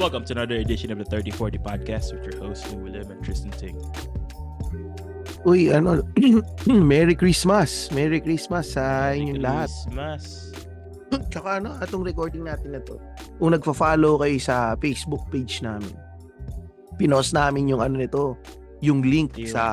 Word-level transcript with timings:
Welcome 0.00 0.24
to 0.24 0.32
another 0.32 0.56
edition 0.56 0.88
of 0.90 0.96
the 0.96 1.04
3040 1.04 1.60
podcast 1.60 2.16
with 2.16 2.24
your 2.24 2.40
hosts, 2.40 2.64
Lou 2.72 2.88
William 2.88 3.04
and 3.12 3.20
Tristan 3.20 3.52
Ting. 3.52 3.76
Uy, 5.44 5.68
ano, 5.68 6.00
Merry 6.66 7.12
Christmas. 7.12 7.92
Merry 7.92 8.16
Christmas 8.24 8.72
sa 8.80 9.12
inyong 9.12 9.44
lahat. 9.44 9.68
Christmas. 9.68 10.22
Tsaka 11.32 11.60
ano, 11.60 11.76
atong 11.84 12.00
recording 12.00 12.48
natin 12.48 12.72
na 12.72 12.80
to. 12.80 12.96
Kung 13.36 13.52
nagfa-follow 13.52 14.16
kayo 14.24 14.40
sa 14.40 14.72
Facebook 14.80 15.28
page 15.28 15.60
namin, 15.60 15.92
pinost 16.96 17.36
namin 17.36 17.68
yung 17.68 17.84
ano 17.84 18.00
nito, 18.00 18.40
yung 18.80 19.04
link 19.04 19.36
Yung- 19.36 19.52
sa 19.52 19.64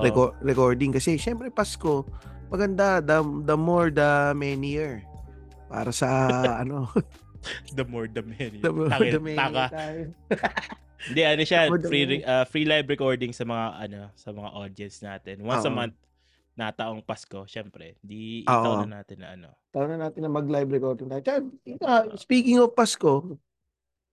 reco- 0.00 0.32
recording. 0.40 0.88
Kasi 0.88 1.20
syempre 1.20 1.52
Pasko, 1.52 2.08
maganda, 2.48 3.04
the, 3.04 3.20
the 3.44 3.56
more 3.60 3.92
the 3.92 4.32
merrier. 4.32 5.04
Para 5.68 5.92
sa 5.92 6.08
ano, 6.64 6.88
the 7.76 7.84
more 7.84 8.06
the 8.06 8.22
merrier. 8.22 8.62
the 8.62 8.72
more 8.72 8.88
Tangin, 8.88 9.12
the 9.12 9.20
merrier 9.22 9.68
tayo. 9.70 10.00
Hindi, 11.08 11.20
ano 11.20 11.42
siya, 11.44 11.68
free, 11.84 12.24
uh, 12.24 12.44
free 12.48 12.64
live 12.64 12.88
recording 12.88 13.28
sa 13.36 13.44
mga, 13.44 13.66
ano, 13.76 14.00
sa 14.16 14.32
mga 14.32 14.50
audience 14.56 15.04
natin. 15.04 15.44
Once 15.44 15.64
a 15.64 15.68
Oo. 15.68 15.76
month, 15.76 15.96
na 16.54 16.70
taong 16.70 17.02
Pasko, 17.02 17.44
syempre. 17.44 17.98
Di 17.98 18.46
itaw 18.46 18.86
na 18.86 19.02
natin 19.02 19.18
na 19.20 19.28
ano. 19.34 19.48
Taon 19.74 19.90
na 19.90 20.06
natin 20.08 20.22
na 20.22 20.30
mag-live 20.30 20.70
recording 20.70 21.10
tayo. 21.10 21.50
Speaking 22.14 22.62
of 22.62 22.72
Pasko, 22.78 23.36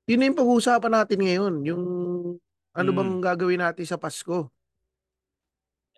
yun 0.10 0.18
na 0.18 0.28
yung 0.28 0.40
pag-uusapan 0.42 0.92
natin 0.92 1.20
ngayon. 1.22 1.54
Yung 1.64 1.84
ano 2.74 2.90
Mm. 2.90 2.98
bang 2.98 3.14
gagawin 3.22 3.62
natin 3.62 3.86
sa 3.86 4.02
Pasko? 4.02 4.50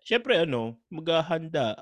Syempre, 0.04 0.44
ano, 0.44 0.76
maghahanda. 0.92 1.80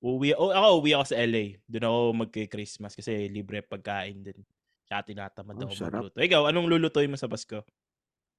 Uwi, 0.00 0.32
oh, 0.32 0.48
ako 0.48 0.80
uwi 0.80 0.90
ako 0.96 1.04
sa 1.12 1.16
LA. 1.20 1.44
Doon 1.68 1.84
ako 1.84 1.98
magki-Christmas 2.24 2.96
kasi 2.96 3.28
libre 3.28 3.60
pagkain 3.60 4.24
din. 4.24 4.40
Tsaka 4.88 5.12
tinatamad 5.12 5.60
Oh, 5.60 5.68
ako 5.68 5.74
sarap. 5.76 6.04
magluto. 6.08 6.16
Ikaw, 6.18 6.42
anong 6.48 6.68
lulutuin 6.72 7.12
mo 7.12 7.20
sa 7.20 7.28
Pasko? 7.28 7.60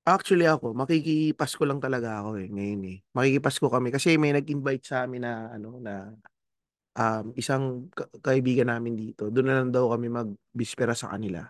Actually 0.01 0.49
ako, 0.49 0.73
makikipasko 0.73 1.61
lang 1.61 1.77
talaga 1.77 2.25
ako 2.25 2.41
eh, 2.41 2.49
ngayon 2.49 2.81
eh. 2.89 2.97
Makikipasko 3.13 3.69
kami 3.69 3.93
kasi 3.93 4.17
may 4.17 4.33
nag-invite 4.33 4.81
sa 4.81 5.05
amin 5.05 5.21
na 5.21 5.53
ano 5.53 5.77
na 5.77 6.09
um, 6.97 7.25
isang 7.37 7.85
ka- 7.93 8.09
kaibigan 8.25 8.73
namin 8.73 8.97
dito. 8.97 9.29
Doon 9.29 9.45
na 9.45 9.55
lang 9.61 9.69
daw 9.69 9.93
kami 9.93 10.09
magbispera 10.09 10.97
sa 10.97 11.13
kanila. 11.13 11.45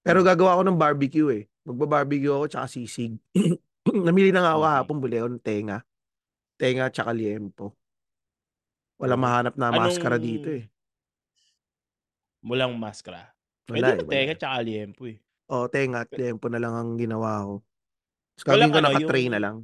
Pero 0.00 0.24
gagawa 0.24 0.56
ako 0.56 0.62
ng 0.70 0.80
barbecue 0.80 1.28
eh. 1.34 1.44
Magba-barbecue 1.68 2.32
ako 2.32 2.46
tsaka 2.48 2.66
sisig. 2.70 3.18
Namili 4.06 4.32
na 4.32 4.40
nga 4.40 4.52
ako 4.56 4.60
Okay. 4.62 4.68
kahapon, 4.72 4.96
buli 5.02 5.16
ng 5.20 5.42
tenga. 5.44 5.78
Tenga 6.56 6.88
tsaka 6.88 7.12
liempo. 7.12 7.76
Wala 8.96 9.14
Oh. 9.14 9.20
mahanap 9.20 9.54
na 9.54 9.68
Anong- 9.68 9.92
maskara 9.92 10.16
dito 10.16 10.48
eh. 10.48 10.64
Walang 12.40 12.76
maskara. 12.76 13.32
Pwede 13.66 13.82
Wala 13.82 13.88
eh. 13.88 13.96
mo 13.96 14.02
wala 14.02 14.12
tenga 14.14 14.32
eh. 14.32 14.38
tsaka 14.38 14.56
liempo 14.62 15.02
eh. 15.04 15.16
Oh, 15.46 15.66
tenga 15.66 15.98
at 16.02 16.10
liempo 16.10 16.46
na 16.46 16.58
lang 16.58 16.74
ang 16.74 16.90
ginawa 16.94 17.42
ko. 17.42 17.54
Tapos 18.36 18.44
Walang 18.46 18.70
gagawin 18.70 18.72
ko 18.72 18.78
ano, 18.78 18.88
naka-tray 18.92 19.24
yung- 19.24 19.34
na 19.34 19.40
lang. 19.42 19.56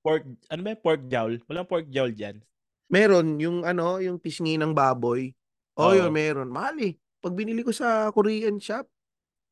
Pork, 0.00 0.22
ano 0.48 0.60
ba 0.64 0.72
pork 0.74 1.02
jowl? 1.06 1.34
Walang 1.44 1.68
pork 1.68 1.86
jowl 1.88 2.08
dyan. 2.10 2.40
Meron 2.88 3.36
yung 3.36 3.62
ano, 3.62 4.00
yung 4.00 4.16
pisngi 4.16 4.56
ng 4.56 4.72
baboy. 4.72 5.30
Oh, 5.76 5.92
Oo. 5.92 5.96
yun, 5.96 6.10
meron. 6.10 6.48
Mahal 6.48 6.76
eh. 6.82 6.92
Pag 7.20 7.36
binili 7.36 7.60
ko 7.60 7.70
sa 7.70 8.08
Korean 8.10 8.56
shop, 8.58 8.88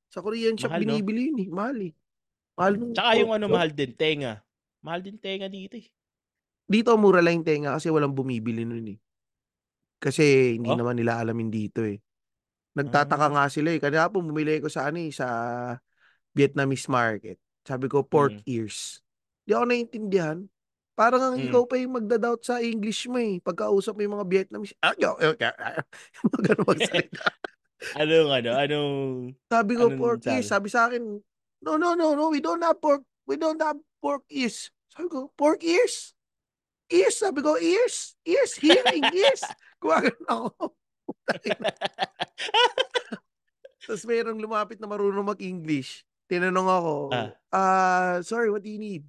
sa 0.08 0.20
Korean 0.20 0.56
shop 0.56 0.72
Mahal, 0.72 0.82
no? 0.82 0.88
binibili 0.88 1.28
yun 1.28 1.38
eh. 1.38 1.48
Mahal 1.48 1.78
eh. 1.84 1.92
Mahal 2.56 2.72
nung 2.74 2.92
Tsaka 2.92 3.10
yung 3.14 3.32
ano, 3.32 3.44
mahal 3.46 3.70
din, 3.70 3.92
tenga. 3.92 4.40
Mahal 4.80 5.00
din 5.00 5.16
tenga 5.16 5.46
dito 5.46 5.76
eh. 5.76 5.86
Dito 6.64 6.92
mura 6.96 7.20
lang 7.20 7.40
yung 7.40 7.46
tenga 7.46 7.76
kasi 7.76 7.88
walang 7.88 8.12
bumibili 8.12 8.64
nun 8.64 8.88
eh. 8.88 8.98
Kasi 9.98 10.54
hindi 10.56 10.70
Oh? 10.70 10.78
naman 10.78 10.96
nila 10.96 11.18
alamin 11.18 11.50
dito 11.50 11.82
eh. 11.82 11.98
Nagtataka 12.74 13.26
Ah. 13.26 13.32
nga 13.34 13.44
sila 13.50 13.74
eh. 13.74 13.80
Kaya 13.82 14.06
po 14.06 14.22
bumili 14.22 14.62
ko 14.62 14.70
sa 14.70 14.86
ano 14.86 15.02
eh, 15.02 15.10
sa 15.10 15.26
Vietnamese 16.32 16.86
market. 16.86 17.36
Sabi 17.66 17.90
ko, 17.90 18.06
pork 18.06 18.38
Mm. 18.40 18.46
ears. 18.46 19.02
Di 19.42 19.52
ako 19.52 19.64
naiintindihan. 19.66 20.38
Parang 20.94 21.22
ang 21.22 21.36
Mm. 21.38 21.50
ikaw 21.50 21.62
pa 21.66 21.74
yung 21.76 21.94
magda-doubt 21.94 22.42
sa 22.42 22.58
English 22.58 23.06
mo 23.06 23.18
eh. 23.18 23.38
Pagkausap 23.38 23.94
mo 23.94 24.02
yung 24.02 24.14
mga 24.14 24.26
Vietnamese. 24.26 24.74
Ah, 24.78 24.94
yo, 24.94 25.18
yo, 25.18 25.34
yo, 25.34 25.50
yo. 25.50 25.82
Mga 26.26 26.40
ganun 26.44 26.64
magsalita. 26.66 27.24
Anong 27.98 28.30
ano, 28.34 28.50
anong... 28.54 28.94
Sabi 29.46 29.72
ko, 29.74 29.84
Anong 29.86 29.98
pork 29.98 30.20
sabi? 30.22 30.34
ears. 30.34 30.46
Sabi 30.46 30.66
sa 30.66 30.80
akin, 30.86 31.02
no, 31.62 31.72
no, 31.74 31.94
no, 31.94 32.14
no, 32.14 32.30
we 32.30 32.38
don't 32.38 32.62
have 32.62 32.78
pork, 32.78 33.02
we 33.26 33.34
don't 33.34 33.62
have 33.62 33.78
pork 34.02 34.26
ears. 34.30 34.70
Sabi 34.90 35.06
ko, 35.06 35.30
pork 35.34 35.62
ears? 35.62 36.14
Ears, 36.90 37.18
sabi 37.18 37.38
ko, 37.38 37.54
ears, 37.54 38.18
ears, 38.24 38.58
hearing, 38.58 39.06
ears. 39.12 39.42
Kuwagan 39.78 40.18
ako. 40.26 40.74
Tapos 43.88 44.04
mayroong 44.04 44.36
lumapit 44.36 44.76
na 44.78 44.86
marunong 44.86 45.24
mag-English. 45.24 46.04
Tinanong 46.28 46.68
ako, 46.68 46.94
Ah. 47.08 47.30
ah, 47.48 48.16
sorry, 48.20 48.52
what 48.52 48.60
do 48.60 48.68
you 48.68 48.76
need? 48.76 49.08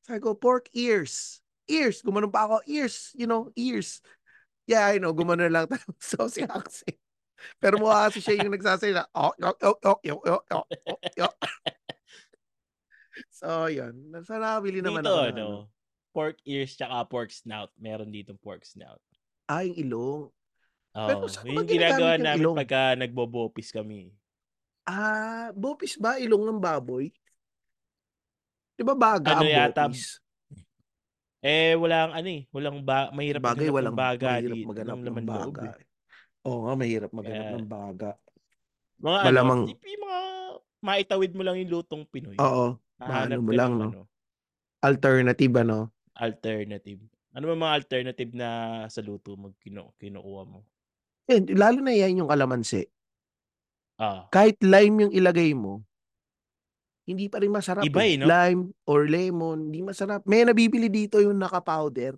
Sabi 0.00 0.16
ko, 0.20 0.32
pork 0.32 0.72
ears. 0.72 1.44
Ears. 1.68 2.00
Gumanon 2.00 2.32
pa 2.32 2.48
ako, 2.48 2.64
ears, 2.64 3.12
you 3.12 3.28
know, 3.28 3.52
ears. 3.52 4.00
Yeah, 4.64 4.88
I 4.88 4.96
know, 4.96 5.12
gumanon 5.12 5.52
lang 5.52 5.68
tayo 5.72 5.84
sa 6.00 6.24
si 6.32 6.40
accent. 6.40 6.96
Pero 7.60 7.76
mukha 7.76 8.08
kasi 8.08 8.24
siya 8.24 8.40
yung 8.40 8.56
nagsasalita. 8.56 9.04
Oh, 9.16 9.36
yo, 9.36 9.52
yo, 9.60 9.70
yo, 9.76 9.92
yo, 10.00 10.16
yo, 10.24 10.36
yo, 10.48 10.60
yo, 10.88 10.94
yo. 11.20 11.28
So, 13.28 13.68
yun. 13.68 14.08
Nasa 14.08 14.40
nakabili 14.40 14.80
naman 14.80 15.04
dito, 15.04 15.12
ako. 15.12 15.20
ng 15.20 15.28
ano, 15.36 15.46
pork 16.16 16.40
ears 16.48 16.72
tsaka 16.72 17.04
pork 17.04 17.28
snout. 17.28 17.68
Meron 17.76 18.08
ditong 18.08 18.40
pork 18.40 18.64
snout. 18.64 19.04
Ah, 19.44 19.62
yung 19.62 19.76
ilong. 19.78 20.22
Oo. 20.94 21.08
Pero 21.08 21.26
saan 21.26 21.48
yung 21.48 21.66
ginagawa 21.66 22.16
namin 22.16 22.40
ilong? 22.40 22.56
pagka 22.56 22.94
nagbobopis 22.94 23.68
kami. 23.70 24.08
Ah, 24.84 25.48
bopis 25.52 25.96
ba? 25.96 26.16
Ilong 26.16 26.44
ng 26.44 26.60
baboy? 26.60 27.08
Di 28.74 28.82
ba 28.82 28.92
baga 28.92 29.34
Ano 29.34 29.44
ang 29.44 29.50
yata, 29.50 29.88
bopis? 29.88 30.20
Eh, 31.40 31.76
walang 31.76 32.12
ano 32.12 32.28
eh. 32.30 32.48
Walang 32.50 32.80
ba, 32.80 33.12
mahirap 33.12 33.44
Bagay, 33.44 33.68
walang 33.68 33.92
ng 33.92 34.00
baga 34.00 34.28
mahirap 34.32 34.56
maganap 34.64 34.88
ng 34.88 34.96
ng 34.96 35.04
laman 35.04 35.24
loob 35.24 35.52
baga. 35.52 35.70
eh. 35.76 35.86
Oo 36.44 36.58
nga, 36.64 36.72
mahirap 36.74 37.10
maganap 37.12 37.44
Kaya- 37.44 37.54
ng 37.54 37.68
baga. 37.68 38.10
Mga 38.96 39.18
Malamang- 39.28 39.64
ano, 39.66 39.84
yung 39.84 40.02
mga 40.02 40.20
maitawid 40.80 41.32
mo 41.36 41.42
lang 41.44 41.56
yung 41.60 41.70
lutong 41.70 42.04
Pinoy. 42.08 42.36
Oo, 42.38 42.80
Hahanap 42.96 43.28
maano 43.28 43.42
mo 43.42 43.50
lang, 43.52 43.72
ng 43.72 43.78
no? 43.78 43.88
ano, 43.90 44.02
Alternative, 44.80 45.54
ano? 45.58 45.78
alternative. 46.14 47.00
Ano 47.34 47.50
ba 47.50 47.54
mga 47.58 47.76
alternative 47.82 48.30
na 48.32 48.48
sa 48.86 49.02
luto 49.02 49.34
mo 49.34 49.50
kinu 49.58 49.90
kinukuha 49.98 50.42
mo? 50.46 50.62
Eh, 51.26 51.42
lalo 51.50 51.82
na 51.82 51.90
yan 51.90 52.22
yung 52.22 52.30
kalamansi. 52.30 52.86
Ah, 53.98 54.26
Kahit 54.30 54.58
lime 54.62 55.06
yung 55.06 55.12
ilagay 55.14 55.50
mo, 55.54 55.82
hindi 57.04 57.26
pa 57.26 57.42
rin 57.42 57.50
masarap. 57.50 57.82
Iba 57.82 58.06
eh. 58.06 58.14
eh, 58.14 58.22
no? 58.22 58.26
Lime 58.30 58.62
or 58.86 59.00
lemon, 59.10 59.58
hindi 59.70 59.82
masarap. 59.82 60.22
May 60.24 60.46
nabibili 60.46 60.88
dito 60.88 61.18
yung 61.20 61.36
naka-powder. 61.36 62.16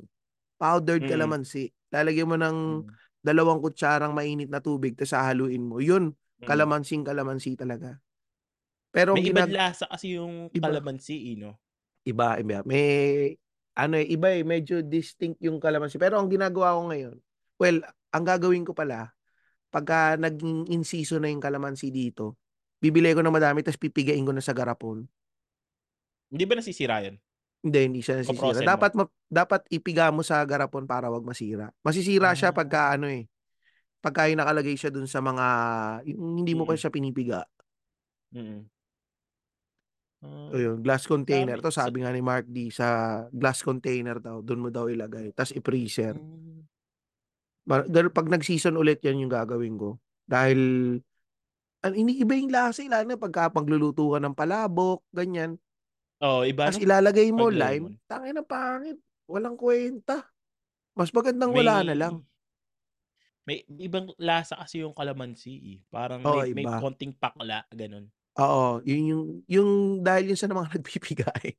Powdered 0.57 1.05
Mm. 1.05 1.11
kalamansi. 1.11 1.69
Lalagyan 1.93 2.29
mo 2.31 2.37
ng 2.39 2.59
mm, 2.81 2.89
dalawang 3.21 3.61
kutsarang 3.61 4.15
mainit 4.17 4.49
na 4.49 4.63
tubig, 4.63 4.97
tapos 4.97 5.13
hahaluin 5.17 5.65
mo. 5.65 5.83
Yun, 5.83 6.13
mm. 6.13 6.47
kalamansing 6.49 7.05
kalamansi 7.05 7.59
talaga. 7.59 7.99
Pero 8.95 9.13
May 9.13 9.29
ibang 9.29 9.51
ginag- 9.51 9.53
lasa 9.53 9.85
kasi 9.91 10.17
yung 10.17 10.49
Iba. 10.55 10.71
kalamansi, 10.71 11.35
eh, 11.35 11.37
no? 11.37 11.61
Iba, 12.07 12.39
iba. 12.41 12.63
May, 12.65 13.35
ano 13.77 14.01
eh, 14.01 14.09
iba 14.09 14.33
eh, 14.33 14.41
medyo 14.41 14.81
distinct 14.81 15.37
yung 15.45 15.61
kalamansi. 15.61 16.01
Pero 16.01 16.17
ang 16.17 16.33
ginagawa 16.33 16.75
ko 16.75 16.89
ngayon, 16.89 17.17
well, 17.61 17.79
ang 18.11 18.25
gagawin 18.25 18.65
ko 18.65 18.73
pala, 18.73 19.13
pagka 19.69 20.17
naging 20.17 20.73
in 20.73 20.81
season 20.83 21.21
na 21.21 21.29
yung 21.29 21.45
kalamansi 21.45 21.93
dito, 21.93 22.41
bibili 22.81 23.13
ko 23.13 23.21
na 23.21 23.29
madami, 23.29 23.61
tapos 23.61 23.77
pipigain 23.77 24.25
ko 24.25 24.33
na 24.33 24.41
sa 24.41 24.57
garapon. 24.57 25.05
Hindi 26.33 26.45
ba 26.49 26.57
nasisira 26.57 27.05
yun? 27.05 27.21
Hindi, 27.61 27.79
hindi 27.85 28.01
siya 28.01 28.21
nasisira. 28.25 28.65
Dapat, 28.65 28.93
ma- 28.97 29.13
dapat 29.29 29.69
ipiga 29.69 30.09
mo 30.09 30.25
sa 30.25 30.41
garapon 30.49 30.89
para 30.89 31.13
wag 31.13 31.25
masira. 31.25 31.69
Masisira 31.85 32.33
siya 32.33 32.51
Ah. 32.51 32.57
pagka 32.57 32.95
ano 32.97 33.11
eh, 33.11 33.29
pagka 34.01 34.31
yung 34.31 34.39
nakalagay 34.39 34.79
siya 34.79 34.89
dun 34.89 35.05
sa 35.11 35.21
mga, 35.21 35.47
yung 36.09 36.41
hindi 36.41 36.55
mo 36.55 36.65
pa 36.65 36.73
Mm. 36.75 36.81
siya 36.81 36.91
pinipiga. 36.95 37.41
Mm. 38.33 38.65
Ah, 40.27 40.51
So 40.51 40.59
yun, 40.59 40.79
glass 40.83 41.07
container. 41.07 41.59
Dami. 41.59 41.65
To 41.65 41.71
sabi 41.71 42.03
nga 42.03 42.11
ni 42.11 42.23
Mark 42.23 42.51
D, 42.51 42.71
sa 42.75 43.23
glass 43.31 43.63
container 43.63 44.19
daw, 44.19 44.43
doon 44.43 44.67
mo 44.67 44.69
daw 44.71 44.91
ilagay. 44.91 45.31
Tapos 45.31 45.55
i-freezer. 45.55 46.19
mm. 46.19 46.67
Pag 48.15 48.31
nag-season 48.31 48.79
ulit 48.79 49.03
yan 49.03 49.27
yung 49.27 49.33
gagawin 49.33 49.75
ko. 49.75 49.99
Dahil, 50.27 50.59
an 51.83 51.95
iniiba 51.95 52.35
yung 52.39 52.51
lasa, 52.51 52.83
eh, 52.83 52.91
lalo 52.91 53.07
na 53.07 53.19
pagka 53.19 53.51
pagluluto 53.51 54.15
ka 54.15 54.19
ng 54.23 54.35
palabok, 54.35 55.03
ganyan. 55.15 55.59
Oh, 56.23 56.43
iba 56.47 56.71
Tapos 56.71 56.83
ilalagay 56.83 57.29
mo 57.35 57.51
lime, 57.51 58.01
tangin 58.09 58.39
na 58.39 58.45
pangit. 58.47 58.97
Walang 59.27 59.59
kwenta. 59.59 60.25
Mas 60.97 61.13
magandang 61.13 61.53
wala 61.53 61.85
na 61.85 61.95
lang. 61.95 62.25
May 63.47 63.63
ibang 63.79 64.11
lasa 64.19 64.59
kasi 64.59 64.83
yung 64.83 64.97
kalamansi 64.97 65.55
eh. 65.77 65.79
Parang 65.87 66.25
Oo, 66.25 66.43
may, 66.43 66.57
may 66.57 66.67
konting 66.67 67.15
pakla, 67.15 67.63
ganun. 67.71 68.11
Oo, 68.37 68.85
yun 68.85 69.03
yung, 69.11 69.25
yung 69.49 69.71
dahil 70.05 70.33
yun 70.33 70.39
sa 70.39 70.49
mga 70.51 70.69
nagbibigay. 70.77 71.57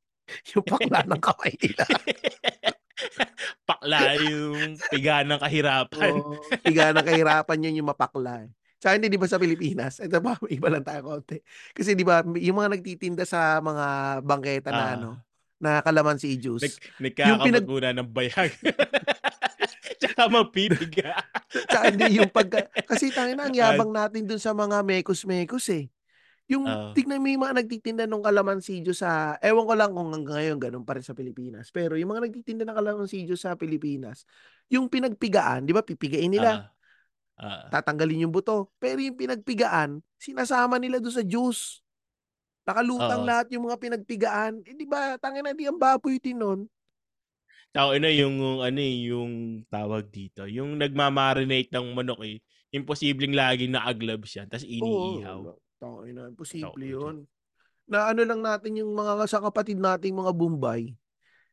yung 0.54 0.66
pakla 0.68 1.02
ng 1.08 1.22
kamay 1.24 1.54
nila. 1.58 1.86
pakla 3.70 4.18
yung 4.20 4.78
piga 4.92 5.22
ng 5.26 5.40
kahirapan. 5.40 6.14
Oo, 6.14 6.42
piga 6.62 6.92
ng 6.94 7.06
kahirapan 7.06 7.64
yun 7.66 7.80
yung 7.84 7.90
mapakla. 7.90 8.46
eh. 8.46 8.50
Hindi 8.78 9.10
'di 9.10 9.18
ba 9.20 9.26
sa 9.28 9.42
Pilipinas, 9.42 9.98
ito 10.00 10.22
pa 10.22 10.38
iba 10.54 10.68
lang 10.70 10.86
tayo 10.86 11.02
konti. 11.10 11.42
Kasi 11.74 11.98
'di 11.98 12.06
ba 12.06 12.22
yung 12.38 12.58
mga 12.62 12.78
nagtitinda 12.78 13.26
sa 13.26 13.58
mga 13.60 13.86
bangketa 14.22 14.70
na 14.72 14.84
Oo. 14.86 14.94
ano, 14.96 15.10
na 15.58 15.82
kalamansi 15.82 16.38
Nag 16.38 16.44
juice, 16.44 16.78
yung 17.26 17.42
nagkakabog 17.42 17.66
pinag 17.66 17.66
ng 17.98 18.10
bayag. 18.14 18.52
Tsaka 19.98 20.30
mapipiga. 20.30 21.18
Tsaka 21.70 21.90
hindi 21.90 22.22
yung 22.22 22.30
pagka 22.30 22.70
kasi 22.86 23.10
tangina 23.10 23.50
ang 23.50 23.56
Ah 23.58 23.74
yabang 23.74 23.90
natin 23.90 24.24
dun 24.30 24.38
sa 24.42 24.54
mga 24.54 24.86
mekos-mekos, 24.86 25.66
eh. 25.74 25.90
Yung 26.48 26.64
Oo. 26.66 26.98
tignan 26.98 27.20
mo 27.20 27.28
yung 27.28 27.44
mga 27.44 27.60
nagtitinda 27.60 28.04
nung 28.08 28.24
kalamansi 28.24 28.80
juice 28.80 29.04
sa 29.04 29.36
ewan 29.44 29.68
ko 29.68 29.74
lang 29.76 29.92
kung 29.92 30.16
hanggang 30.16 30.36
ngayon 30.40 30.58
ganun 30.64 30.86
pa 30.88 30.96
rin 30.96 31.04
sa 31.04 31.12
Pilipinas, 31.12 31.76
pero 31.76 32.00
yung 32.00 32.16
mga 32.16 32.24
nagtitinda 32.32 32.64
ng 32.64 32.78
kalamansi 32.80 33.28
juice 33.28 33.44
sa 33.44 33.60
Pilipinas, 33.60 34.24
yung 34.72 34.88
pinagpigaan 34.88 35.68
'di 35.68 35.76
ba 35.76 35.84
pipigain 35.84 36.32
nila. 36.32 36.64
Oo. 37.40 37.72
Tatanggalin 37.72 38.24
yung 38.28 38.32
buto, 38.32 38.72
pero 38.80 39.04
yung 39.04 39.20
pinagpigaan 39.20 40.00
sinasama 40.16 40.80
nila 40.80 41.04
dun 41.04 41.12
sa 41.12 41.20
juice. 41.24 41.84
Nakalutang 42.68 43.24
Oo. 43.26 43.30
lahat 43.30 43.52
yung 43.56 43.68
mga 43.70 43.78
pinagpigaan, 43.82 44.54
eh, 44.68 44.74
'di 44.76 44.86
ba 44.90 45.18
tangina 45.22 45.52
'di 45.56 45.68
ang 45.72 45.80
baboy 45.82 46.20
din 46.22 46.40
nun. 46.40 46.70
Tangina 47.76 48.08
yung 48.16 48.64
ano, 48.64 48.80
eh, 48.80 48.96
yung 49.12 49.34
tawag 49.68 50.08
dito, 50.08 50.48
yung 50.48 50.80
nagma-marinate 50.80 51.68
ng 51.76 51.88
manok, 51.92 52.20
eh, 52.24 52.40
imposibleng 52.72 53.36
laging 53.36 53.76
naka-gloves 53.76 54.32
yan 54.40 54.48
tas 54.48 54.64
Oo, 54.82 55.26
iniihaw. 55.44 55.52
Wala 55.78 56.02
tangina 56.02 56.22
imposible 56.28 56.74
Tangina. 56.74 56.94
yun. 56.98 57.16
Naano 57.88 58.22
lang 58.26 58.42
natin 58.44 58.84
yung 58.84 58.92
mga 58.92 59.24
sa 59.30 59.40
kapatid 59.40 59.80
nating 59.80 60.12
mga 60.12 60.34
bombay. 60.36 60.92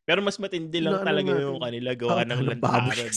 Pero 0.04 0.20
mas 0.20 0.36
matindi 0.36 0.84
lang 0.84 1.00
Inaano 1.00 1.08
talaga 1.08 1.30
yung 1.32 1.56
natin, 1.56 1.64
kanila 1.64 1.90
gawa 1.96 2.12
ng 2.20 2.28
tangina 2.28 2.54
baboy 2.60 2.92
lantaran, 2.92 3.08
eh. 3.08 3.12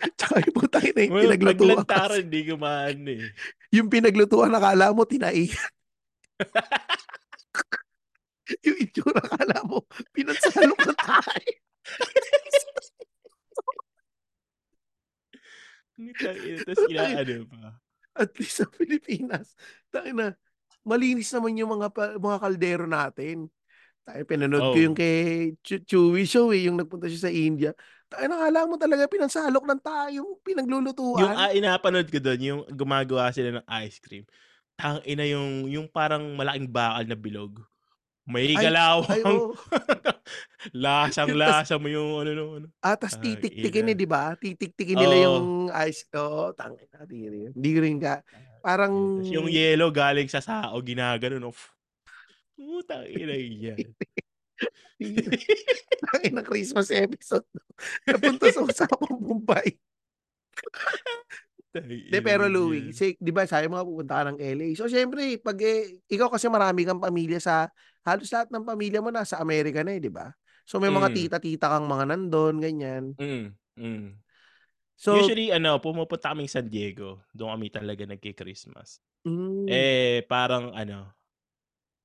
tsaka 0.16 0.34
yung 0.40 0.54
putang 0.56 0.84
ina 0.86 1.00
yung 1.04 1.12
Well, 1.12 1.24
pinaglutuan 1.28 1.76
lantaran 1.76 2.24
kasi. 2.24 2.32
di 2.32 2.40
gumaano, 2.48 3.08
eh. 3.10 3.28
Yung 3.70 3.88
pinaglutuan 3.92 4.52
akala 4.54 4.92
mo 4.92 5.04
tinaihan. 5.04 5.72
Yung 8.66 8.78
itsura 8.82 9.22
akala 9.22 9.62
mo 9.62 9.86
pinagsasalok 10.10 10.80
ng 10.82 10.98
tae. 10.98 11.50
Putang 15.94 16.38
ina 16.40 16.72
inaano 16.88 17.44
pa. 17.46 17.78
At 18.16 18.34
least 18.38 18.62
sa 18.62 18.66
Pilipinas, 18.78 19.54
tangina 19.90 20.34
malinis 20.80 21.28
naman 21.36 21.56
yung 21.60 21.76
mga 21.76 21.92
mga 22.18 22.38
kaldero 22.40 22.84
natin. 22.88 23.46
Tayo 24.00 24.22
pinanood 24.24 24.72
ko 24.74 24.78
yung 24.80 24.96
kay 24.96 25.52
Chu 25.60 25.76
Chewy 25.84 26.24
Show, 26.24 26.50
eh, 26.56 26.66
yung 26.66 26.80
nagpunta 26.80 27.06
siya 27.06 27.28
sa 27.28 27.32
India. 27.32 27.70
Tangina 28.10 28.42
akala 28.42 28.66
mo 28.66 28.74
talaga 28.80 29.06
pinagsalok 29.06 29.64
ng 29.70 29.80
tae 29.84 30.18
yung 30.18 30.34
Yung, 30.34 30.42
pinaglulutuan. 30.42 31.36
ah, 31.36 31.52
napanood 31.54 32.08
ko 32.10 32.18
dun 32.18 32.40
yung 32.42 32.60
gumagawa 32.74 33.30
sila 33.30 33.60
ng 33.60 33.66
ice 33.86 34.02
cream, 34.02 34.24
tangina 34.74 35.22
yung 35.28 35.68
yung 35.70 35.86
parang 35.86 36.34
malaking 36.34 36.70
bakal 36.72 37.04
na 37.06 37.14
bilog, 37.14 37.52
may 38.30 38.54
Ay 38.54 38.70
ay. 38.70 38.70
Yun 39.20 39.50
tas 39.50 40.16
Lasang-lasa 40.72 41.74
mo 41.76 41.88
yung 41.90 42.22
ano 42.22 42.30
nung 42.32 42.52
ano, 42.62 42.66
Ah, 42.80 42.94
tas 42.94 43.18
titiktikin, 43.18 43.90
eh. 43.90 43.96
'di 43.98 44.06
ba? 44.06 44.32
Titiktikin 44.38 44.94
nila 44.96 45.16
Oo. 45.18 45.24
yung 45.26 45.46
ice 45.84 46.06
oo 46.14 46.54
tangina 46.54 46.96
kadiri 47.02 47.50
yun. 47.50 47.52
Hindi 47.56 47.70
ko 47.74 47.78
rin 47.82 47.98
ka 47.98 48.14
parang 48.60 49.18
tas 49.24 49.32
yung 49.32 49.48
yelo 49.50 49.90
galing 49.90 50.28
sa 50.30 50.38
sao 50.38 50.78
ginaganon, 50.80 51.50
oh. 51.50 51.56
Putang 52.54 53.08
ina 53.08 53.34
yan. 53.34 53.80
Tangina 56.04 56.44
Christmas 56.44 56.92
episode 56.92 57.48
'no, 57.50 57.64
napunta 58.06 58.52
sa 58.52 58.60
usapang 58.62 59.16
bombay. 59.18 59.74
'Di 62.10 62.18
Tangina 62.18 62.26
pero 62.26 62.50
Louie, 62.50 62.90
si 62.90 63.14
'di 63.22 63.30
ba 63.30 63.46
sabi 63.46 63.70
mo 63.70 63.78
nga 63.78 63.86
pupunta 63.86 64.14
ka 64.18 64.24
ng 64.34 64.38
LA, 64.42 64.68
so 64.74 64.90
siyempre 64.90 65.38
'pag, 65.38 65.58
eh, 65.62 65.94
ikaw 66.10 66.26
kasi 66.26 66.50
marami 66.50 66.82
kang 66.82 66.98
pamilya 66.98 67.38
sa 67.38 67.70
halos 68.02 68.26
lahat 68.34 68.50
ng 68.50 68.66
pamilya 68.66 68.98
mo 68.98 69.14
nasa 69.14 69.38
Amerika 69.38 69.86
na, 69.86 69.94
eh, 69.94 70.02
'di 70.02 70.10
ba? 70.10 70.34
So 70.66 70.82
may 70.82 70.90
mga 70.90 71.10
Hmm. 71.10 71.30
tita-tita 71.38 71.70
kang 71.70 71.86
mga 71.86 72.04
nandun 72.10 72.58
ganyan. 72.58 73.14
Mm, 73.18 73.56
mm. 73.78 74.06
So 74.98 75.12
Usually 75.12 75.50
ano 75.54 75.78
pumupunta 75.82 76.32
kaming 76.34 76.50
San 76.50 76.68
Diego, 76.70 77.22
dun 77.34 77.50
kami 77.52 77.68
talaga 77.72 78.04
nagki-Christmas. 78.06 79.02
Hmm. 79.24 79.82
Eh, 79.82 80.24
parang 80.30 80.72
ano, 80.76 81.12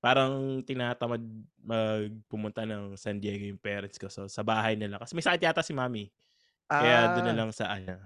parang 0.04 0.62
tinatamad 0.66 1.22
mag 1.62 2.12
pumunta 2.30 2.64
ng 2.68 2.96
San 3.00 3.20
Diego 3.22 3.46
yung 3.50 3.62
parents 3.62 3.98
ko, 4.02 4.08
so 4.12 4.28
sa 4.32 4.44
bahay 4.46 4.76
na 4.80 4.90
lang 4.92 5.00
kasi 5.02 5.14
may 5.18 5.26
sakit 5.26 5.44
yata 5.46 5.62
si 5.66 5.74
mommy, 5.76 6.12
kaya 6.78 7.08
dun 7.12 7.28
Ah. 7.30 7.36
nalang 7.36 7.52
sa 7.56 7.72
ano 7.74 8.00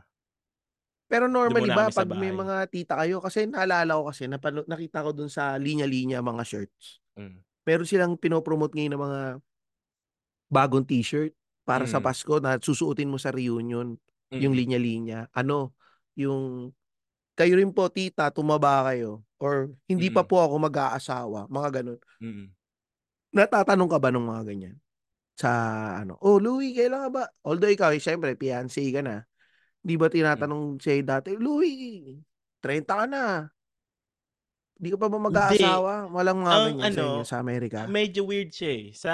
Pero 1.09 1.25
normally 1.25 1.73
ba 1.73 1.89
sa 1.89 2.05
'pag 2.05 2.13
may 2.13 2.29
mga 2.29 2.69
tita 2.69 2.93
kayo 3.01 3.17
kasi 3.17 3.49
naalala 3.49 3.97
ko 3.97 4.13
kasi 4.13 4.29
napano 4.29 4.61
nakita 4.69 5.01
ko 5.01 5.09
dun 5.09 5.25
sa 5.33 5.57
Linya 5.57 5.89
Linya 5.89 6.21
mga 6.21 6.45
shirts, 6.45 7.01
Hmm. 7.17 7.41
meron 7.67 7.87
silang 7.89 8.15
pino-promote 8.19 8.73
ngayon 8.77 8.93
na 8.95 9.01
mga 9.01 9.21
bagong 10.51 10.81
t-shirt 10.81 11.37
para 11.61 11.85
sa 11.85 12.01
Mm. 12.01 12.03
Pasko 12.09 12.41
na 12.41 12.57
susuotin 12.57 13.05
mo 13.13 13.21
sa 13.21 13.29
reunion, 13.29 13.93
yung 14.41 14.53
Mm. 14.53 14.57
Linya 14.57 14.79
Linya. 14.81 15.19
Ano, 15.37 15.77
yung, 16.17 16.73
"Kayo 17.37 17.55
rin 17.59 17.71
po 17.75 17.89
tita 17.93 18.29
tumaba 18.33 18.85
kayo," 18.89 19.23
or, 19.41 19.73
"Hindi 19.89 20.09
pa 20.13 20.23
Mm. 20.23 20.29
po 20.29 20.41
ako 20.41 20.55
mag-aasawa," 20.69 21.47
mga 21.49 21.69
gano'n. 21.83 21.99
Mm. 22.21 22.51
Natatanong 23.33 23.89
ka 23.93 23.97
ba 24.01 24.09
nung 24.09 24.25
mga 24.25 24.43
ganyan? 24.49 24.75
Sa 25.37 25.51
ano, 26.01 26.17
"Oh, 26.25 26.41
Louie 26.41 26.73
kailan 26.73 27.09
ka 27.09 27.11
ba" 27.13 27.23
although 27.45 27.69
ikaw, 27.69 27.93
eh, 27.93 28.01
siyempre 28.01 28.33
fiance 28.39 28.81
ka 28.89 29.01
na, 29.05 29.28
'di 29.85 29.95
ba 29.99 30.07
Hmm. 30.33 30.49
tinatanong 30.51 30.79
sa'yo 30.83 31.01
dati, 31.07 31.31
"Louie 31.39 32.19
30 32.63 32.93
ka 33.03 33.05
na" 33.07 33.49
"Di 34.77 34.87
ka 34.93 34.97
pa 35.01 35.07
ba 35.09 35.17
mag-aasawa?" 35.17 36.07
Walang 36.13 36.39
mga 36.45 36.57
ang 36.57 36.67
ganyan 36.67 36.89
sa 36.93 37.03
ano, 37.03 37.25
sa 37.25 37.35
Amerika? 37.41 37.89
medyo 37.89 38.25
weird 38.27 38.51
siya, 38.55 38.71
eh, 38.73 38.87
sa 38.95 39.13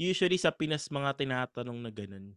usually 0.00 0.38
sa 0.40 0.52
Pinas 0.54 0.88
mga 0.92 1.16
tinatanong 1.20 1.78
na 1.82 1.90
gano'n. 1.94 2.34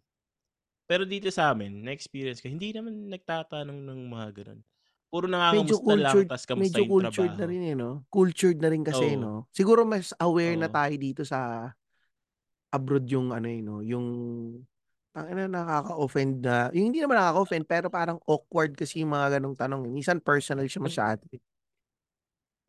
Pero 0.89 1.03
dito 1.07 1.29
sa'min 1.33 1.85
na-experience 1.87 2.41
ko 2.43 2.49
hindi 2.51 2.71
naman 2.75 3.09
nagtatanong 3.11 3.79
ng 3.87 4.01
mga 4.11 4.27
gano'n, 4.43 4.61
puro 5.11 5.25
Medyo 5.53 5.77
nangangamusta 5.79 5.93
lang 5.97 6.25
cultured 6.25 6.29
tas 6.29 6.45
kamusta 6.49 6.79
medyo 6.81 6.81
yung 6.81 6.89
cultured 6.89 7.37
na 7.37 7.45
rin, 7.45 7.61
eh, 7.61 7.75
'no? 7.77 8.07
Cultured 8.09 8.57
na 8.63 8.71
rin 8.73 8.81
kasi, 8.81 9.13
Oo. 9.13 9.19
'no? 9.19 9.45
Siguro 9.53 9.85
mas 9.85 10.09
aware 10.17 10.57
na 10.57 10.65
Oo. 10.65 10.73
tayo 10.73 10.95
dito 10.97 11.21
sa 11.21 11.69
abroad 12.73 13.05
yung 13.09 13.29
ano, 13.33 13.47
eh, 13.49 13.61
'no, 13.61 13.81
yung 13.85 14.07
tangina 15.15 15.47
nakaka-offend 15.47 16.43
na 16.43 16.67
yung 16.75 16.91
hindi 16.91 16.99
naman 16.99 17.15
nakaka-offend 17.15 17.63
pero 17.71 17.87
parang 17.87 18.19
awkward 18.27 18.75
kasi 18.75 18.99
yung 19.01 19.15
mga 19.15 19.39
gano'ng 19.39 19.55
tanong, 19.55 19.81
eh, 19.87 19.93
minsan 19.95 20.19
personal 20.19 20.67
siya 20.67 20.83
masyado, 20.83 21.23
eh. 21.31 21.39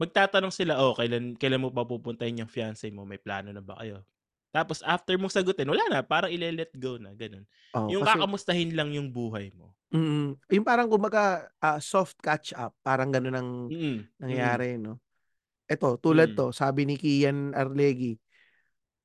Magtatanong 0.01 0.53
sila, 0.53 0.77
"Oh, 0.77 0.93
kailan 0.93 1.41
kailan 1.41 1.65
mo 1.65 1.73
pa 1.73 1.81
pupuntahin 1.89 2.45
yung 2.45 2.53
fiance 2.53 2.85
mo, 2.93 3.09
may 3.09 3.17
plano 3.17 3.49
na 3.49 3.65
ba 3.65 3.81
kayo?" 3.81 4.05
Tapos 4.53 4.85
after 4.85 5.17
mong 5.17 5.33
sagutin 5.33 5.69
wala 5.73 5.85
na, 5.89 6.01
parang 6.05 6.29
ile-let 6.29 6.69
go 6.77 7.01
na 7.01 7.17
gano'n. 7.17 7.49
Oo, 7.75 7.93
Yung 7.93 8.01
kasi 8.01 8.19
kakamustahin 8.21 8.77
lang 8.77 8.93
yung 8.93 9.09
buhay 9.09 9.49
mo. 9.57 9.73
Mm, 9.95 10.35
yung 10.51 10.67
parang 10.67 10.91
kumbaga, 10.91 11.47
ah, 11.63 11.79
soft 11.79 12.19
catch 12.19 12.51
up 12.59 12.75
parang 12.83 13.15
gano'n 13.15 13.37
ang 13.39 13.51
Mm, 13.69 14.09
mm. 14.29 14.67
nangyayari, 14.67 14.75
'no? 14.83 14.99
Eto 15.71 15.97
tulad 16.01 16.33
Mm. 16.33 16.39
'to, 16.39 16.51
sabi 16.55 16.85
ni 16.89 16.97
Kian 16.99 17.55
Arlegui, 17.55 18.19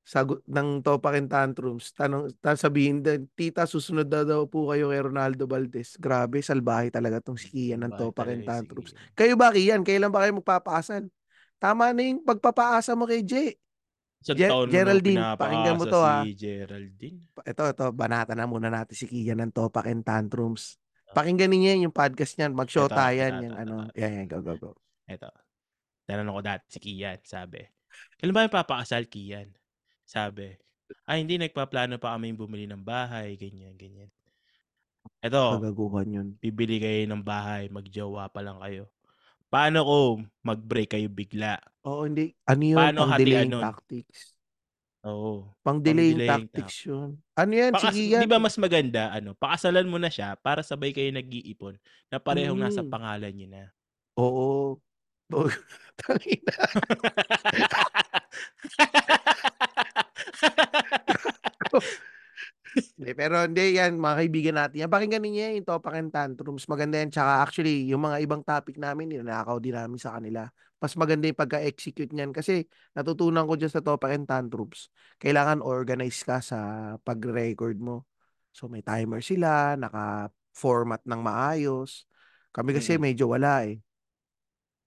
sagot 0.02 0.42
ng 0.50 0.82
Topak 0.82 1.14
and 1.14 1.30
Tantrums 1.30 1.94
tanong 1.94 2.34
tapos 2.42 2.58
sabihin 2.58 3.00
din, 3.00 3.30
"Tita 3.38 3.64
susunod 3.70 4.10
na 4.10 4.26
daw 4.26 4.44
po 4.50 4.70
kayo 4.74 4.90
kay 4.90 4.98
Ronaldo 4.98 5.46
Valdez." 5.46 5.94
Grabe 5.94 6.42
salbahe 6.42 6.90
talaga 6.90 7.22
'tong 7.22 7.38
si 7.38 7.46
Kian 7.48 7.86
ng 7.86 7.94
Salbahe 7.94 8.00
Topak 8.02 8.26
and 8.26 8.42
talaga 8.42 8.42
si 8.42 8.50
Tantrums. 8.50 8.90
Kian. 8.92 9.14
Kayo 9.14 9.34
ba 9.38 9.48
Kian, 9.54 9.80
kailan 9.86 10.10
ba 10.10 10.26
kayo 10.26 10.32
magpapakasal? 10.42 11.02
Tama 11.62 11.94
na 11.94 12.02
yung 12.02 12.26
pagpapaasa 12.26 12.98
mo 12.98 13.06
kay 13.06 13.22
Je. 13.22 13.54
Isang 14.22 14.38
Je 14.38 14.46
taon 14.50 14.66
Geraldine 14.70 15.22
pakinggan 15.38 15.78
mo 15.78 15.84
'to, 15.86 15.98
ha. 16.02 16.26
si 16.26 16.34
Geraldine. 16.34 17.18
Eto, 17.46 17.62
eto 17.70 17.84
banatan 17.94 18.38
na 18.38 18.46
muna 18.50 18.70
natin 18.70 18.94
si 18.98 19.06
Kian 19.06 19.38
ng 19.38 19.54
Topak 19.54 19.86
and 19.86 20.02
Tantrums. 20.02 20.78
Pakinggan 21.12 21.52
ninyo 21.52 21.86
yung 21.86 21.94
podcast 21.94 22.40
niyan, 22.40 22.56
yang 22.56 22.64
eto, 22.64 22.96
eto, 22.96 23.54
ano, 23.54 23.74
yan, 23.94 24.10
yan, 24.18 24.26
go, 24.26 24.40
go, 24.42 24.54
go. 24.58 24.70
Eto, 25.06 25.28
tinanong 26.08 26.34
ko 26.38 26.42
dati 26.42 26.64
si 26.72 26.78
Kian 26.82 27.20
sabi, 27.22 27.62
"Kailan 28.18 28.32
ba 28.34 28.40
kayo 28.42 28.50
magpapakasal 28.50 29.04
Kian?" 29.06 29.52
Sabi, 30.12 30.52
"Ay 31.08 31.24
hindi 31.24 31.40
nagpaplano 31.40 31.96
pa 31.96 32.12
kaming 32.16 32.36
bumili 32.36 32.68
ng 32.68 32.84
bahay," 32.84 33.32
ganyan, 33.40 33.72
ganyan. 33.80 34.10
"Eto, 35.24 35.44
Kagaguhan 35.48 36.08
yun. 36.16 36.28
bibili 36.42 36.76
kayo 36.84 37.02
ng 37.08 37.22
bahay, 37.24 37.62
mag-jowa 37.72 38.24
pa 38.34 38.40
lang 38.46 38.58
kayo. 38.64 38.84
Paano 39.52 39.78
kung 39.86 40.18
mag-break 40.46 40.90
kayo 40.98 41.08
bigla?" 41.12 41.58
Oo, 41.84 42.06
hindi 42.06 42.30
ano 42.46 42.62
yun, 42.62 42.78
"Paano 42.78 42.94
pang 42.94 43.10
hatian 43.10 43.18
delaying 43.18 43.50
nun?" 43.50 43.58
tactics. 43.58 44.20
Oo, 45.02 45.50
Pang 45.66 45.78
delaying 45.78 46.18
pang-delaying 46.22 46.46
tac 46.50 46.50
tactics 46.50 46.78
yun. 46.86 47.10
Ano 47.38 47.52
yan, 47.54 47.72
Pakas 47.74 47.94
'di 48.14 48.26
ba 48.28 48.38
mas 48.42 48.56
maganda 48.60 49.10
ano, 49.14 49.32
pakasalan 49.38 49.86
mo 49.88 49.96
na 49.98 50.10
siya 50.12 50.36
para 50.38 50.60
sabay 50.62 50.92
kayo 50.92 51.08
nag-iipon 51.14 51.78
na 52.12 52.18
parehong 52.20 52.58
nasa 52.60 52.82
Mm. 52.84 52.86
pangalan 52.86 53.32
niyo 53.34 53.48
na. 53.50 53.72
Oo. 54.16 54.78
Tangina. 55.98 56.54
'Di 62.96 63.12
pero 63.12 63.44
hindi 63.44 63.76
yan, 63.76 64.00
mga 64.00 64.16
kaibigan 64.24 64.56
natin 64.56 64.76
yan. 64.86 64.90
Pakinggan 64.92 65.22
ninyo 65.22 65.40
yan, 65.44 65.54
yung 65.60 65.68
Topak 65.68 65.94
and 65.98 66.08
Tantrums. 66.08 66.64
Maganda 66.72 66.96
yan. 67.00 67.12
Tsaka 67.12 67.44
actually, 67.44 67.84
yung 67.92 68.00
mga 68.00 68.24
ibang 68.24 68.40
topic 68.40 68.80
namin, 68.80 69.12
ninanakaw 69.12 69.60
din 69.60 69.76
namin 69.76 70.00
sa 70.00 70.16
kanila. 70.16 70.48
Mas 70.82 70.96
maganda 70.98 71.28
yung 71.30 71.38
pagka-execute 71.38 72.10
niyan 72.10 72.32
kasi 72.34 72.66
natutunan 72.96 73.46
ko 73.46 73.54
dyan 73.54 73.70
sa 73.70 73.84
Topak 73.84 74.10
and 74.16 74.26
Tantrums. 74.26 74.88
Kailangan 75.20 75.60
organize 75.62 76.24
ka 76.24 76.40
sa 76.42 76.58
pag-record 77.04 77.76
mo. 77.78 78.08
So 78.50 78.66
may 78.72 78.82
timer 78.82 79.20
sila, 79.22 79.76
naka-format 79.78 81.04
ng 81.06 81.20
maayos. 81.20 82.08
Kami 82.50 82.72
kasi 82.76 82.96
Mm. 82.96 83.02
medyo 83.04 83.24
wala 83.30 83.68
eh. 83.68 83.78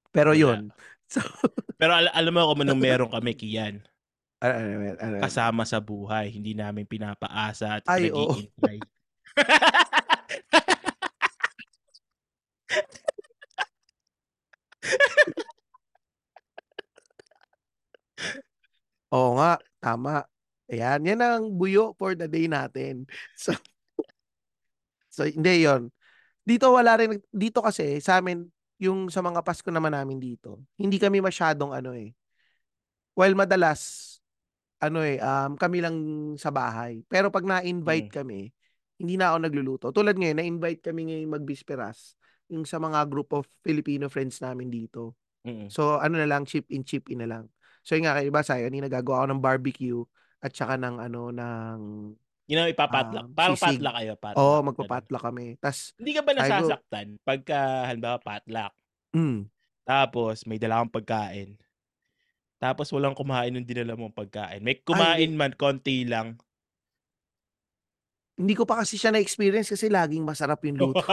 Pero 0.10 0.34
yun. 0.34 0.70
So, 1.06 1.22
Pero 1.78 1.94
al- 1.94 2.10
alam 2.18 2.34
mo 2.34 2.50
kung 2.50 2.66
anong 2.66 2.82
meron 2.82 3.14
kami, 3.14 3.38
Kian. 3.38 3.86
Ano, 4.44 4.54
ano, 4.56 4.74
ano, 4.76 4.98
ano, 5.00 5.16
Kasama 5.24 5.64
sa 5.64 5.80
buhay. 5.80 6.32
Hindi 6.34 6.54
namin 6.56 6.88
pinapaasa 6.88 7.80
at 7.80 7.84
Ay, 7.88 8.12
pinag-iintay. 8.12 8.78
Oo 19.16 19.40
nga, 19.40 19.56
tama. 19.80 20.28
Ayan, 20.66 21.06
yan 21.06 21.22
ang 21.22 21.46
buyo 21.54 21.94
for 21.96 22.18
the 22.18 22.28
day 22.28 22.50
natin. 22.50 23.06
So, 23.40 23.54
so 25.12 25.24
hindi 25.24 25.64
yon. 25.64 25.88
Dito 26.44 26.68
wala 26.76 27.00
rin, 27.00 27.24
dito 27.32 27.64
kasi 27.64 28.04
sa 28.04 28.20
amin, 28.20 28.44
yung 28.76 29.08
sa 29.08 29.24
mga 29.24 29.40
Pasko 29.40 29.72
naman 29.72 29.96
namin 29.96 30.20
dito, 30.20 30.60
hindi 30.76 31.00
kami 31.00 31.24
masyadong 31.24 31.72
ano 31.72 31.96
eh. 31.96 32.12
While 33.16 33.40
madalas, 33.40 34.15
ano 34.82 35.00
eh, 35.02 35.18
um, 35.20 35.56
kami 35.56 35.80
lang 35.80 35.96
sa 36.36 36.52
bahay. 36.52 37.02
Pero 37.08 37.32
pag 37.32 37.48
na-invite 37.48 38.12
Mm. 38.12 38.16
kami, 38.16 38.42
hindi 38.96 39.16
na 39.16 39.32
ako 39.34 39.38
nagluluto. 39.44 39.86
Tulad 39.92 40.16
ngayon, 40.16 40.40
na-invite 40.40 40.82
kami 40.84 41.12
ngayon 41.12 41.32
magbisperas 41.32 42.16
yung 42.48 42.64
sa 42.64 42.78
mga 42.78 43.04
group 43.10 43.34
of 43.34 43.44
Filipino 43.66 44.08
friends 44.08 44.40
namin 44.40 44.70
dito. 44.70 45.16
Mm. 45.44 45.68
So, 45.70 45.98
ano 45.98 46.16
na 46.22 46.28
lang, 46.30 46.46
chip 46.46 46.70
in, 46.70 46.86
chip 46.86 47.08
in 47.10 47.22
na 47.22 47.30
lang. 47.30 47.46
So, 47.86 47.94
yung 47.98 48.06
nga, 48.06 48.18
kayo 48.18 48.30
ba, 48.34 48.42
sa'yo, 48.42 48.66
kanina 48.70 48.90
nagagawa 48.90 49.26
ako 49.26 49.28
ng 49.34 49.44
barbecue 49.44 50.02
at 50.42 50.52
saka 50.54 50.78
ng, 50.78 50.98
ano, 51.02 51.30
ng, 51.34 51.78
Yun 52.46 52.62
ang 52.62 52.70
ipapatlak. 52.70 53.26
Um, 53.26 53.34
Parang 53.34 53.58
sisig. 53.58 53.82
patlak 53.82 53.94
kayo. 53.98 54.14
Patlak. 54.22 54.38
oo, 54.38 54.58
magpapatla 54.62 55.18
kami. 55.18 55.46
Tas, 55.58 55.98
Hindi 55.98 56.12
ka 56.14 56.22
ba 56.22 56.32
nasasaktan 56.38 57.08
pagka, 57.26 57.90
halimbawa, 57.90 58.18
patlak? 58.22 58.74
mm, 59.18 59.50
Tapos, 59.86 60.46
may 60.46 60.58
dala 60.58 60.82
kang 60.82 60.94
pagkain. 60.94 61.58
Tapos, 62.58 62.88
walang 62.96 63.14
kumain 63.14 63.52
ng 63.52 63.68
dinala 63.68 64.00
mong 64.00 64.16
pagkain. 64.16 64.64
May 64.64 64.80
kumain 64.80 65.36
man, 65.36 65.54
konti 65.54 66.08
lang. 66.08 66.40
hindi 68.36 68.52
ko 68.52 68.68
pa 68.68 68.84
kasi 68.84 69.00
siya 69.00 69.16
na-experience 69.16 69.72
kasi 69.72 69.88
laging 69.88 70.28
masarap 70.28 70.60
yung 70.68 70.76
luto. 70.76 71.00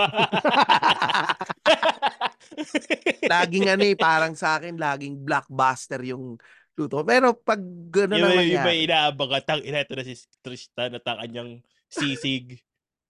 laging 3.32 3.70
ano 3.70 3.84
eh, 3.86 3.94
parang 3.94 4.34
sa 4.34 4.58
akin, 4.58 4.74
laging 4.74 5.22
blockbuster 5.22 6.02
yung 6.02 6.34
luto. 6.74 7.06
Pero 7.06 7.38
pag 7.38 7.62
gano'n 7.62 8.18
yung, 8.18 8.26
na 8.26 8.34
may- 8.34 8.50
yung 8.50 8.66
may 8.66 8.82
nangyari, 8.82 8.90
inaabang 8.90 9.30
ka, 9.38 9.54
tang 9.54 9.62
ina, 9.62 9.86
ito 9.86 9.94
na 9.94 10.02
si 10.02 10.18
Tristan 10.42 10.98
at 10.98 11.06
ang 11.06 11.18
kanyang 11.22 11.50
sisig. 11.86 12.58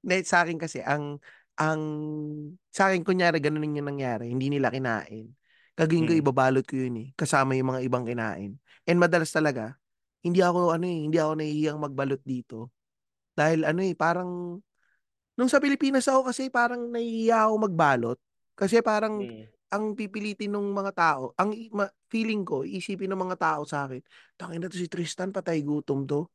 Hindi, 0.04 0.16
sa 0.28 0.44
akin 0.44 0.60
kasi, 0.60 0.84
ang, 0.84 1.16
ang, 1.56 1.80
sa 2.68 2.92
akin, 2.92 3.00
kunyari, 3.08 3.40
ganun 3.40 3.64
yung 3.64 3.88
nangyari, 3.88 4.28
hindi 4.28 4.52
nila 4.52 4.68
kinain. 4.68 5.32
Ko, 5.72 5.88
Mm. 5.88 6.20
ibabalot 6.20 6.64
ko 6.68 6.76
yun 6.76 6.96
eh, 7.00 7.08
kasama 7.16 7.56
yung 7.56 7.72
mga 7.72 7.80
ibang 7.88 8.04
kinain. 8.04 8.60
And 8.84 8.98
madalas 9.00 9.32
talaga, 9.32 9.74
hindi 10.20 10.44
ako, 10.44 10.76
ano 10.76 10.84
eh, 10.84 11.00
hindi 11.08 11.16
ako 11.16 11.32
nahihiyang 11.40 11.80
magbalot 11.80 12.22
dito. 12.22 12.68
Dahil 13.32 13.64
ano 13.64 13.80
eh, 13.80 13.96
parang, 13.96 14.60
nung 15.34 15.50
sa 15.50 15.58
Pilipinas 15.58 16.04
ako 16.06 16.28
kasi, 16.28 16.52
parang 16.52 16.92
nahihiya 16.92 17.48
ako 17.48 17.54
magbalot. 17.66 18.18
Kasi 18.52 18.84
parang, 18.84 19.24
Mm. 19.24 19.48
ang 19.72 19.84
pipilitin 19.96 20.52
ng 20.52 20.68
mga 20.76 20.92
tao, 20.92 21.32
ang 21.40 21.56
ma- 21.72 21.88
feeling 22.12 22.44
ko, 22.44 22.60
isipin 22.68 23.08
ng 23.08 23.22
mga 23.24 23.36
tao 23.40 23.64
sa 23.64 23.88
akin, 23.88 24.04
tangin 24.36 24.60
na 24.60 24.68
to 24.68 24.76
si 24.76 24.84
Tristan, 24.92 25.32
patay 25.32 25.64
gutom 25.64 26.04
to. 26.04 26.28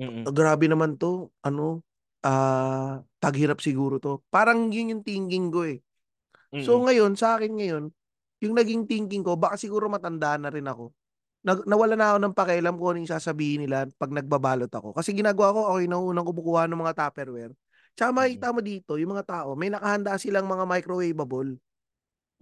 Mm. 0.00 0.24
Ah, 0.24 0.32
grabe 0.32 0.72
naman 0.72 0.96
to, 0.96 1.28
ano, 1.44 1.84
ah, 2.24 3.04
taghirap 3.20 3.60
siguro 3.60 4.00
to. 4.00 4.24
Parang 4.32 4.72
yun 4.72 4.96
yung 4.98 5.04
thinking 5.04 5.52
ko 5.52 5.68
eh. 5.68 5.84
So 6.64 6.80
Mm. 6.80 6.84
ngayon, 6.88 7.12
sa 7.20 7.36
akin 7.36 7.52
ngayon, 7.60 7.84
yung 8.42 8.58
naging 8.58 8.84
thinking 8.90 9.22
ko, 9.22 9.38
baka 9.38 9.54
siguro 9.54 9.86
matanda 9.86 10.34
na 10.34 10.50
rin 10.50 10.66
ako. 10.66 10.90
Nag, 11.42 11.66
nawala 11.66 11.94
na 11.94 12.06
ako 12.14 12.18
ng 12.22 12.34
pakialam 12.34 12.74
kung 12.78 12.88
ano 12.94 12.98
yung 13.02 13.10
sasabihin 13.14 13.66
nila 13.66 13.86
pag 13.98 14.10
nagbabalot 14.10 14.70
ako. 14.70 14.94
Kasi 14.94 15.14
ginagawa 15.14 15.54
ko, 15.54 15.60
okay, 15.74 15.86
naunang 15.86 16.26
kumukuha 16.26 16.66
ng 16.66 16.80
mga 16.82 16.94
Tupperware. 16.98 17.54
Tsaka 17.94 18.10
makikita 18.10 18.54
mo 18.54 18.60
dito, 18.62 18.92
yung 18.98 19.14
mga 19.14 19.26
tao, 19.26 19.54
may 19.54 19.70
nakahanda 19.70 20.18
silang 20.18 20.46
mga 20.46 20.64
microwavable. 20.66 21.58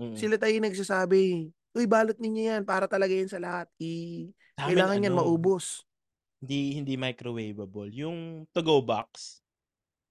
Mm. 0.01 0.17
Sila 0.17 0.37
tayo 0.41 0.53
yung 0.57 0.67
nagsasabi, 0.69 1.53
Uy, 1.71 1.87
balot 1.87 2.19
ninyo 2.19 2.43
yan, 2.51 2.63
para 2.67 2.91
talaga 2.91 3.15
yan 3.15 3.31
sa 3.31 3.39
lahat. 3.39 3.71
I, 3.79 4.27
Sa 4.59 4.67
amin, 4.67 4.75
kailangan 4.75 5.05
yan 5.07 5.15
ano, 5.15 5.23
maubos. 5.23 5.87
Hindi 6.43 6.81
hindi 6.83 6.95
microwavable. 6.99 7.95
Yung 7.95 8.49
to-go 8.51 8.83
box. 8.83 9.39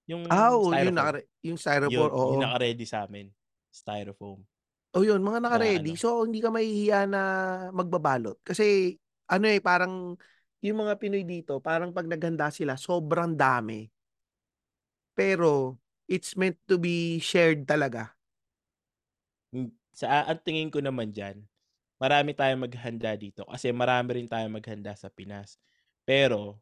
Yung 0.08 0.24
Ah, 0.32 0.56
yun, 0.56 0.72
styrofoam. 0.72 0.96
naka, 0.96 1.12
yung 1.44 1.58
Yun, 1.58 1.58
styrofoam, 1.60 2.12
oo. 2.16 2.32
yun 2.34 2.42
naka-ready 2.42 2.86
sa 2.88 3.04
amin. 3.06 3.28
Styrofoam. 3.70 4.40
O 4.94 5.06
yun, 5.06 5.22
mga 5.22 5.38
Na 5.52 5.78
naka-ready. 5.78 5.94
ano. 5.94 6.00
So, 6.02 6.26
hindi 6.26 6.42
ka 6.42 6.50
mahihiya 6.50 7.06
na 7.06 7.22
magbabalot. 7.70 8.42
Kasi, 8.42 8.98
ano 9.30 9.46
eh, 9.46 9.62
parang, 9.62 10.18
yung 10.66 10.78
mga 10.82 10.98
Pinoy 10.98 11.22
dito, 11.30 11.62
parang 11.62 11.94
pag 11.94 12.10
naghanda 12.10 12.50
sila, 12.50 12.74
sobrang 12.74 13.38
dami. 13.38 13.90
Pero, 15.18 15.78
it's 16.10 16.36
meant 16.38 16.58
to 16.68 16.78
be 16.78 17.20
shared 17.22 17.66
talaga. 17.70 18.14
Hmm, 19.54 19.74
Sa 19.98 20.06
ang 20.30 20.40
tingin 20.46 20.70
ko 20.70 20.78
naman 20.78 21.10
diyan, 21.10 21.42
marami 22.02 22.34
tayong 22.38 22.66
maghanda 22.70 23.14
dito 23.18 23.46
kasi 23.50 23.74
marami 23.74 24.22
rin 24.22 24.30
tayong 24.30 24.54
maghanda 24.62 24.94
sa 24.94 25.10
Pinas. 25.10 25.58
Pero, 26.06 26.62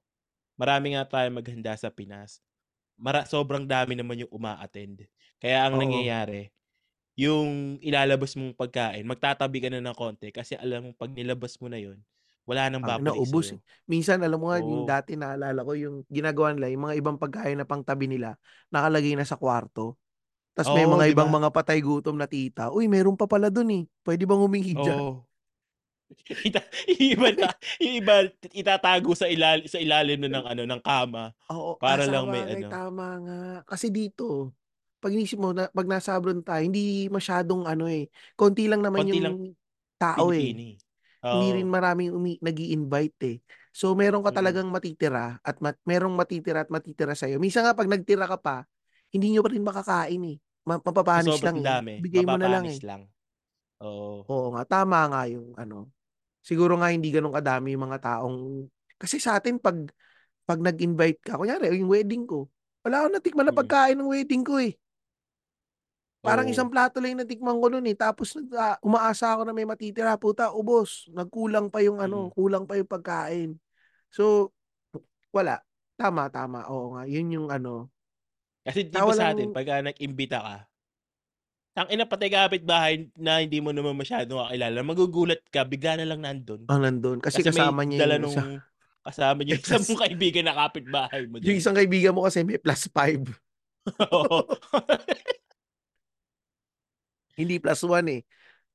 marami 0.59 0.95
nga 0.95 1.07
tayong 1.07 1.39
maghanda 1.43 1.75
sa 1.79 1.91
Pinas. 1.91 2.39
Mara 2.99 3.25
sobrang 3.27 3.65
dami 3.67 3.95
naman 3.99 4.23
yung 4.27 4.33
uma-attend. 4.33 5.07
Kaya 5.41 5.67
ang 5.67 5.75
Oo. 5.75 5.81
nangyayari, 5.81 6.51
yung 7.17 7.81
ilalabas 7.81 8.37
mong 8.37 8.53
pagkain, 8.55 9.03
magtatabi 9.09 9.57
ka 9.65 9.69
na 9.73 9.81
ng 9.81 9.97
konti 9.97 10.29
kasi 10.29 10.53
alam 10.55 10.89
mo 10.89 10.91
pag 10.93 11.11
nilabas 11.11 11.57
mo 11.59 11.67
na 11.67 11.81
yun, 11.81 11.97
wala 12.47 12.69
nang 12.69 12.85
Ang 12.85 12.85
babalik 12.85 13.25
naubos. 13.25 13.51
sa'yo. 13.51 13.57
Minsan, 13.89 14.21
alam 14.21 14.37
mo 14.37 14.53
nga, 14.53 14.61
yung 14.61 14.85
Oo. 14.85 14.85
dati 14.85 15.17
naalala 15.17 15.65
ko, 15.65 15.73
yung 15.73 15.95
ginagawa 16.13 16.53
nila, 16.53 16.69
yung 16.69 16.83
mga 16.85 16.95
ibang 17.01 17.17
pagkain 17.17 17.57
na 17.57 17.65
pangtabi 17.65 18.05
nila, 18.05 18.37
nakalagay 18.69 19.17
na 19.17 19.25
sa 19.25 19.33
kwarto. 19.35 19.97
Tapos 20.57 20.71
may 20.73 20.85
Oo, 20.85 20.89
mga 20.89 21.05
di 21.07 21.13
ibang 21.13 21.29
ba? 21.29 21.31
mga 21.31 21.49
patay 21.53 21.79
gutom 21.81 22.17
na 22.19 22.27
tita. 22.29 22.69
Uy, 22.73 22.85
meron 22.91 23.15
pa 23.17 23.25
pala 23.29 23.49
dun 23.49 23.69
eh. 23.73 23.83
Pwede 24.05 24.25
bang 24.29 24.41
humingi 24.41 24.75
dyan? 24.77 25.05
Oo. 25.05 25.27
Ita 26.47 26.61
yung 26.87 27.01
iba 27.19 27.27
na 27.35 27.47
yung 27.83 27.95
iba 27.99 28.15
itatago 28.55 29.11
sa 29.15 29.27
ilal 29.27 29.67
sa 29.67 29.75
ilalim 29.79 30.23
na 30.23 30.29
ng 30.31 30.45
ano 30.55 30.63
ng 30.63 30.81
kama 30.83 31.35
Oo, 31.49 31.79
para 31.79 32.03
ah, 32.03 32.11
lang 32.11 32.27
may 32.27 32.43
ano. 32.43 32.67
tama 32.67 33.05
nga. 33.23 33.39
Kasi 33.63 33.87
dito, 33.87 34.51
pag 34.97 35.13
inisip 35.13 35.37
mo, 35.37 35.53
na, 35.53 35.69
pag 35.69 35.85
nasa 35.85 36.17
abroad 36.17 36.41
tayo, 36.41 36.61
hindi 36.61 37.07
masyadong 37.07 37.69
ano 37.69 37.85
eh. 37.85 38.09
Konti 38.33 38.65
lang 38.65 38.81
naman 38.81 39.05
Konti 39.05 39.13
yung 39.17 39.25
lang 39.25 39.37
tao 39.97 40.33
eh. 40.33 40.41
Pilipini. 40.53 40.69
Hindi 41.17 41.47
rin 41.59 41.67
maraming 41.67 42.11
umi- 42.13 42.39
nag 42.39 42.57
invite 42.57 43.19
eh. 43.25 43.37
So, 43.73 43.93
meron 43.93 44.25
ka 44.25 44.31
Mm. 44.33 44.37
talagang 44.37 44.67
matitira 44.69 45.37
at 45.43 45.57
mat, 45.61 45.77
merong 45.85 46.13
matitira 46.13 46.65
at 46.65 46.71
matitira 46.71 47.13
sa'yo. 47.13 47.37
Minsan 47.37 47.61
nga, 47.67 47.77
pag 47.77 47.89
nagtira 47.89 48.25
ka 48.25 48.37
pa, 48.41 48.65
hindi 49.13 49.33
nyo 49.33 49.45
pa 49.45 49.51
rin 49.53 49.65
makakain 49.65 50.23
eh. 50.33 50.37
Ma- 50.65 50.81
Sa 50.81 50.87
mapapanis 50.89 51.39
lang 51.41 51.57
eh. 51.61 51.65
dami, 51.65 51.91
Bigay 52.01 52.23
mo 52.25 52.37
na 52.37 52.49
lang 52.49 52.65
eh. 52.65 52.77
lang. 52.81 53.05
Oo. 53.83 54.25
Oo 54.25 54.47
nga, 54.57 54.63
tama 54.65 55.05
nga 55.13 55.21
yung 55.29 55.53
ano. 55.53 55.93
Siguro 56.41 56.79
nga 56.79 56.89
hindi 56.89 57.11
ganun 57.11 57.35
kadami 57.35 57.75
yung 57.75 57.85
mga 57.91 57.99
taong 58.01 58.65
kasi 58.97 59.21
sa 59.21 59.37
atin 59.37 59.61
pag 59.61 59.77
pag 60.47 60.57
nag-invite 60.63 61.19
ka, 61.21 61.35
kunyari 61.35 61.75
yung 61.75 61.91
wedding 61.91 62.23
ko, 62.23 62.47
wala 62.81 63.03
akong 63.03 63.13
natikman 63.19 63.45
na 63.45 63.53
Mm. 63.53 63.59
pagkain 63.61 63.97
ng 63.99 64.09
wedding 64.09 64.43
ko 64.47 64.57
eh. 64.63 64.73
Parang 66.21 66.49
isang 66.49 66.67
Oo. 66.67 66.73
plato 66.73 66.97
lang 66.99 67.15
yung 67.15 67.21
natikman 67.23 67.57
ko 67.61 67.67
nun 67.69 67.85
eh. 67.87 67.95
Tapos 67.95 68.35
ah, 68.57 68.75
umaasa 68.81 69.37
ako 69.37 69.47
na 69.47 69.53
may 69.55 69.63
matitira. 69.63 70.17
Puta, 70.17 70.51
ubos. 70.51 71.07
Nagkulang 71.13 71.69
pa 71.71 71.79
yung 71.85 72.01
ano, 72.01 72.27
Mm. 72.27 72.33
kulang 72.35 72.63
pa 72.65 72.75
yung 72.75 72.89
pagkain. 72.89 73.49
So, 74.09 74.51
wala. 75.31 75.61
Tama, 75.95 76.29
tama. 76.29 76.65
Oo 76.69 76.97
nga. 76.97 77.03
Yun 77.09 77.27
yung 77.33 77.47
ano. 77.49 77.89
Kasi 78.67 78.83
'di 78.83 78.99
ba 78.99 79.15
sa 79.15 79.31
atin 79.31 79.47
walang, 79.47 79.55
pagka 79.55 79.79
nag-imbita 79.79 80.37
ka, 80.43 80.57
tangina 81.71 82.03
patay 82.03 82.27
kapitbahay 82.27 83.07
na 83.15 83.39
hindi 83.39 83.63
mo 83.63 83.71
naman 83.71 83.95
masyadong 83.95 84.43
kakilala, 84.43 84.79
magugulat 84.83 85.39
ka 85.47 85.63
bigla 85.63 85.95
na 85.95 86.05
lang 86.09 86.19
nandun. 86.25 86.67
ah, 86.67 86.75
nandun. 86.81 87.23
Kasi 87.23 87.39
Kasi 87.39 87.53
kasama 87.55 87.87
niya 87.87 88.03
dala 88.03 88.19
yung 88.19 88.27
nung 88.27 88.35
kasama 89.07 89.39
niya 89.47 89.55
yung 89.55 89.63
isa 89.63 89.77
plus, 89.79 89.87
mong 89.87 90.01
kaibigan 90.03 90.43
na 90.43 90.55
kapitbahay 90.57 91.21
mo 91.31 91.39
yung 91.39 91.55
dun. 91.55 91.61
isang 91.63 91.77
kaibigan 91.77 92.11
mo 92.11 92.27
kasi 92.27 92.43
may 92.43 92.59
plus 92.59 92.91
five. 92.91 93.23
Oo. 94.11 94.43
Hindi 97.37 97.61
plus 97.61 97.85
one 97.85 98.07
eh. 98.09 98.21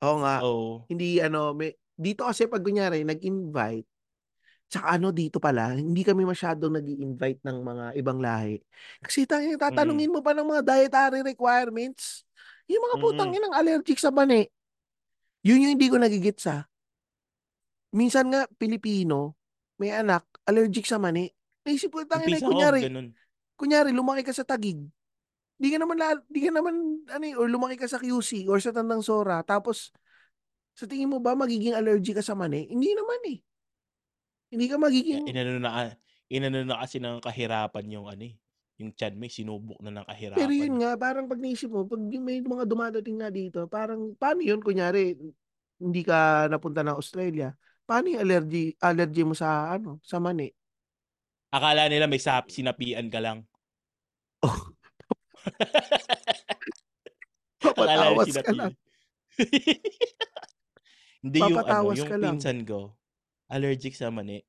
Oo 0.07 0.17
nga. 0.23 0.35
Oo. 0.47 0.87
Hindi 0.87 1.19
ano, 1.19 1.53
may, 1.53 1.75
dito 1.99 2.23
kasi 2.25 2.47
pag 2.47 2.63
kunyari 2.63 3.03
nag-invite, 3.03 3.87
Tsaka 4.73 4.97
ano 4.97 5.13
dito 5.13 5.37
pala, 5.37 5.77
hindi 5.77 6.01
kami 6.01 6.25
masyadong 6.25 6.81
nag-i-invite 6.81 7.45
ng 7.45 7.59
mga 7.61 7.85
ibang 7.93 8.25
lahi. 8.25 8.57
Kasi 9.05 9.29
tangina 9.29 9.61
Mm. 9.61 9.65
tatanungin 9.69 10.09
mo 10.09 10.25
pa 10.25 10.33
ng 10.33 10.49
mga 10.49 10.63
dietary 10.65 11.21
requirements. 11.21 12.25
Yung 12.73 12.81
mga 12.81 12.97
putang 13.05 13.29
Mm. 13.29 13.37
inang 13.37 13.53
allergic 13.53 14.01
sa 14.01 14.09
mani. 14.09 14.49
Yun 15.45 15.61
yung 15.69 15.73
hindi 15.77 15.93
ko 15.93 16.01
nage-gets, 16.01 16.49
ah. 16.49 16.65
Minsan 17.93 18.33
nga 18.33 18.49
Pilipino, 18.57 19.37
may 19.77 19.93
anak, 19.93 20.25
allergic 20.49 20.89
sa 20.89 20.97
mani. 20.97 21.29
Naisip 21.69 21.93
ko, 21.93 22.09
pinsan 22.09 22.41
ko 22.41 22.57
kunyari, 22.57 22.81
kunyari 23.61 23.91
lumaki 23.93 24.25
ka 24.25 24.33
sa 24.33 24.49
Taguig, 24.49 24.81
di 25.63 25.69
ka 25.71 25.79
naman, 25.79 25.95
la, 25.95 26.19
di 26.27 26.41
ka 26.43 26.51
naman, 26.51 26.75
ano 27.07 27.25
eh, 27.25 27.39
or 27.39 27.47
lumaki 27.47 27.79
ka 27.79 27.87
sa 27.87 28.03
QC 28.03 28.51
or 28.51 28.59
sa 28.59 28.75
Tandang 28.75 29.07
Sora, 29.07 29.47
tapos, 29.47 29.95
sa 30.75 30.91
tingin 30.91 31.07
mo 31.07 31.23
ba 31.23 31.39
magiging 31.39 31.79
allergic 31.79 32.19
ka 32.19 32.25
sa 32.27 32.35
mani? 32.35 32.67
Hindi 32.67 32.91
naman 32.99 33.21
eh. 33.31 33.39
Hindi 34.51 34.67
ka 34.67 34.77
magiging, 34.77 35.23
inano 35.31 35.63
na 35.63 35.95
inano 36.27 36.59
na 36.67 36.83
kasi 36.83 36.99
ng 36.99 37.23
kahirapan 37.23 37.87
yung 37.95 38.07
ano, 38.11 38.27
eh, 38.27 38.35
yung 38.83 38.91
tiyan 38.91 39.15
mo, 39.17 39.25
eh, 39.29 39.33
sinubok 39.33 39.79
na 39.85 39.93
ng 39.95 40.05
pero 40.05 40.11
kahirapan, 40.11 40.51
yun 40.51 40.75
eh. 40.75 40.81
nga, 40.81 40.91
parang 40.97 41.29
pag 41.29 41.41
naisip 41.41 41.69
mo, 41.69 41.85
pag 41.85 42.01
may 42.01 42.41
mga 42.41 42.65
dumadating 42.65 43.21
nga 43.21 43.29
dito, 43.29 43.69
parang, 43.69 44.17
paano 44.17 44.41
yun, 44.41 44.65
kunyari, 44.65 45.13
hindi 45.77 46.03
ka 46.03 46.49
napunta 46.49 46.81
ng 46.81 46.97
Australia, 46.97 47.53
paano 47.85 48.17
yung 48.17 48.23
allergy, 48.25 48.73
allergy 48.81 49.23
mo 49.29 49.37
sa, 49.37 49.77
ano, 49.77 50.01
sa 50.01 50.17
mani? 50.17 50.49
Akala 51.53 51.85
nila 51.93 52.09
may 52.09 52.17
sap 52.17 52.49
sinapian 52.49 53.13
ka 53.13 53.21
lang. 53.21 53.45
Oh, 54.41 54.57
papatawas 57.63 58.35
ka 58.43 58.51
lang. 58.55 58.75
Hindi 61.23 61.39
yung 61.55 61.63
ano, 61.63 61.95
yung 61.95 62.11
pinsan 62.19 62.67
ko, 62.67 62.99
allergic 63.51 63.95
sa 63.95 64.11
mani. 64.11 64.43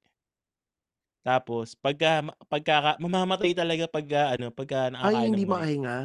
Tapos 1.25 1.71
pagka 1.79 2.19
ma 2.19 2.35
pagkaka 2.51 2.99
mamamatay 2.99 3.55
talaga 3.55 3.87
pagka 3.87 4.35
ano, 4.35 4.51
pagka 4.51 4.91
Ay, 4.91 4.93
nakakain 5.15 5.31
hindi 5.31 5.39
ng 5.39 5.47
mani. 5.47 5.55
makahinga? 5.55 5.95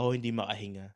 Oo, 0.00 0.10
hindi 0.16 0.30
makahinga. 0.32 0.86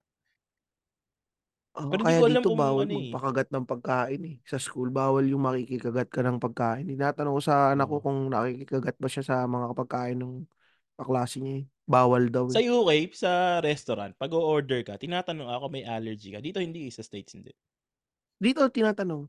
Oo, 1.76 1.92
Pero 1.92 2.00
hindi 2.00 2.08
kaya 2.08 2.20
dito 2.24 2.48
kung 2.48 2.56
bawal 2.56 2.80
ano, 2.80 2.92
eh. 2.96 3.12
magpakagat 3.12 3.48
ng 3.52 3.64
pagkain, 3.68 4.22
eh. 4.24 4.36
Sa 4.48 4.56
school 4.56 4.88
bawal 4.88 5.24
yung 5.28 5.44
makikikagat 5.44 6.08
ka 6.08 6.20
ng 6.24 6.40
pagkain. 6.40 6.88
Tinatanong 6.88 7.34
ko 7.36 7.42
sa 7.44 7.54
anak 7.76 7.86
ko 7.92 7.96
Oo. 7.96 8.04
kung 8.04 8.18
nakikikagat 8.32 8.96
ba 8.96 9.08
siya 9.12 9.24
sa 9.28 9.36
mga 9.44 9.76
pagkain 9.76 10.16
nung 10.16 10.48
kaklase 10.96 11.36
niya, 11.44 11.54
eh. 11.62 11.64
Bawal 11.88 12.28
daw, 12.28 12.52
Sa 12.52 12.60
eh. 12.60 12.68
UK, 12.68 12.90
sa 13.16 13.60
restaurant, 13.64 14.12
pag 14.20 14.28
o-order 14.32 14.84
ka, 14.84 15.00
tinatanong 15.00 15.48
ako 15.48 15.66
may 15.72 15.84
allergy 15.88 16.32
ka. 16.32 16.40
Dito 16.44 16.60
hindi, 16.60 16.88
sa 16.92 17.00
States 17.00 17.32
hindi. 17.32 17.52
Dito 18.40 18.62
tinatanong. 18.70 19.26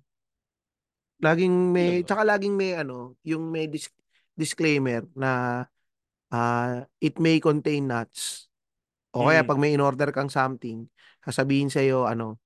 Laging 1.19 1.55
may 1.75 1.99
Talaga? 1.99 2.07
tsaka 2.07 2.21
laging 2.35 2.55
may 2.55 2.71
ano, 2.79 3.15
yung 3.27 3.51
may 3.51 3.67
dis 3.67 3.91
disclaimer 4.39 5.03
na, 5.19 5.63
ah, 6.31 6.87
it 7.03 7.19
may 7.19 7.43
contain 7.43 7.83
nuts. 7.87 8.47
O 9.11 9.27
kaya 9.27 9.43
Mm. 9.43 9.47
'pag 9.47 9.59
may 9.59 9.71
in-order 9.75 10.09
kang 10.15 10.31
something, 10.31 10.87
sasabihin 11.25 11.67
sa'yo 11.67 12.07
ano, 12.07 12.39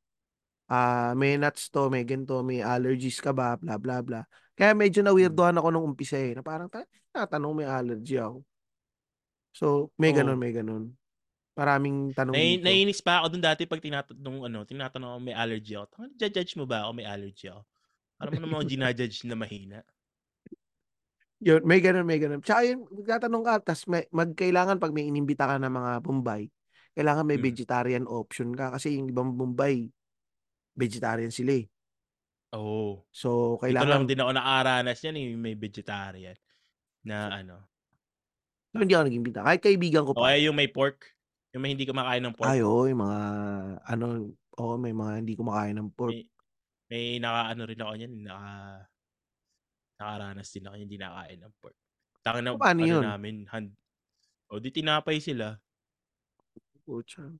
ah, 0.71 1.13
may 1.13 1.37
nuts 1.37 1.69
'to, 1.69 1.89
may 1.93 2.01
ganito, 2.07 2.41
may 2.41 2.65
allergies 2.65 3.21
ka 3.21 3.29
ba, 3.35 3.57
bla, 3.61 3.77
bla, 3.77 4.01
bla. 4.01 4.21
Kaya 4.57 4.73
medyo 4.73 5.01
Hmm. 5.05 5.09
na-weirduhan 5.11 5.57
ako 5.57 5.67
nung 5.73 5.85
umpisa, 5.93 6.17
eh, 6.17 6.33
na 6.37 6.41
parang 6.45 6.69
ta 6.69 6.81
tinatanong 7.13 7.53
may 7.61 7.67
allergy 7.69 8.17
ako. 8.17 8.41
So, 9.53 9.93
may 10.01 10.11
gano'n, 10.17 10.33
Oo. 10.33 10.41
may 10.41 10.53
gano'n. 10.57 10.83
Maraming 11.59 12.13
tanong 12.17 12.41
Nai 12.41 12.49
dito. 12.49 12.65
naiinis 12.65 12.99
pa 13.05 13.13
ako 13.21 13.25
dun 13.35 13.43
dati 13.47 13.63
'pag 13.69 13.83
tina 13.83 13.99
nung 14.25 14.39
ano, 14.47 14.59
tinatanong 14.69 15.09
ako 15.13 15.19
may 15.27 15.35
allergy 15.43 15.73
ako. 15.77 15.85
Tangina 15.93 16.09
naju-judge 16.17 16.53
mo 16.59 16.65
ba 16.71 16.77
ako 16.83 16.91
may 16.97 17.07
allergy 17.13 17.45
ako? 17.51 17.61
Para 18.19 18.29
mo 18.33 18.39
naman 18.41 18.55
ako 18.59 18.65
jina-judge 18.71 19.17
na 19.29 19.35
mahina. 19.41 19.79
Yun, 21.43 21.61
may 21.67 21.79
gano'n, 21.83 22.07
may 22.07 22.19
gano'n. 22.21 22.39
Tsaka 22.45 22.61
yun, 22.63 22.87
magtatanong 22.87 23.43
ka 23.43 23.53
ta's 23.73 23.83
may 23.89 24.07
mag 24.15 24.31
kailangan 24.37 24.79
'pag 24.79 24.95
may 24.95 25.09
inimbita 25.09 25.43
ka 25.49 25.55
na 25.59 25.67
mga 25.67 25.99
Bombay, 26.05 26.47
kailangan 26.95 27.25
may 27.27 27.35
Mm. 27.35 27.41
vegetarian 27.41 28.05
option 28.07 28.53
ka 28.55 28.71
kasi 28.77 28.95
yung 28.95 29.11
ibang 29.11 29.35
Bombay, 29.35 29.91
vegetarian 30.77 31.31
sila, 31.33 31.63
eh. 31.63 31.67
Oo. 32.53 33.05
So, 33.11 33.57
Dito 33.67 33.83
lang 33.87 34.03
kailangan 34.03 34.07
din 34.09 34.19
ako 34.21 34.31
nakaranas 34.35 34.99
niyan, 35.03 35.17
eh, 35.19 35.27
may 35.39 35.55
vegetarian 35.57 36.37
na 37.07 37.17
ano. 37.41 37.57
So, 38.73 38.81
hindi 38.81 38.97
ako 38.97 39.05
nag-imbita, 39.05 39.45
kahit 39.45 39.61
kaibigan 39.61 40.01
ko 40.01 40.17
pa. 40.17 40.33
kaya 40.33 40.49
yung 40.49 40.57
may 40.57 40.65
pork, 40.65 41.13
yung 41.53 41.61
may 41.61 41.77
hindi 41.77 41.85
kumakain 41.85 42.25
ng 42.25 42.33
pork. 42.33 42.49
Ay, 42.49 42.59
oo, 42.65 42.89
yung 42.89 43.01
mga 43.05 43.19
ano, 43.85 44.05
oo, 44.57 44.73
may 44.81 44.91
mga 44.91 45.11
hindi 45.21 45.33
kumakain 45.37 45.77
ng 45.77 45.93
pork. 45.93 46.17
May 46.17 46.27
may 46.91 47.05
nakaano 47.23 47.63
rin 47.69 47.81
ako 47.83 47.93
niyan, 47.97 48.13
naka 48.27 48.51
nakaranas 49.99 50.49
din 50.49 50.65
ako 50.65 50.75
hindi 50.77 50.97
nakakain 50.97 51.39
ng 51.41 51.53
pork. 51.61 51.77
Tangina 52.23 52.51
Papaano 52.57 52.81
ano 52.81 52.85
yun? 52.87 53.07
namin 53.13 53.35
han 53.51 53.63
o 54.51 54.59
'di 54.61 54.71
tinapay 54.73 55.19
sila. 55.23 55.59
Putya. 56.87 57.31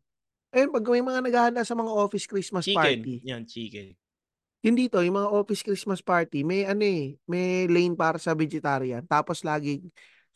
Ayun 0.56 0.72
'pag 0.74 0.86
may 0.90 1.04
mga 1.04 1.22
naghahanda 1.26 1.64
sa 1.68 1.76
mga 1.78 1.92
office 1.92 2.26
Christmas 2.30 2.66
Chicken, 2.66 2.72
party 2.72 3.22
'yan 3.24 3.46
chicken. 3.46 3.96
Yun 4.64 4.80
dito, 4.80 5.04
yung 5.04 5.20
mga 5.20 5.28
office 5.28 5.60
Christmas 5.60 6.00
party 6.00 6.48
may 6.48 6.64
ano, 6.64 6.88
eh, 6.88 7.20
may 7.28 7.68
lane 7.68 8.00
para 8.00 8.16
sa 8.16 8.32
vegetarian 8.32 9.04
tapos 9.04 9.44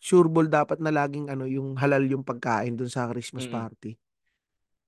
laging 0.01 0.03
sureball 0.03 0.47
dapat 0.49 0.77
na 0.79 0.93
laging 0.93 1.27
ano, 1.33 1.45
yung 1.49 1.75
halal 1.77 2.03
yung 2.05 2.23
pagkain 2.25 2.77
dun 2.77 2.89
sa 2.89 3.09
Christmas 3.09 3.45
Mm. 3.45 3.51
party. 3.51 3.97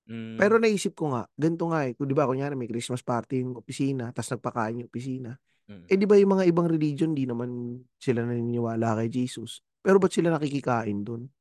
Hmm. 0.07 0.37
Pero 0.39 0.55
naisip 0.55 0.95
ko 0.95 1.11
nga, 1.11 1.27
ganito 1.35 1.67
nga, 1.67 1.83
eh, 1.83 1.93
kung 1.97 2.07
'di 2.07 2.15
ba 2.15 2.23
kunyari 2.29 2.55
may 2.55 2.69
Christmas 2.69 3.03
party 3.03 3.43
yung 3.43 3.59
opisina 3.59 4.13
ta's 4.15 4.29
nagpakain 4.31 4.79
yung 4.85 4.89
opisina. 4.89 5.35
Mm. 5.69 5.85
Eh, 5.89 5.95
'di 5.99 6.05
ba 6.07 6.15
yung 6.19 6.33
mga 6.37 6.45
ibang 6.47 6.67
religion 6.69 7.11
'di 7.15 7.27
naman 7.27 7.81
sila 7.99 8.23
naniniwala 8.23 8.99
kay 9.03 9.09
Jesus, 9.11 9.63
pero 9.83 9.99
ba't 9.99 10.13
sila 10.15 10.31
nakikikain 10.31 11.03
dun? 11.03 11.31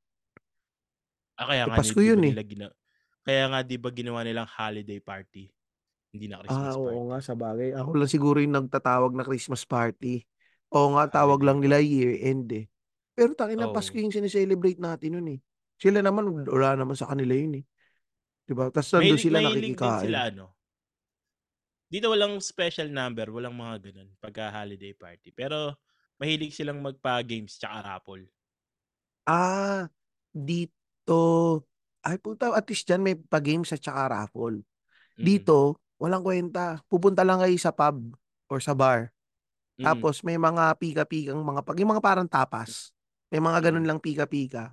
Ah, 1.38 1.46
kaya 1.46 1.64
Eh, 1.66 1.70
nga 1.70 1.78
Pasko 1.78 2.00
yun, 2.02 2.22
eh. 2.26 2.34
gina 2.42 2.66
kaya 3.26 3.44
nga 3.50 3.60
'di 3.66 3.76
ba 3.82 3.90
ginawa 3.94 4.20
nilang 4.26 4.48
holiday 4.48 4.98
party, 5.02 5.44
hindi 6.14 6.26
na 6.28 6.40
Ah, 6.48 6.72
Christmas 6.72 6.76
oo 6.76 7.12
nga 7.12 7.18
party. 7.18 7.20
sabagay. 7.20 7.76
Ako 7.76 7.90
lang 7.98 8.08
siguro 8.10 8.40
yung 8.40 8.56
nagtatawag 8.56 9.12
na 9.12 9.26
Christmas 9.26 9.68
party. 9.68 10.24
Oo 10.72 10.96
nga, 10.96 11.04
tawag 11.20 11.40
lang 11.44 11.60
nila 11.60 11.76
party. 11.76 11.84
year-end, 11.84 12.48
eh. 12.56 12.64
Pero 13.18 13.34
tangina 13.34 13.66
Pasko 13.74 13.98
Oo. 13.98 14.02
yung 14.06 14.14
sine-celebrate 14.14 14.78
natin 14.78 15.18
nun, 15.18 15.28
eh. 15.34 15.38
Sila 15.74 15.98
naman 15.98 16.46
wala 16.46 16.78
naman 16.78 16.94
sa 16.94 17.10
kanila 17.10 17.34
yun, 17.34 17.58
eh. 17.58 17.64
'Di 18.46 18.54
ba? 18.54 18.70
Ta's 18.70 18.88
nandun 18.94 19.18
Mahilig 19.18 19.24
sila 19.26 19.38
mahilig 19.42 19.74
din 19.74 19.74
nakikikain. 19.74 20.04
sila 20.06 20.18
ano 20.30 20.46
Dito 21.88 22.12
walang 22.12 22.36
special 22.44 22.92
number, 22.92 23.32
walang 23.32 23.56
mga 23.56 23.88
gano'n 23.88 24.12
pagka 24.20 24.52
holiday 24.52 24.92
party. 24.92 25.32
Pero 25.32 25.72
mahilig 26.20 26.52
silang 26.52 26.84
magpa-games 26.84 27.56
tsaka 27.56 27.80
raffle. 27.80 28.28
Ah, 29.24 29.88
dito 30.32 31.64
ay 32.04 32.16
puta 32.20 32.52
at 32.52 32.68
least 32.68 32.84
diyan 32.88 33.02
may 33.04 33.16
pa-games 33.16 33.72
at 33.72 33.80
tsaka 33.80 34.04
raffle. 34.12 34.60
Mm. 35.16 35.24
Dito 35.24 35.80
walang 35.96 36.20
kuwenta, 36.20 36.84
pupunta 36.92 37.24
lang 37.24 37.40
kayo 37.40 37.56
sa 37.56 37.72
pub 37.72 37.96
or 38.52 38.60
sa 38.60 38.76
bar. 38.76 39.08
Mm. 39.80 39.84
Tapos 39.88 40.20
may 40.20 40.36
mga 40.36 40.76
pika-pikang 40.76 41.40
mga 41.40 41.64
'pag 41.64 41.78
yung 41.80 41.92
mga 41.96 42.04
parang 42.04 42.28
tapas, 42.28 42.92
may 43.32 43.40
mga 43.42 43.70
gano'n 43.70 43.84
Mm. 43.84 43.88
lang 43.88 44.00
pika-pika. 44.02 44.72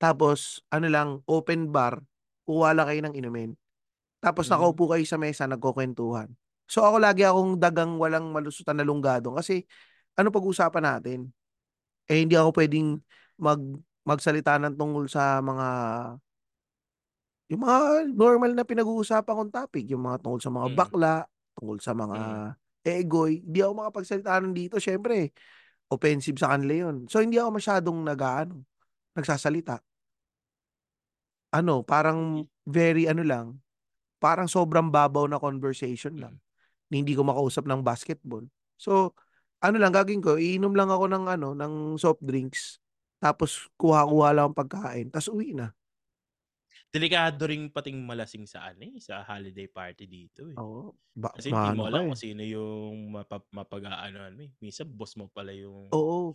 Tapos 0.00 0.62
ano 0.70 0.86
lang, 0.90 1.08
open 1.26 1.70
bar, 1.74 2.02
kukuha 2.46 2.72
lang 2.76 2.86
kayo 2.90 3.00
ng 3.06 3.14
inumin. 3.18 3.50
Tapos 4.22 4.46
Hmm. 4.46 4.52
nakaupo 4.52 4.90
kayo 4.94 5.04
sa 5.06 5.18
mesa 5.20 5.46
nagkukuwentuhan. 5.46 6.32
So, 6.68 6.84
ako 6.84 6.98
lagi 7.02 7.24
akong 7.26 7.58
dagang 7.60 7.96
walang 8.00 8.30
malusutan 8.34 8.76
na 8.80 8.86
lunggado 8.86 9.34
kasi 9.36 9.64
ano 10.18 10.30
pag-uusapan 10.34 10.84
natin? 10.84 11.20
Eh, 12.10 12.24
hindi 12.26 12.34
ako 12.38 12.54
puwedeng 12.56 13.00
mag 13.40 13.60
magsalita 14.06 14.56
ng 14.62 14.76
tungkol 14.78 15.06
sa 15.10 15.38
mga 15.44 15.68
yung 17.48 17.64
mga 17.64 17.76
normal 18.12 18.52
na 18.52 18.64
pinag-uusapan 18.68 19.32
kong 19.32 19.52
topic, 19.52 19.88
yung 19.88 20.04
mga 20.04 20.20
tungkol 20.20 20.40
sa 20.44 20.52
mga 20.52 20.68
Mm. 20.68 20.76
bakla, 20.76 21.14
tungkol 21.56 21.78
sa 21.80 21.96
mga 21.96 22.18
Mm. 22.18 22.38
eboy, 22.84 23.40
hindi 23.40 23.58
ako 23.64 23.72
makapagsalita 23.80 24.36
nun 24.44 24.52
dito 24.52 24.76
siyempre 24.76 25.32
offensive 25.88 26.36
sa 26.40 26.52
kanila 26.56 26.88
yun. 26.88 27.08
So, 27.08 27.20
hindi 27.24 27.40
ako 27.40 27.60
masyadong 27.60 27.98
nag-aano, 28.04 28.64
nagsasalita. 29.16 29.80
Ano, 31.52 31.80
parang 31.80 32.44
very 32.68 33.08
ano 33.08 33.24
lang, 33.24 33.46
parang 34.20 34.50
sobrang 34.50 34.92
babaw 34.92 35.24
na 35.30 35.40
conversation 35.40 36.18
lang, 36.20 36.36
hindi 36.92 37.16
ko 37.16 37.24
makausap 37.24 37.64
ng 37.64 37.80
basketball. 37.80 38.44
So, 38.76 39.16
ano 39.64 39.76
lang 39.80 39.96
gagawin 39.96 40.20
ko, 40.20 40.36
iinom 40.36 40.76
lang 40.76 40.92
ako 40.92 41.08
ng 41.08 41.24
ano, 41.24 41.48
ng 41.56 41.96
soft 41.96 42.20
drinks, 42.20 42.82
tapos 43.22 43.70
kuha-kuha 43.80 44.36
lang 44.36 44.52
akong 44.52 44.60
pagkain 44.60 45.06
ta's 45.08 45.30
uwi 45.32 45.56
na. 45.56 45.72
Delikado 46.94 47.44
ring 47.44 47.68
pating 47.68 48.00
malasing 48.00 48.48
sa 48.48 48.64
ano, 48.72 48.80
eh, 48.88 48.96
sa 48.96 49.20
holiday 49.20 49.68
party 49.68 50.08
dito, 50.08 50.48
eh. 50.48 50.56
Oo, 50.56 50.96
ba 51.12 51.28
Kasi 51.36 51.52
hindi 51.52 51.68
mo 51.76 51.84
alam 51.84 52.08
kung 52.08 52.16
eh. 52.16 52.20
sino 52.20 52.40
yung 52.40 53.12
mapa 53.12 53.44
mapag-aanuhan 53.52 54.32
mo, 54.32 54.42
eh. 54.48 54.52
Minsan 54.64 54.88
boss 54.88 55.12
mo 55.20 55.28
pala 55.28 55.52
yung 55.52 55.92
Oo. 55.92 56.32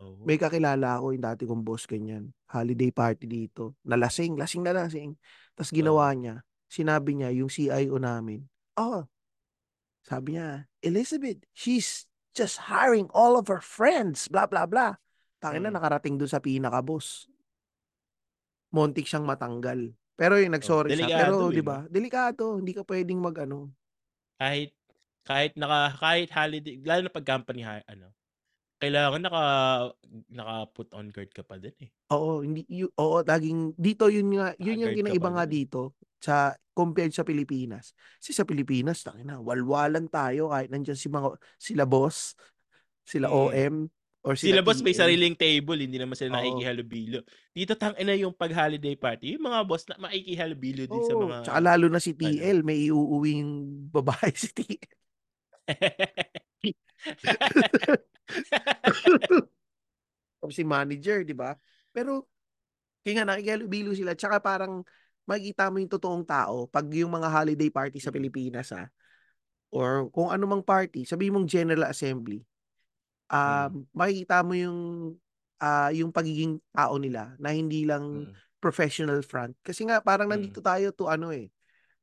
oo. 0.00 0.24
May 0.24 0.40
kakilala 0.40 0.96
ako 1.00 1.12
yung 1.12 1.24
dati 1.24 1.44
kong 1.44 1.60
boss 1.64 1.84
ganyan, 1.84 2.32
holiday 2.48 2.88
party 2.88 3.28
dito, 3.28 3.76
na 3.84 4.00
lasing, 4.00 4.36
na 4.40 4.72
lasing. 4.72 5.12
Ta's 5.52 5.68
ginawa 5.68 6.08
Oo. 6.08 6.16
niya, 6.16 6.40
sinabi 6.68 7.12
niya 7.20 7.28
yung 7.36 7.52
CIO 7.52 8.00
namin, 8.00 8.48
"Oh" 8.80 9.04
sabi 10.04 10.36
niya, 10.36 10.68
"Elizabeth, 10.84 11.44
she's 11.56 12.08
just 12.36 12.68
hiring 12.72 13.08
all 13.12 13.36
of 13.40 13.48
her 13.52 13.60
friends, 13.60 14.28
blah, 14.28 14.46
blah, 14.48 14.64
blah. 14.68 14.96
Tangina 15.40 15.68
Mm. 15.70 15.76
nakarating 15.76 16.16
dun 16.20 16.28
sa 16.30 16.40
pinaka-boss. 16.40 17.28
Muntik 18.74 19.06
siyang 19.08 19.26
matanggal. 19.28 19.80
Pero 20.18 20.34
yun, 20.38 20.50
Oh, 20.62 20.74
nag-sorry 20.74 20.94
siya. 20.94 21.10
delikado, 21.10 21.46
Pero 21.46 21.50
eh, 21.50 21.54
'di 21.54 21.62
ba, 21.64 21.86
delikado, 21.90 22.58
hindi 22.58 22.72
ka 22.76 22.82
puwedeng 22.86 23.18
mag-ano. 23.22 23.74
Kahit 24.40 24.74
kahit 25.24 25.52
naka 25.54 25.94
kahit 26.02 26.28
holiday 26.34 26.74
lalo 26.82 27.06
na 27.06 27.12
'pag 27.14 27.26
company 27.26 27.62
ano, 27.64 28.10
kailangan 28.82 29.22
naka 29.24 29.44
naka-put 30.32 30.88
on 30.98 31.08
guard 31.14 31.30
ka 31.34 31.42
pa 31.46 31.56
din, 31.60 31.76
eh. 31.88 31.90
Oo, 32.12 32.44
hindi 32.44 32.68
yu 32.68 32.92
oo, 33.00 33.24
laging 33.24 33.72
dito 33.80 34.12
yun 34.12 34.28
nga 34.36 34.52
yun 34.60 34.76
yung 34.84 34.92
kinaiba 34.92 35.32
nga 35.32 35.48
din, 35.48 35.48
dito 35.48 35.96
sa 36.20 36.52
compared 36.76 37.16
sa 37.16 37.24
Pilipinas. 37.24 37.96
Kasi 38.20 38.36
sa 38.36 38.44
Pilipinas 38.44 39.00
tangina 39.00 39.40
walwalan 39.40 40.04
tayo 40.12 40.52
kahit 40.52 40.68
nandiyan 40.68 41.00
si 41.00 41.08
mga 41.08 41.32
sila 41.56 41.84
boss, 41.88 42.36
sila 43.08 43.28
Mm. 43.28 43.34
OM, 43.34 43.88
or 44.24 44.34
sila 44.40 44.56
Sila 44.56 44.64
boss 44.64 44.80
may 44.80 44.96
TL. 44.96 44.96
sariling 44.96 45.36
table, 45.36 45.76
hindi 45.78 45.96
naman 46.00 46.16
sila 46.16 46.32
Oo. 46.34 46.40
nakikihalubilo. 46.40 47.20
Dito 47.52 47.76
tangina 47.76 48.16
yung 48.16 48.32
'pag 48.34 48.52
holiday 48.52 48.96
party, 48.96 49.36
yung 49.36 49.44
mga 49.48 49.60
boss 49.68 49.84
na 49.88 50.00
makikihalubilo 50.00 50.84
din 50.88 51.04
sa 51.04 51.12
Oo, 51.14 51.20
mga 51.28 51.38
tsaka 51.44 51.60
lalo 51.60 51.86
na 51.92 52.00
si 52.00 52.12
ano. 52.24 52.40
TL 52.40 52.64
may 52.64 52.88
iuuwing 52.88 53.48
babae 53.92 54.32
si 54.36 54.48
TL. 54.52 54.88
Si 60.52 60.60
manager, 60.60 61.24
'di 61.24 61.32
ba? 61.32 61.56
Pero 61.94 62.28
kaya 63.04 63.20
nga 63.24 63.36
nakikihalubilo 63.36 63.92
sila 63.96 64.12
tsaka 64.16 64.40
parang 64.44 64.84
makikita 65.24 65.72
mo 65.72 65.80
yung 65.80 65.88
totoong 65.92 66.24
tao 66.28 66.68
'pag 66.68 66.84
yung 66.92 67.12
mga 67.12 67.28
holiday 67.32 67.70
party 67.72 67.98
sa. 68.00 68.12
Pilipinas, 68.12 68.68
ah, 68.76 68.88
or 69.72 70.08
kung 70.12 70.28
ano 70.32 70.44
mang 70.48 70.64
party, 70.64 71.04
sabihin 71.08 71.36
mong 71.36 71.48
General 71.48 71.88
Assembly, 71.88 72.40
Mm. 73.32 73.74
um, 73.74 73.86
makikita 73.96 74.42
mo 74.44 74.52
yung, 74.56 74.80
ah, 75.62 75.90
yung 75.94 76.10
pagiging 76.12 76.60
tao 76.74 76.96
nila 77.00 77.34
na 77.40 77.52
hindi 77.54 77.84
lang 77.88 78.28
Mm. 78.28 78.34
professional 78.60 79.20
front. 79.24 79.56
Kasi 79.64 79.84
nga 79.88 80.00
parang 80.04 80.28
Mm. 80.28 80.34
nandito 80.34 80.60
tayo 80.64 80.90
to 80.92 81.08
ano, 81.12 81.30
eh, 81.32 81.48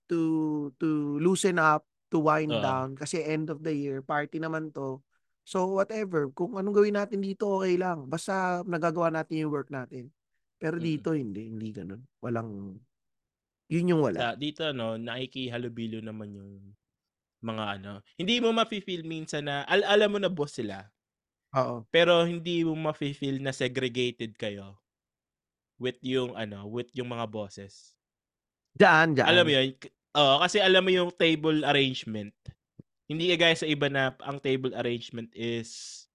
to 0.10 0.72
to 0.82 1.18
loosen 1.22 1.58
up, 1.62 1.86
to 2.12 2.20
wind 2.22 2.52
Oo. 2.54 2.62
down 2.62 2.94
kasi 2.98 3.22
end 3.24 3.50
of 3.50 3.62
the 3.66 3.74
year, 3.74 4.02
party 4.04 4.38
naman 4.42 4.70
'to. 4.74 5.02
So 5.48 5.74
whatever, 5.78 6.30
kung 6.34 6.56
anong 6.60 6.76
gawin 6.78 6.96
natin 7.00 7.22
dito 7.24 7.62
okey 7.62 7.78
lang, 7.82 8.06
basta 8.12 8.62
nagagawa 8.68 9.10
natin 9.14 9.46
yung 9.48 9.54
work 9.54 9.70
natin. 9.74 10.12
Pero 10.62 10.78
Mm. 10.78 10.86
dito 10.86 11.14
hindi, 11.18 11.50
hindi 11.50 11.70
gano'n. 11.74 12.02
Walang 12.22 12.78
yun 13.72 13.92
yung 13.92 14.04
wala. 14.06 14.20
Sa 14.20 14.36
dito 14.36 14.68
ano, 14.68 15.00
nakikihalubilo 15.00 16.04
naman 16.04 16.36
yung 16.36 16.52
mga 17.44 17.64
ano, 17.80 17.92
hindi 18.20 18.40
mo 18.44 18.52
mafi-feel 18.52 19.04
minsan 19.08 19.48
na 19.48 19.64
al 19.66 19.82
alam 19.88 20.10
mo 20.14 20.20
na 20.20 20.30
boss 20.32 20.60
sila. 20.60 20.92
Oo. 21.56 21.86
Pero 21.94 22.24
hindi 22.24 22.64
mo 22.64 22.74
mafi-feel 22.76 23.44
na 23.44 23.52
segregated 23.52 24.36
kayo 24.40 24.80
with 25.80 26.00
yung 26.04 26.36
ano, 26.40 26.68
with 26.68 26.88
yung 26.96 27.12
mga 27.12 27.28
bosses. 27.32 27.96
Diyaan, 28.80 29.16
Alam 29.26 29.44
mo 29.48 29.52
yun? 29.54 29.68
Oo, 30.18 30.36
kasi 30.44 30.58
alam 30.60 30.84
mo 30.84 30.92
yung 30.92 31.12
table 31.16 31.64
arrangement. 31.64 32.34
Hindi 33.10 33.32
kagaya 33.36 33.56
sa 33.58 33.70
iba 33.70 33.88
na 33.92 34.16
ang 34.24 34.40
table 34.42 34.74
arrangement 34.78 35.32
is 35.36 36.06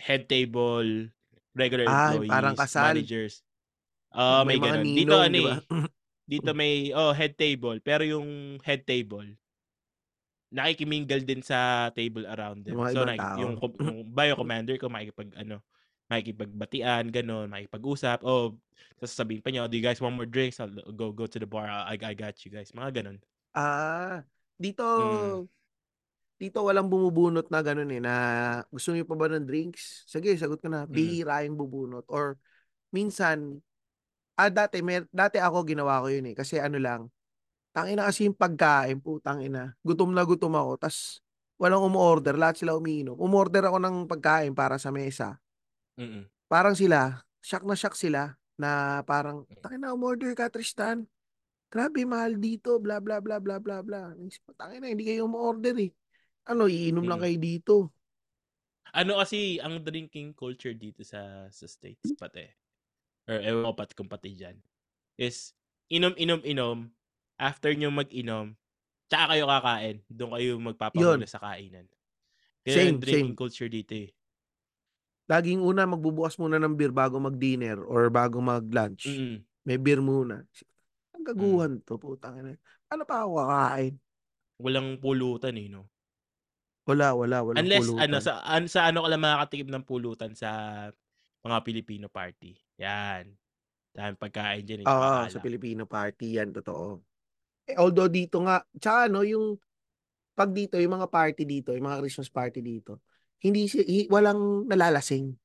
head 0.00 0.28
table, 0.30 1.10
regular 1.58 1.86
Ah, 1.86 2.10
yung 2.14 2.24
parang 2.26 2.54
employees, 2.54 2.58
kasal. 2.58 2.78
managers. 2.78 3.42
Oo, 4.14 4.44
may 4.48 4.58
may. 4.60 4.72
Dito 4.94 5.16
ninong, 5.16 5.22
ano, 5.22 5.36
'di 5.36 5.40
ba? 5.44 5.54
eh, 5.58 5.66
dito 6.28 6.52
may 6.56 6.92
oo, 6.94 7.12
head 7.16 7.36
table, 7.38 7.80
pero 7.84 8.02
yung 8.06 8.58
head 8.64 8.84
table 8.88 9.36
nakiki-mingle 10.52 11.22
din 11.26 11.40
sa 11.44 11.90
table 11.94 12.24
around 12.28 12.64
Yung 12.66 12.76
them. 12.76 12.82
mga 12.82 12.90
So, 12.90 13.04
yung 13.36 13.54
tao. 13.54 13.58
com 13.58 13.72
yung 13.80 14.08
bio 14.14 14.34
commander 14.38 14.76
ko 14.80 14.88
makikipag-ano, 14.92 15.60
makikipagbatian 16.08 17.12
gano'n, 17.12 17.48
makikipag-usap, 17.52 18.24
"Oh" 18.24 18.56
ta's 19.00 19.12
sasabihin 19.12 19.44
pa 19.44 19.50
niya, 19.52 19.68
"Do 19.68 19.76
you 19.76 19.84
guys 19.84 20.00
want 20.00 20.16
more 20.16 20.28
drinks? 20.28 20.60
I'll 20.60 20.72
go 20.96 21.12
go 21.12 21.28
to 21.28 21.38
the 21.40 21.48
bar, 21.48 21.68
I 21.68 21.96
I 22.00 22.14
got 22.16 22.40
you 22.44 22.50
guys." 22.52 22.72
Mga 22.72 23.02
gano'n. 23.04 23.18
Ah, 23.56 24.24
dito 24.60 24.84
Mm. 24.96 25.40
dito 26.40 26.58
walang 26.66 26.86
bumubunot 26.90 27.50
na 27.50 27.60
gano'n, 27.62 27.90
eh, 27.98 28.02
na, 28.02 28.14
"Gusto 28.70 28.94
niyo 28.94 29.04
pa 29.08 29.14
ba 29.18 29.26
ng 29.30 29.46
drinks?" 29.48 30.06
"Sige, 30.10 30.34
sagot 30.38 30.62
ko 30.62 30.68
na." 30.70 30.86
Mm. 30.90 31.18
Bihira 31.18 31.42
yung 31.46 31.58
bubunot 31.58 32.06
or 32.10 32.38
minsan 32.94 33.60
ah, 34.38 34.50
dati 34.52 34.80
mer 34.84 35.06
dati 35.12 35.38
ako 35.42 35.64
ginawa 35.68 36.02
ko 36.04 36.08
yun, 36.12 36.30
eh, 36.32 36.36
kasi 36.38 36.58
ano 36.62 36.78
lang, 36.80 37.02
tangina 37.74 38.08
kasi 38.08 38.26
yung 38.28 38.36
pagkain, 38.38 38.98
putang 39.02 39.42
ina, 39.44 39.74
gutom 39.84 40.10
na 40.14 40.24
gutom 40.26 40.54
ako 40.56 40.72
ta's 40.80 41.20
walang 41.58 41.82
umo-order, 41.82 42.38
lahat 42.38 42.62
sila 42.62 42.78
umiinom. 42.78 43.18
Umorder 43.18 43.66
ako 43.66 43.78
ng 43.82 43.96
pagkain 44.06 44.54
para 44.54 44.78
sa 44.78 44.94
mesa. 44.94 45.42
Mm. 45.98 46.30
Parang 46.46 46.78
sila, 46.78 47.26
shock 47.42 47.66
na 47.66 47.74
shock 47.74 47.98
sila 47.98 48.38
na 48.54 49.02
parang, 49.02 49.42
Mm. 49.50 49.58
"Tangina 49.62 49.90
umorder 49.90 50.32
ka 50.38 50.46
Tristan, 50.48 51.04
grabe 51.70 52.06
mahal 52.06 52.38
dito, 52.38 52.78
blah, 52.78 53.02
blah, 53.02 53.18
blah, 53.20 53.38
blah." 53.38 54.14
Iniisip 54.16 54.42
ko, 54.46 54.52
"Tangina 54.54 54.86
hindi 54.90 55.02
kayo 55.06 55.26
umo-order, 55.26 55.74
eh. 55.82 55.90
Ano 56.48 56.70
iinom 56.70 57.04
lang 57.06 57.18
Mm. 57.20 57.26
kayo 57.26 57.36
dito?" 57.42 57.74
Ano 58.94 59.20
kasi 59.20 59.60
ang 59.60 59.82
drinking 59.84 60.32
culture 60.32 60.72
dito 60.72 61.04
sa 61.04 61.50
sa 61.52 61.66
States 61.68 62.14
pati, 62.16 62.46
or 63.28 63.38
ewan 63.42 63.68
ko 63.68 63.72
pat 63.76 63.90
kung 63.92 64.08
pati 64.08 64.32
diyan, 64.32 64.56
is 65.20 65.52
inom, 65.92 66.16
inom, 66.16 66.40
inom, 66.46 66.78
after 67.40 67.70
niyong 67.74 67.96
mag-inom, 68.04 68.54
tsaka 69.10 69.36
kayo 69.36 69.44
kakain, 69.50 69.96
dun 70.10 70.32
kayo 70.36 70.58
magpapahuli 70.60 71.24
Yun. 71.24 71.28
sa 71.28 71.40
kainan. 71.42 71.86
Yung 72.68 72.98
Same, 72.98 73.02
drinking 73.02 73.34
same. 73.34 73.38
culture 73.38 73.68
dito, 73.70 73.94
eh. 73.96 74.12
Laging 75.28 75.60
una 75.60 75.84
magbubukas 75.84 76.40
muna 76.40 76.56
ng 76.56 76.72
beer 76.72 76.88
bago 76.88 77.20
mag-dinner 77.20 77.84
or 77.84 78.08
bago 78.08 78.40
mag-lunch. 78.40 79.04
Mm. 79.04 79.44
May 79.68 79.76
beer 79.76 80.00
muna. 80.00 80.40
Ang 81.12 81.24
Mm. 81.36 81.68
gaguhan 81.68 81.84
'to, 81.84 82.00
putang 82.00 82.40
ina. 82.40 82.56
Paano 82.88 83.04
pa 83.04 83.24
ako 83.28 83.32
kakain? 83.44 83.94
Walang 84.64 84.88
pulutan, 85.02 85.54
eh, 85.62 85.66
'no? 85.70 85.82
Wala, 86.86 87.14
wala, 87.14 87.38
walang 87.46 87.68
Unless 87.68 87.96
ano, 87.96 88.20
pulutan. 88.20 88.22
sa 88.22 88.44
an 88.44 88.68
sa 88.68 88.86
ano 88.92 89.02
ka 89.04 89.08
lang 89.08 89.24
makakatikim 89.24 89.68
ng 89.72 89.84
pulutan 89.88 90.32
sa 90.36 90.50
mga 91.42 91.58
Filipino 91.64 92.06
party, 92.12 92.54
'yan. 92.76 93.32
Daming 93.96 94.20
pagkain 94.20 94.64
tsaka 94.66 94.82
Oo, 94.86 95.26
sa 95.32 95.38
alak. 95.42 95.42
Filipino 95.42 95.82
party 95.90 96.38
'yan, 96.38 96.54
totoo. 96.54 97.02
Eh, 97.68 97.76
although 97.76 98.08
dito 98.08 98.40
nga 98.48 98.64
tsaka 98.80 99.12
ano 99.12 99.20
yung 99.28 99.60
'pag 100.32 100.50
dito 100.56 100.80
yung 100.80 100.96
mga 101.00 101.08
party 101.12 101.44
dito, 101.44 101.76
yung 101.76 101.84
mga 101.88 102.00
Christmas 102.00 102.32
party 102.32 102.64
dito, 102.64 103.04
hindi 103.44 103.68
walang 104.08 104.64
nalalasing. 104.68 105.36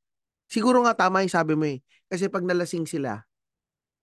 Siguro 0.47 0.83
nga 0.87 0.95
tama 0.95 1.23
yung 1.25 1.33
sabi 1.33 1.53
mo, 1.59 1.65
eh, 1.67 1.83
kasi 2.07 2.31
'pag 2.31 2.47
nalasing 2.47 2.87
sila, 2.87 3.23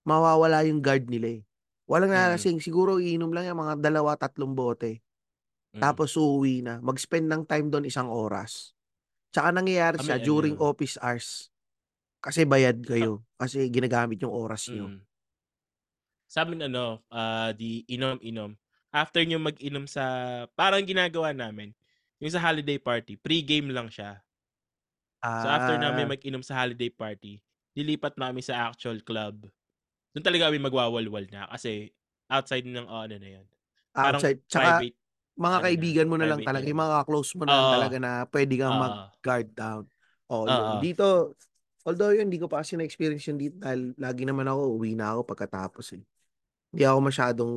mawawala 0.09 0.65
yung 0.69 0.81
guard 0.85 1.09
nila, 1.09 1.41
eh. 1.41 1.43
Walang 1.89 2.13
Mm. 2.13 2.17
nalalasing, 2.17 2.59
siguro 2.61 3.01
iinom 3.01 3.33
lang 3.33 3.49
'yan 3.49 3.59
mga 3.59 3.75
2, 3.81 4.15
3 4.21 4.53
bote, 4.57 5.01
Mm. 5.77 5.81
tapos 5.83 6.17
uuwi 6.19 6.63
na, 6.67 6.81
mag-spend 6.85 7.27
ng 7.31 7.43
time 7.49 7.69
dun 7.73 7.87
isang 7.89 8.09
oras. 8.13 8.75
Tsaka 9.33 9.53
nangyayari 9.55 9.99
siya 10.03 10.19
Kami 10.21 10.27
during 10.27 10.57
ano 10.59 10.67
office 10.73 10.97
hours. 11.01 11.29
Kasi 12.21 12.45
bayad 12.49 12.81
Sa 12.85 12.91
kayo, 12.95 13.13
kasi 13.41 13.69
ginagamit 13.73 14.21
yung 14.25 14.35
oras 14.35 14.69
niyo. 14.73 14.91
Mm. 14.93 15.10
Sa'min 16.31 16.63
ano, 16.63 17.03
ah, 17.11 17.51
'di 17.51 17.83
inom-inom, 17.91 18.55
after 18.95 19.19
niyong 19.27 19.51
mag-inom 19.51 19.91
sa 19.91 20.05
parang 20.55 20.87
ginagawa 20.87 21.35
namin, 21.35 21.75
yung 22.23 22.31
sa 22.31 22.39
holiday 22.39 22.79
party, 22.79 23.19
pre-game 23.19 23.75
lang 23.75 23.91
siya. 23.91 24.23
So, 25.41 25.49
after 25.49 25.73
namin 25.81 26.05
Ah. 26.05 26.13
mag-inom 26.13 26.45
sa 26.45 26.53
holiday 26.61 26.93
party, 26.93 27.41
lilipat 27.73 28.13
na 28.21 28.29
kami 28.29 28.45
sa 28.45 28.69
actual 28.69 29.01
club. 29.01 29.49
Dun 30.13 30.25
talaga 30.27 30.51
kami 30.53 30.61
magwawalwal 30.63 31.27
na 31.33 31.49
kasi 31.53 31.93
outside 32.31 32.67
ng 32.69 32.87
o 32.89 32.97
ano 33.07 33.17
na 33.21 33.31
yun, 33.41 33.47
parang 34.01 34.25
Outside, 34.25 34.39
tsaka 34.47 34.87
private 34.87 34.97
mga 35.35 35.59
ano 35.59 35.71
na, 35.75 35.87
kaibigan 35.87 36.07
mo 36.11 36.15
na 36.21 36.29
lang 36.31 36.43
talaga, 36.47 36.67
yun, 36.67 36.71
yung 36.71 36.79
mga 36.79 37.03
ka-close 37.03 37.35
mo 37.35 37.43
na 37.49 37.59
lang 37.59 37.67
Oo. 37.67 37.73
talaga 37.73 37.97
na 37.99 38.23
puwede 38.31 38.55
kang 38.55 38.77
Oo. 38.77 39.13
mag-guard 39.19 39.51
down, 39.57 39.85
yun. 40.31 40.55
Oo. 40.55 40.79
Dito, 40.79 41.35
although 41.87 42.15
yun, 42.15 42.31
hindi 42.31 42.39
ko 42.39 42.47
pa 42.51 42.63
kasi 42.63 42.79
na-experience 42.79 43.27
yun 43.31 43.39
dito 43.41 43.57
dahil 43.59 43.95
lagi 43.99 44.23
naman 44.29 44.47
ako 44.47 44.61
uuwi 44.79 44.95
na 44.95 45.15
ako 45.17 45.23
pagkatapos, 45.35 45.87
eh. 45.99 46.03
Hindi 46.71 46.83
ako 46.87 46.99
masyadong 47.03 47.55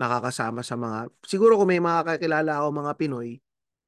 nakakasama 0.00 0.60
sa 0.64 0.74
mga 0.74 1.12
siguro 1.24 1.54
kung 1.56 1.70
may 1.70 1.80
mga 1.80 2.16
kakilala 2.16 2.60
akong 2.60 2.78
mga 2.82 2.92
Pinoy, 2.98 3.30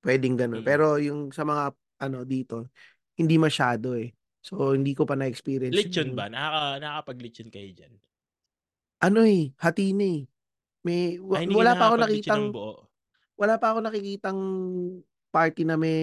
puwedeng 0.05 0.37
gano'n. 0.37 0.63
Mm. 0.63 0.69
Pero 0.69 0.97
yung 1.01 1.33
sa 1.33 1.43
mga 1.43 1.75
ano 2.05 2.19
dito, 2.27 2.69
hindi 3.19 3.39
masyado, 3.39 3.95
eh. 3.95 4.13
So, 4.45 4.77
hindi 4.77 4.93
ko 4.93 5.09
pa 5.09 5.17
na-experience 5.17 5.73
Lechon 5.73 6.13
yung 6.13 6.19
ba? 6.19 6.29
Nakaka 6.29 6.83
nakakapag-lechon 6.85 7.49
kayo 7.49 7.71
diyan? 7.73 7.95
Ano, 9.01 9.25
eh, 9.25 9.57
hati 9.57 9.97
na, 9.97 10.05
eh. 10.05 10.23
May 10.85 11.17
wa 11.17 11.41
Ay, 11.41 11.49
wala 11.49 11.73
pa 11.73 11.89
nakakapag-lechon 11.89 12.05
nakitang 12.05 12.45
wala 13.35 13.55
pa 13.59 13.67
akong 13.75 13.87
nakikitang 13.89 14.41
party 15.35 15.63
na 15.67 15.75
may 15.75 15.99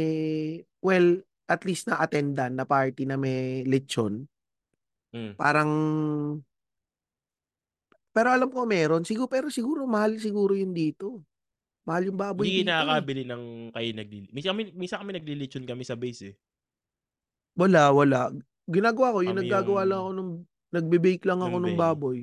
well, 0.83 1.21
at 1.47 1.63
least 1.63 1.87
na-attendan 1.87 2.57
na 2.59 2.65
party 2.67 3.07
na 3.07 3.15
may 3.15 3.63
lechon. 3.63 4.27
Hmm. 5.15 5.35
Parang 5.39 5.71
pero 8.15 8.29
alam 8.35 8.49
ko 8.51 8.63
meron, 8.67 9.03
sigu 9.07 9.25
pero 9.31 9.47
siguro 9.51 9.87
mahal 9.87 10.19
siguro 10.19 10.53
yun 10.55 10.71
dito. 10.75 11.23
Mahal 11.87 12.11
yung 12.11 12.19
baboy 12.19 12.49
Hindi 12.49 12.51
dito, 12.53 12.87
eh. 12.87 13.03
nakakabili 13.03 13.23
ng 13.27 13.43
kayo 13.75 13.89
naglili 13.91 14.27
minsan 14.31 14.55
kami 14.55 14.71
minsan 14.71 14.99
kami 15.03 15.11
naglilitsyon 15.19 15.67
kami 15.67 15.83
sa 15.83 15.99
base, 15.99 16.31
eh. 16.31 16.35
Wala, 17.59 17.91
wala. 17.91 18.31
Ginagawa 18.71 19.11
ko 19.11 19.19
yung 19.27 19.35
Kami 19.35 19.43
yung 19.43 19.43
naggagawa 19.43 19.81
lang 19.83 19.99
ako 19.99 20.11
nung 20.15 20.31
nagbe-bake 20.71 21.23
lang 21.27 21.39
ako 21.43 21.57
bake. 21.75 21.75
baboy. 21.75 22.19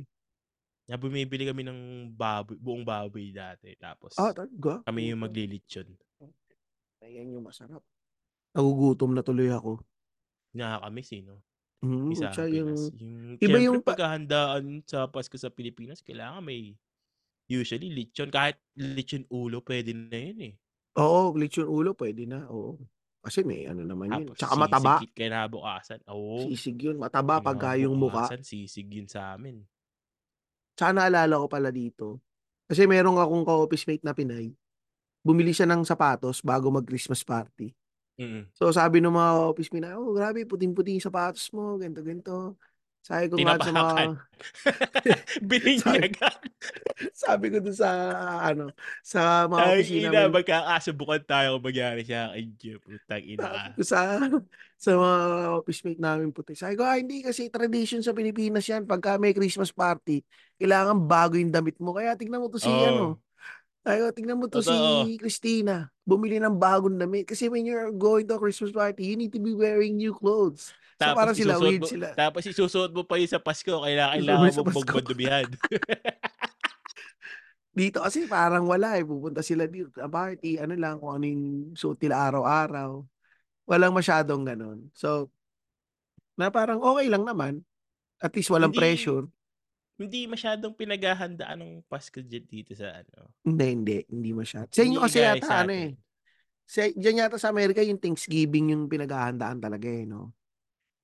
Na 0.88 0.96
bumibili 0.96 1.44
kami 1.44 1.62
ng 1.68 1.80
baboy 2.16 2.56
buong 2.56 2.80
baboy 2.80 3.28
dati 3.28 3.76
Ah, 3.76 3.84
tapos 3.92 4.14
talaga? 4.32 4.80
kami 4.88 5.12
yung 5.12 5.20
maglilitsyon. 5.20 5.88
Ayan 7.04 7.28
yung 7.36 7.44
masarap. 7.44 7.84
Nagugutom 8.56 9.10
na 9.14 9.22
tuloy 9.26 9.48
ako. 9.52 9.84
Nakakamiss, 10.54 11.12
eh, 11.12 11.22
'no? 11.22 11.42
Mm, 11.82 12.10
Sa 12.18 12.34
Pinas. 12.50 12.90
yung 12.90 13.38
Yung 13.38 13.38
iba 13.38 13.58
yung 13.62 13.78
pa 13.86 13.94
paghahandaan 13.94 14.82
sa 14.82 15.06
Pasko 15.06 15.38
sa 15.38 15.46
Pilipinas 15.54 16.02
kailangan 16.02 16.42
may 16.42 16.74
usually 17.50 17.90
lechon, 17.94 18.30
kahit 18.32 18.58
lechon 18.76 19.24
ulo 19.30 19.60
puwede 19.64 19.92
na 19.94 20.18
yun, 20.18 20.40
eh. 20.52 20.54
Oo, 20.96 21.36
lechon 21.36 21.68
ulo 21.68 21.92
puwede 21.92 22.24
na, 22.24 22.48
oo. 22.48 22.80
Kasi 23.20 23.44
may 23.44 23.66
ano 23.68 23.84
naman 23.84 24.14
yun, 24.14 24.28
Tapos 24.30 24.38
tsaka 24.38 24.54
sisig 24.56 24.56
mataba. 24.56 24.94
ki 24.96 25.06
kinabukasan, 25.12 26.00
oo. 26.08 26.48
Sisig 26.48 26.78
yun, 26.80 26.96
mataba 27.02 27.42
pagka 27.42 27.74
yung 27.76 27.98
mukha. 27.98 28.30
Kinabukasan 28.30 28.40
sisig 28.46 28.88
yun 28.88 29.08
sa'min. 29.10 29.68
Tsaka 30.78 30.94
naalala 30.94 31.42
ko 31.42 31.46
pala 31.50 31.74
dito, 31.74 32.22
kasi 32.70 32.86
meron 32.86 33.18
akong 33.18 33.42
ka-office 33.42 33.86
mate 33.90 34.04
na 34.06 34.14
Pinay, 34.14 34.54
bumili 35.22 35.52
siya 35.54 35.68
ng 35.70 35.86
sapatos 35.86 36.42
bago 36.42 36.68
mag-Christmas 36.74 37.22
party. 37.26 37.74
Mm. 38.18 38.50
So, 38.58 38.74
sabi 38.74 38.98
nung 38.98 39.14
mga 39.14 39.30
ka-office 39.38 39.70
mate 39.70 39.84
na, 39.86 39.94
"Oh, 39.98 40.10
grabe 40.16 40.42
puting-puti 40.42 40.98
yung 40.98 41.06
sapatos 41.06 41.46
mo, 41.54 41.78
ganito, 41.78 42.02
ganito." 42.02 42.34
Sabi 43.06 43.30
ko 43.30 43.38
nga 43.40 43.56
sa 43.62 43.70
mga 43.70 43.94
sabi 45.78 45.98
Bininyagan. 46.10 46.34
sabi 47.14 47.46
ko 47.54 47.56
dun 47.62 47.76
sa 47.76 47.90
ano, 48.42 48.74
sa 49.02 49.46
mga 49.46 49.64
opisina 49.70 50.10
Tangina, 50.10 50.26
may 50.26 50.34
magkakasubukan 50.42 51.22
tayo 51.26 51.48
kung 51.58 51.64
mangyari 51.70 52.02
sa'kin 52.02 52.46
diyan, 52.58 52.78
putang 52.82 53.22
ina 53.24 53.46
ka. 53.46 53.62
sabi 53.62 53.70
ko 53.78 53.82
sa 53.86 54.00
sa 54.78 54.90
mga 54.98 55.18
office 55.58 55.80
mate 55.86 56.00
namin 56.02 56.30
puti, 56.34 56.54
sabi 56.58 56.74
ko, 56.78 56.82
"Ah, 56.86 56.98
hindi 56.98 57.22
kasi 57.22 57.50
tradition 57.50 58.02
sa 58.02 58.14
Pilipinas 58.14 58.66
yan 58.66 58.82
pagka 58.86 59.18
may 59.18 59.34
Christmas 59.34 59.70
party, 59.70 60.22
kailangan 60.58 60.98
bago 61.06 61.34
yung 61.38 61.54
damit 61.54 61.78
mo. 61.78 61.94
Kaya 61.94 62.18
tignan 62.18 62.42
mo 62.42 62.50
'to 62.50 62.58
si 62.58 62.82
ano, 62.82 63.18
Sabi 63.88 64.04
ko, 64.04 64.12
tignan 64.12 64.36
mo 64.36 64.52
'to 64.52 64.60
si 64.60 64.76
Totoo. 64.76 65.16
Christina, 65.16 65.88
bumili 66.04 66.36
ng 66.36 66.60
bagong 66.60 67.00
damit. 67.00 67.24
Kasi 67.24 67.48
when 67.48 67.64
you're 67.64 67.88
going 67.88 68.28
to 68.28 68.36
a 68.36 68.40
Christmas 68.40 68.68
party, 68.76 69.00
you 69.08 69.16
need 69.16 69.32
to 69.32 69.40
be 69.40 69.56
wearing 69.56 69.96
new 69.96 70.12
clothes." 70.12 70.76
So, 71.00 71.08
Tapos 71.08 71.16
parang 71.24 71.36
sila, 71.38 71.54
weird 71.56 71.80
mo 71.80 71.88
sila. 71.88 72.06
tapos 72.12 72.42
isusuot 72.44 72.90
mo 72.92 73.06
pa 73.06 73.16
yun 73.16 73.30
sa 73.30 73.40
Pasko 73.40 73.70
kailangan 73.70 74.20
sa 74.52 74.60
mong 74.60 74.68
Pasko. 74.68 74.82
magmadumihan. 74.84 75.46
Dito 77.78 78.02
kasi 78.02 78.26
parang 78.26 78.66
wala, 78.66 78.98
eh, 78.98 79.06
pupunta 79.06 79.38
sila 79.38 79.70
dito 79.70 79.94
sa 79.94 80.10
party, 80.10 80.58
ano 80.58 80.74
lang, 80.74 80.98
kung 80.98 81.14
ano 81.14 81.24
yung 81.30 81.44
suot 81.78 81.94
nila 82.02 82.26
araw-araw. 82.26 83.06
Walang 83.70 83.94
masyadong 83.94 84.42
gano'n. 84.42 84.90
So 84.90 85.30
na 86.34 86.50
parang 86.50 86.82
okey 86.82 87.06
lang 87.06 87.22
naman, 87.22 87.62
at 88.18 88.34
least 88.34 88.50
walang 88.50 88.74
Hindi 88.74 88.82
pressure. 88.82 89.26
Hindi 89.98 90.30
masyadong 90.30 90.72
pinaghahandaan 90.78 91.58
ng 91.58 91.72
Pasko 91.90 92.22
dito 92.22 92.72
sa 92.72 93.02
ano 93.02 93.34
Hindi, 93.42 93.66
hindi, 93.74 93.96
hindi 94.06 94.30
masyado. 94.30 94.70
Sa 94.70 94.86
inyo 94.86 94.98
kasi 95.02 95.18
yata 95.20 95.66
ano, 95.66 95.72
eh, 95.74 95.98
sa 96.64 96.86
diyan 96.86 97.26
yata 97.26 97.36
sa 97.36 97.50
Amerika 97.50 97.82
yung 97.82 97.98
Thanksgiving 97.98 98.70
yung 98.72 98.86
pinaghahandaan 98.86 99.58
talaga, 99.58 99.90
eh, 99.90 100.06
'no? 100.06 100.30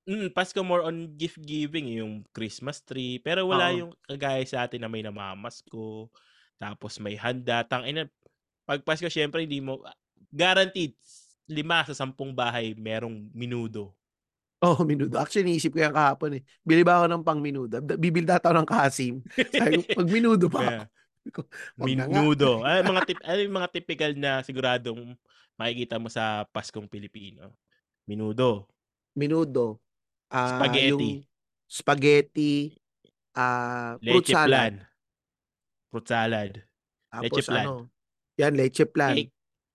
Mm, 0.05 0.37
Pasko 0.37 0.61
more 0.61 0.85
on 0.85 1.17
gift 1.17 1.41
giving, 1.41 1.89
eh, 1.89 2.05
yung 2.05 2.29
Christmas 2.37 2.85
tree, 2.85 3.17
pero 3.25 3.49
wala 3.49 3.73
Oo. 3.73 3.79
yung 3.89 3.93
kagaya 4.05 4.45
sa'tin 4.45 4.85
na 4.85 4.89
may 4.93 5.01
namamasko, 5.01 6.13
tapos 6.61 7.01
may 7.01 7.17
handa, 7.17 7.65
tangina 7.65 8.05
'pag 8.69 8.85
Pasko 8.85 9.09
siyempre 9.09 9.49
hindi 9.49 9.65
mo 9.65 9.81
ah, 9.85 9.97
guaranteed 10.29 10.93
5 11.49 11.89
sa 11.89 11.97
10 11.97 12.37
bahay 12.37 12.77
merong 12.77 13.33
menudo. 13.33 13.97
Oo, 14.65 14.81
menudo. 14.89 15.21
Actually, 15.21 15.53
iniisip 15.53 15.77
ko 15.77 15.85
yan 15.85 15.93
kahapon, 15.93 16.41
eh. 16.41 16.43
Bili 16.65 16.81
ba 16.81 17.03
ako 17.03 17.07
ng 17.13 17.23
pang-menudo? 17.27 17.77
Da 17.85 17.95
bibili 18.01 18.25
ata 18.25 18.49
ako 18.49 18.57
ng 18.65 18.69
Kasim. 18.69 19.15
Sabi 19.53 19.85
ko, 19.85 19.85
"Mag-menudo 20.01 20.47
ba 20.49 20.59
ako?" 20.59 20.65
Kaya 20.65 20.83
Sabi 21.25 21.31
ko, 21.33 21.41
"Wag 21.77 21.89
na 21.93 22.05
nga." 22.09 22.13
menudo, 22.21 22.49
ah, 22.65 22.81
mga 22.81 23.01
tip 23.05 23.19
ano 23.25 23.41
yung 23.41 23.57
mga 23.57 23.69
tipikal 23.73 24.13
na 24.17 24.31
siguradong 24.41 25.01
makikita 25.57 25.97
mo 26.01 26.09
sa 26.09 26.49
Paskong 26.49 26.89
Pilipino? 26.89 27.53
Menudo. 28.05 28.69
Menudo, 29.15 29.79
ah, 30.29 30.59
Spaghetti. 30.59 30.91
yung 30.91 31.05
spaghetti, 31.71 32.55
ah, 33.39 33.95
fruit 34.03 34.27
Leche 34.27 34.35
salad. 34.35 34.75
Fruit 35.89 36.07
salad. 36.09 36.53
Leche 36.59 37.31
Tapos 37.31 37.47
flan. 37.47 37.65
ano, 37.65 37.75
yan 38.35 38.53
leche 38.59 38.85
flan. 38.91 39.15
Cake. 39.15 39.33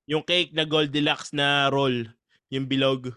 Yung 0.09 0.23
cake 0.25 0.51
na 0.51 0.65
Goldilocks 0.65 1.31
na 1.31 1.69
roll, 1.69 2.09
yung 2.49 2.65
bilog, 2.65 3.13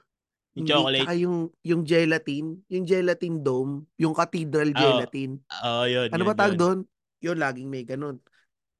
yung 0.56 0.64
Hindi, 0.64 0.68
chocolate. 0.68 1.08
tsaka 1.08 1.16
yung 1.16 1.48
yung 1.64 1.82
gelatin, 1.86 2.60
yung 2.68 2.84
gelatin 2.84 3.40
dome, 3.40 3.88
yung 3.96 4.12
cathedral 4.12 4.72
Oo. 4.76 5.04
gelatin. 5.10 5.40
Oo, 5.50 5.84
yun, 5.86 6.10
Ano 6.12 6.22
yun, 6.22 6.30
ba 6.30 6.36
tawag 6.36 6.56
dun? 6.58 6.78
Yun, 7.24 7.38
laging 7.40 7.68
may 7.70 7.84
gano'n. 7.86 8.18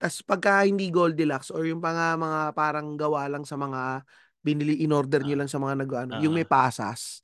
Tas 0.01 0.21
pagka 0.25 0.65
hindi 0.67 0.91
Goldilocks 0.93 1.51
or 1.55 1.65
yung 1.69 1.81
mga 1.83 2.19
mga 2.21 2.41
parang 2.57 2.95
gawa 2.99 3.27
lang 3.31 3.45
sa 3.49 3.57
mga 3.61 4.05
binili 4.45 4.83
in-order 4.85 5.23
Ah, 5.23 5.37
lang 5.39 5.51
sa 5.51 5.59
mga 5.63 5.85
nag-aano, 5.87 6.15
yung 6.19 6.35
may 6.37 6.45
oo. 6.45 6.49
pasas. 6.49 7.23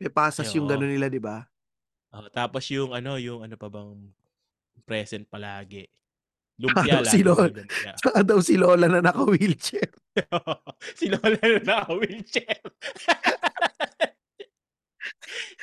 May 0.00 0.10
pasas 0.12 0.44
Ay, 0.44 0.48
yung 0.56 0.64
oo. 0.64 0.70
gano'n 0.70 0.90
nila, 0.90 1.08
'di 1.12 1.20
ba? 1.22 1.46
Oo, 2.14 2.26
tapos 2.26 2.66
yung 2.74 2.90
ano, 2.90 3.14
yung 3.22 3.46
ano 3.46 3.54
pa 3.54 3.70
bang 3.70 4.10
present 4.88 5.26
palagi? 5.30 5.86
Lumpia, 6.60 6.92
daw 6.92 7.00
si 7.04 7.24
laging 7.24 7.26
Lola 7.26 7.48
lumpia. 7.56 7.92
tsaka 7.96 8.18
daw 8.26 8.38
si 8.44 8.54
Lola 8.60 8.86
na 8.88 9.00
naka-wheelchair. 9.00 9.90
Si 10.98 11.06
Lola 11.08 11.38
na 11.40 11.60
naka-wheelchair. 11.64 12.60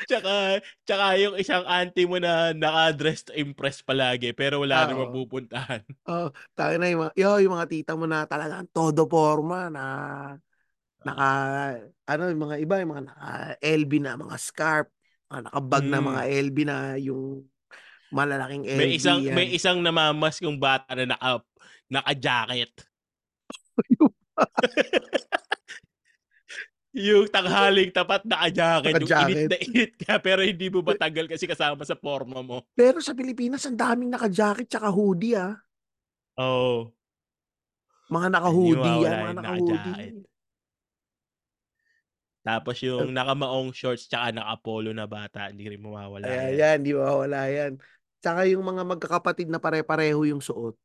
Tsaka 0.08 0.64
tsaka 0.88 1.06
yung 1.22 1.36
isang 1.38 1.66
auntie 1.68 2.08
mo 2.10 2.18
na 2.18 2.50
naka-dress 2.54 3.30
to 3.30 3.34
impress 3.38 3.84
palagi 3.86 4.34
pero 4.34 4.64
wala 4.64 4.82
Ah, 4.82 4.86
namang 4.90 5.12
oo. 5.12 5.14
pupuntahan. 5.14 5.84
Oo, 6.10 6.32
tangina 6.56 6.88
yung 6.88 7.02
mga 7.04 7.14
yo, 7.20 7.32
yung 7.44 7.54
mga 7.60 7.68
tita 7.68 7.94
mo 8.00 8.08
na 8.08 8.24
talagang 8.24 8.64
todo 8.72 9.04
porma 9.12 9.68
na 9.68 9.84
naka 11.04 11.28
ano, 12.08 12.24
yung 12.32 12.42
mga 12.48 12.56
iba, 12.64 12.76
yung 12.82 12.92
mga 12.96 13.04
naka-LV 13.12 13.92
na 14.02 14.12
mga 14.16 14.36
scarf, 14.40 14.88
mga 15.30 15.42
naka-bag 15.52 15.86
na 15.88 16.00
mga 16.00 16.22
Hmm. 16.24 16.34
LV 16.48 16.58
na 16.64 16.78
yung 17.00 17.24
malalaking 18.14 18.64
May 18.64 18.96
LV, 18.96 18.98
isang 18.98 19.20
may 19.36 19.48
yan. 19.52 19.58
isang 19.58 19.78
namamaskong 19.84 20.58
bata 20.60 20.96
na 20.96 21.06
naka 21.16 21.44
naka-jacket. 21.88 22.74
Yung 26.98 27.30
tanghaling 27.30 27.94
tapat 27.94 28.26
naka-jacket, 28.26 28.98
yung 29.06 29.30
init 29.30 29.46
na 29.54 29.58
init 29.62 29.94
ka 30.02 30.18
pero 30.18 30.42
hindi 30.42 30.66
mo 30.74 30.82
matanggal 30.82 31.30
kasi 31.30 31.46
kasama 31.46 31.86
sa 31.86 31.94
porma 31.94 32.42
mo. 32.42 32.66
Pero 32.74 32.98
sa 33.06 33.14
Pilipinas 33.14 33.62
ang 33.70 33.78
daming 33.78 34.10
naka-jacket 34.10 34.66
tsaka 34.66 34.90
hoodie, 34.90 35.38
ah. 35.38 35.62
Oo. 36.42 36.90
Mga 38.10 38.28
Hindi 38.28 38.34
naka-hoodie 38.34 38.98
yan, 39.06 39.14
mga 39.14 39.30
yung 39.30 39.38
naka-hoodie. 39.38 40.26
Tapos 42.48 42.80
yung 42.80 43.12
naka-maong 43.12 43.76
shorts 43.76 44.08
tsaka 44.08 44.32
naka-polo 44.32 44.96
na 44.96 45.04
bata, 45.04 45.52
hindi 45.52 45.68
rin 45.68 45.84
mawawala 45.84 46.24
Ayan, 46.24 46.56
yan. 46.56 46.56
yan, 46.56 46.78
di 46.80 46.92
mawawala 46.96 47.40
yan. 47.52 47.72
Tsaka 48.24 48.48
yung 48.48 48.64
mga 48.64 48.84
magkakapatid 48.88 49.52
na 49.52 49.60
pare-pareho 49.60 50.24
yung 50.24 50.40
suot. 50.40 50.80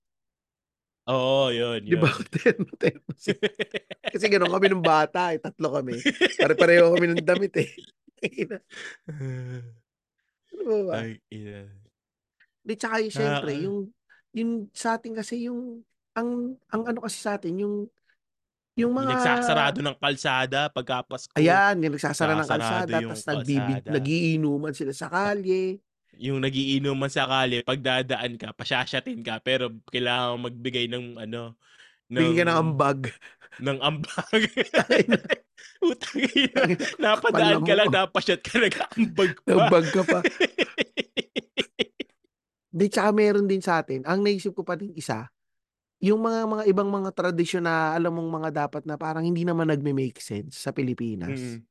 Oo, 1.06 1.50
yun, 1.54 1.82
Di 1.82 1.94
ba, 1.98 2.10
yun. 2.10 2.66
terno 2.82 3.10
sila. 3.14 3.46
Kasi 4.14 4.26
gano'n 4.26 4.50
kami 4.50 4.66
nung 4.70 4.82
bata, 4.82 5.30
eh, 5.34 5.38
tatlo 5.38 5.78
kami. 5.78 5.98
Pare-pareho 6.38 6.94
kami 6.98 7.06
ng 7.14 7.26
damit, 7.26 7.54
eh. 7.58 7.70
Ano 10.50 10.62
pa 10.62 10.76
ba? 10.86 10.94
Tangina. 11.02 11.58
Di 12.62 12.74
tsaka 12.78 13.02
yung 13.02 13.14
siyempre 13.14 13.50
Nakaka 13.50 13.64
yung 13.66 13.78
yung 14.32 14.50
sa'tin 14.72 15.12
kasi 15.18 15.34
yung 15.50 15.82
ang 16.14 16.54
ang 16.70 16.82
ano 16.86 17.02
kasi 17.02 17.18
sa'tin 17.18 17.58
yung 17.58 17.90
yung 17.90 17.90
Yung 18.72 18.92
mga 18.96 19.08
nagsasarado 19.12 19.78
ng 19.84 19.96
kalsada 20.00 20.72
pagka 20.72 21.04
Pasko. 21.04 21.32
Ayan, 21.36 21.76
yung 21.84 21.92
nagsasara 21.92 22.32
ng 22.40 22.48
kalsada 22.48 22.96
yung 23.04 23.12
tas 23.12 23.28
nagbibi 23.28 23.72
kalsada. 23.84 23.92
nag-iinuman 23.92 24.72
sila 24.72 24.92
sa 24.96 25.06
kalye. 25.12 25.76
Yung 26.16 26.40
nag-iinuman 26.40 27.12
sa 27.12 27.28
kalye, 27.28 27.60
'pag 27.60 27.80
dadaan 27.84 28.40
ka 28.40 28.56
pasyasyatin 28.56 29.20
ka 29.20 29.44
pero 29.44 29.68
kailangan 29.92 30.40
magbigay 30.48 30.88
ng 30.88 31.20
ano, 31.20 31.56
Bigyan 32.08 32.32
ng 32.32 32.36
ka 32.36 32.44
ng 32.48 32.58
ambag. 32.60 33.00
ng 33.60 33.78
ambag. 33.84 34.42
Putang 35.82 36.18
ina, 36.32 36.62
napadaan 36.96 37.60
ka 37.66 37.74
lang, 37.76 37.90
napasyat 37.92 38.40
ka, 38.40 38.56
nag-aambag 38.56 39.32
pa. 39.44 39.50
Ambag 39.52 39.86
ka 39.92 40.02
pa. 40.06 40.18
Di 42.72 42.88
tsaka 42.88 43.12
meron 43.12 43.44
din 43.44 43.60
sa'tin, 43.60 44.00
ang 44.08 44.24
naisip 44.24 44.56
ko 44.56 44.64
pa 44.64 44.80
din 44.80 44.96
isa, 44.96 45.28
yung 46.02 46.20
mga 46.20 46.40
mga 46.50 46.64
ibang 46.68 46.90
mga 46.90 47.10
tradisyon 47.14 47.64
na 47.64 47.94
alam 47.94 48.12
mong 48.18 48.30
mga 48.42 48.50
dapat 48.66 48.82
na 48.84 48.98
parang 48.98 49.22
hindi 49.24 49.46
naman 49.46 49.70
nagme-make 49.70 50.18
sense 50.20 50.58
sa 50.58 50.74
Pilipinas. 50.74 51.30
Mm. 51.30 51.62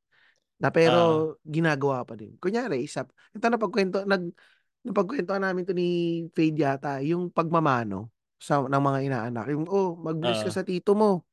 Na 0.61 0.69
pero 0.73 1.35
ginagawa 1.45 2.05
pa 2.07 2.15
din. 2.17 2.37
Kunyari 2.41 2.85
isa 2.87 3.03
ito 3.35 3.45
napagkuwento 3.47 4.05
nag 4.07 4.31
napagkwentuhan 4.87 5.43
namin 5.45 5.63
'to 5.67 5.73
ni 5.77 5.89
Fade 6.35 6.57
yata, 6.59 6.99
yung 7.05 7.29
pagmamano. 7.33 8.09
Sa 8.41 8.65
ng 8.65 8.81
mga 8.83 8.99
inaanak 9.05 9.45
yung, 9.53 9.65
"Oh, 9.69 9.93
mag-bless 9.99 10.41
ka 10.45 10.49
Oo. 10.49 10.55
sa 10.55 10.65
tito 10.65 10.93
mo." 10.97 11.25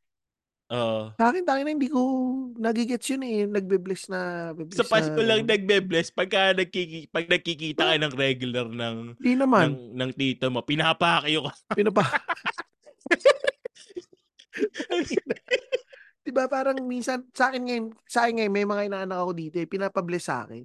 Oo. 0.71 1.19
Sa'kin 1.19 1.43
tangina 1.43 1.75
hindi 1.75 1.91
ko 1.91 1.99
nage-gets 2.63 3.11
yun, 3.11 3.23
eh, 3.27 3.43
nagbe-bless 3.51 4.07
na 4.07 4.53
Sa 4.71 4.85
be-bless 4.85 4.85
Pasko 4.85 5.17
na 5.17 5.25
lang 5.25 5.49
gano'n. 5.49 5.49
nagbe-bless 5.49 6.13
pagka 6.13 6.53
nagkiki 6.53 7.09
'pag 7.09 7.25
nagkikita 7.25 7.89
Ah. 7.89 7.97
kayo 7.97 8.01
ng 8.05 8.15
regular 8.21 8.67
ng 8.69 8.97
'Di 9.19 9.33
ng 9.57 9.73
naman. 9.73 9.81
ng 9.97 10.11
tito 10.13 10.53
mo 10.53 10.61
pinapakyo 10.61 11.49
ka. 11.49 11.53
Pinapa 11.75 12.03
Tangina. 12.05 12.21
'Di 16.25 16.31
ba 16.35 16.45
parang 16.51 16.77
minsan 16.85 17.25
sa'kin 17.33 17.63
ngayon 17.65 17.85
sa'kin 18.05 18.35
ngayon 18.43 18.53
may 18.53 18.67
mga 18.69 18.83
inaanak 18.93 19.19
ako 19.25 19.33
dito, 19.37 19.57
eh, 19.63 19.69
pinapa-bless 19.69 20.29
sa'kin. 20.29 20.65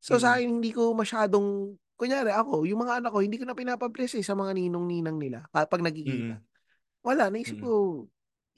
So, 0.00 0.16
Mm. 0.16 0.22
sa'kin 0.22 0.48
hindi 0.60 0.70
ko 0.72 0.92
masyadong 0.96 1.76
kunyari 1.96 2.32
ako 2.34 2.66
yung 2.68 2.80
mga 2.84 3.04
anak 3.04 3.10
ko 3.14 3.18
hindi 3.22 3.38
ko 3.40 3.46
na 3.48 3.56
pinapa-bless, 3.56 4.18
eh, 4.18 4.24
sa 4.26 4.34
mga 4.36 4.52
ninong-ninang 4.56 5.18
nila 5.20 5.40
kapag 5.52 5.84
nagkikita. 5.84 6.36
Mm. 6.40 6.44
Wala 7.04 7.24
naisip 7.30 7.58
Mm. 7.60 7.64
ko, 7.64 7.70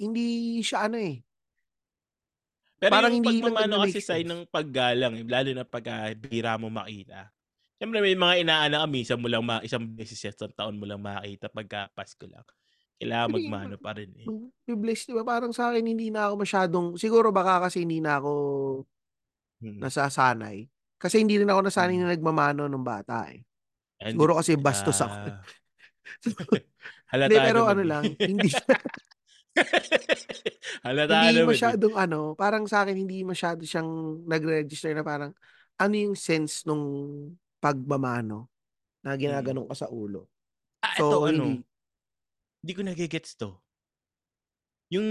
hindi 0.00 0.60
siya 0.62 0.86
ano, 0.90 0.96
eh 1.00 1.22
Pero 2.76 2.92
parang 2.92 3.08
yung 3.08 3.24
hindi 3.24 3.40
pagmamano 3.40 3.80
kasi 3.88 4.04
sign 4.04 4.28
ng 4.28 4.42
paggalang, 4.52 5.16
eh, 5.16 5.24
lalo 5.24 5.50
na 5.56 5.64
pagka 5.64 6.12
bihira 6.12 6.60
mo 6.60 6.68
makita. 6.68 7.32
Siyempre 7.80 8.04
may 8.04 8.16
mga 8.16 8.44
inaanak 8.44 8.80
ka 8.84 8.88
minsan 8.88 9.18
mo 9.20 9.28
lang 9.28 9.44
ma 9.44 9.60
isang 9.64 9.84
beses 9.84 10.16
sa 10.20 10.28
isang 10.32 10.52
taon 10.52 10.76
mo 10.80 10.84
lang 10.88 11.00
makikita 11.00 11.48
pagka 11.52 11.88
Pasko 11.96 12.24
lang. 12.28 12.44
Kailangan 12.96 13.28
magmano 13.28 13.76
pa 13.76 13.92
rin, 13.92 14.08
eh. 14.16 14.24
magbe-bless 14.24 15.04
'di 15.04 15.12
ba 15.12 15.22
parang 15.22 15.52
sa'kin 15.52 15.84
hindi 15.84 16.08
na 16.08 16.32
ako 16.32 16.34
masyadong 16.40 16.86
siguro 16.96 17.28
baka 17.28 17.68
kasi 17.68 17.84
hindi 17.84 18.00
na 18.00 18.16
ako 18.16 18.32
Mm. 19.56 19.80
nasasanay. 19.80 20.68
Kasi 20.96 21.20
hindi 21.20 21.40
rin 21.40 21.48
ako 21.48 21.60
nasanay 21.64 21.96
Mm. 21.96 22.02
na 22.02 22.12
nagmamano 22.12 22.62
nung 22.68 22.84
bata, 22.84 23.28
eh. 23.28 23.40
Hindi 23.96 24.12
Siguro 24.12 24.36
kasi 24.36 24.52
bastos 24.56 25.00
ako, 25.00 25.12
ah. 25.32 25.40
Hindi, 26.20 26.60
Halata 27.08 27.40
pero 27.40 27.60
ano 27.64 27.80
naman, 27.80 27.84
eh. 27.84 27.88
lang 27.88 28.04
hindi 28.32 28.48
Halata 30.84 31.12
Hindi 31.24 31.40
naman, 31.40 31.44
eh. 31.44 31.50
masyadong 31.56 31.94
ano, 31.96 32.20
parang 32.32 32.64
sa'kin 32.68 32.96
hindi 32.96 33.24
masyado 33.24 33.64
siyang 33.64 33.88
nagre-register 34.24 34.92
na 34.92 35.00
parang 35.00 35.32
ano 35.76 35.94
yung 35.96 36.16
sense 36.16 36.64
nung 36.64 36.84
pagmamano 37.58 38.48
na 39.00 39.16
Mm. 39.16 39.20
ginaganon 39.20 39.66
ka 39.68 39.76
sa 39.76 39.88
ulo. 39.88 40.28
Ah, 40.84 40.96
So, 40.96 41.24
ano, 41.24 41.44
hindi. 41.48 41.64
Di 42.66 42.74
ko 42.74 42.82
nage-gets 42.82 43.38
'to. 43.38 43.54
Yung 44.90 45.06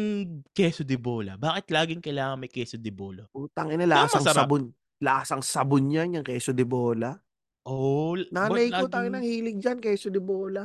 queso 0.56 0.84
de 0.84 0.96
bola, 1.00 1.36
bakit 1.36 1.72
laging 1.72 2.04
kailangan 2.04 2.40
may 2.40 2.52
queso 2.52 2.76
de 2.76 2.92
bola? 2.92 3.28
Putang 3.32 3.72
ina, 3.72 3.88
lasang 3.88 4.24
masarap? 4.24 4.48
sabon 4.48 4.64
lasang 5.04 5.44
sabon 5.44 5.92
yan, 5.92 6.16
yang 6.20 6.26
queso 6.28 6.56
de 6.56 6.64
bola. 6.64 7.20
Oh, 7.68 8.16
Nanay 8.32 8.72
ko 8.72 8.88
laging 8.88 9.16
ang 9.16 9.26
hilig 9.26 9.58
diyan, 9.60 9.80
queso 9.80 10.08
de 10.12 10.20
bola. 10.24 10.64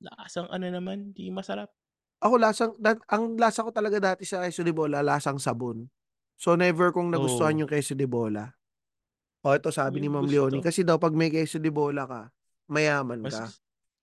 Lasang 0.00 0.48
ano 0.52 0.66
naman, 0.68 1.12
'di 1.12 1.32
masarap. 1.32 1.72
Ako 2.20 2.36
lasang 2.36 2.72
dat 2.80 3.00
ang 3.08 3.36
lasa 3.36 3.64
ko 3.64 3.72
talaga 3.72 4.00
dati 4.00 4.24
sa 4.28 4.44
queso 4.44 4.60
de 4.64 4.72
bola 4.72 5.00
lasang 5.04 5.40
sabon. 5.40 5.88
So, 6.36 6.52
never 6.52 6.92
kong 6.92 7.08
nagustuhan 7.16 7.56
Oo. 7.56 7.60
yung 7.64 7.70
queso 7.72 7.96
de 7.96 8.04
bola. 8.04 8.52
Oh, 9.40 9.56
ito 9.56 9.72
sabi 9.72 10.04
ni 10.04 10.10
Yung 10.10 10.20
Ma'am 10.20 10.28
Leonie, 10.28 10.60
kasi 10.60 10.84
daw 10.84 11.00
'pag 11.00 11.16
may 11.16 11.32
queso 11.32 11.56
de 11.56 11.72
bola 11.72 12.04
ka, 12.04 12.22
mayaman 12.68 13.24
Mas 13.24 13.40
ka. 13.40 13.48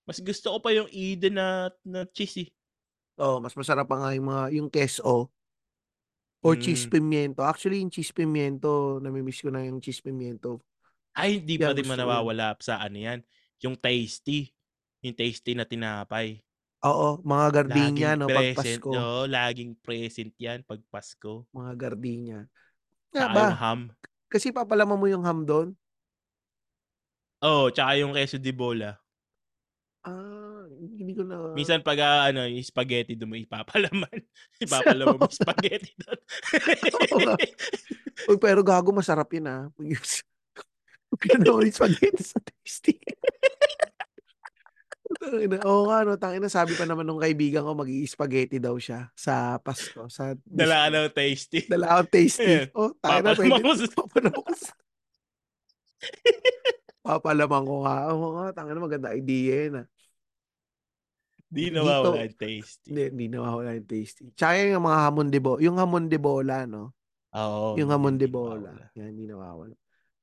Mas 0.08 0.18
gusto 0.20 0.46
ko 0.54 0.58
pa 0.64 0.70
yung 0.76 0.88
Eden 0.92 1.36
na 1.40 1.70
na 1.84 2.04
cheese, 2.08 2.48
eh. 2.48 2.50
Oo, 3.18 3.38
mas 3.38 3.54
masarap 3.54 3.86
pa 3.86 3.94
nga 4.02 4.10
yung 4.18 4.26
mga 4.26 4.42
yung 4.58 4.68
keso. 4.74 5.30
Or 6.44 6.56
cheese 6.60 6.84
Mm. 6.84 6.90
pimiento. 6.90 7.40
Actually, 7.40 7.80
yung 7.80 7.88
cheese 7.88 8.12
pimiento, 8.12 9.00
nami-miss 9.00 9.40
ko 9.40 9.48
na 9.48 9.64
yung 9.64 9.80
cheese 9.80 10.04
pimiento. 10.04 10.60
Ay, 11.14 11.38
hindi 11.38 11.62
pa 11.62 11.70
Yan, 11.70 11.78
rin 11.78 11.86
gusto 11.86 12.02
ko 12.02 12.10
yun. 12.10 12.34
nawawala 12.34 12.58
sa 12.58 12.82
ano 12.82 12.98
yan, 12.98 13.20
yung 13.62 13.78
Tasty. 13.78 14.50
Yung 15.04 15.14
Tasty 15.14 15.54
na 15.54 15.62
tinapay. 15.62 16.42
Oo, 16.82 17.08
mga 17.22 17.46
gardenia 17.54 18.10
Laging 18.10 18.18
'no, 18.18 18.28
'pag 18.34 18.48
Pasko. 18.52 18.92
oo, 18.92 19.24
laging 19.24 19.72
present 19.80 20.32
yan 20.36 20.60
'pag 20.68 20.80
Pasko. 20.92 21.46
Mga 21.54 21.72
gardenia. 21.78 22.38
Nga 23.14 23.26
ba? 23.30 23.46
yung 23.46 23.54
ham. 23.54 23.94
Kasi 24.32 24.50
papalaman 24.50 24.98
mo 24.98 25.06
yung 25.10 25.24
ham 25.26 25.46
dun? 25.46 25.76
Oo, 27.42 27.70
tsaka 27.74 27.98
yung 27.98 28.14
queso 28.14 28.38
de 28.38 28.52
bola. 28.54 28.94
Ah, 30.04 30.68
hindi 30.68 31.16
ko 31.16 31.24
na 31.24 31.56
Minsan 31.56 31.80
pagka 31.80 32.28
ano, 32.28 32.44
yung 32.44 32.60
spaghetti 32.60 33.16
dun 33.16 33.32
mo 33.32 33.40
ipapalaman. 33.40 34.20
Ipapalaman 34.64 35.16
mo 35.16 35.24
yung 35.24 35.40
spaghetti 35.44 35.96
dun. 35.96 36.20
Oo 37.08 37.18
nga. 37.24 37.34
Uy, 38.28 38.36
pero 38.36 38.60
gago 38.60 38.92
masarap 38.92 39.32
yun, 39.32 39.48
ah. 39.48 39.72
spaghetti 41.72 42.20
sa 42.20 42.36
Tasty. 42.44 43.00
Oo 45.68 45.82
nga 45.88 46.04
'no, 46.04 46.16
tangina 46.18 46.48
sabi 46.50 46.74
pa 46.74 46.84
naman 46.88 47.06
nung 47.06 47.20
kaibigan 47.20 47.64
ko 47.64 47.76
mag-i-spaghetti 47.76 48.58
daw 48.58 48.74
siya 48.80 49.12
sa 49.14 49.60
Pasko, 49.60 50.08
sa 50.08 50.34
Dala 50.42 50.90
ng 50.90 51.12
Tasty. 51.12 51.68
dala 51.68 52.02
Tasty. 52.08 52.44
Ayan, 52.44 52.68
Oh, 52.74 52.92
tangina 52.98 53.36
pwede 53.36 53.62
mo 53.62 53.72
sa 53.76 53.86
papalaman 57.04 57.62
ko 57.68 57.74
nga, 57.84 57.96
oo 58.10 58.26
nga, 58.40 58.46
tangina 58.56 58.80
magandang 58.80 59.16
idea 59.16 59.84
ah. 59.84 59.86
'Di 61.50 61.70
nawawala 61.70 62.24
yung 62.26 62.38
Tasty. 62.38 62.88
hindi, 62.90 63.02
hindi 63.10 63.26
nawawala 63.32 63.70
yung 63.76 63.88
Tasty. 63.88 64.24
Tsaka 64.34 64.52
yung 64.62 64.84
mga 64.84 64.98
hamon 65.08 65.28
de 65.30 65.38
bo 65.40 65.52
yung 65.60 65.76
hamon 65.80 66.04
de 66.08 66.18
bola 66.18 66.64
'no. 66.64 66.92
Oo, 67.34 67.74
Yung 67.74 67.90
hamon 67.90 68.14
de 68.14 68.26
di 68.26 68.30
bola, 68.30 68.70
yan 68.94 69.10
hindi 69.10 69.26
nawawala. 69.26 69.74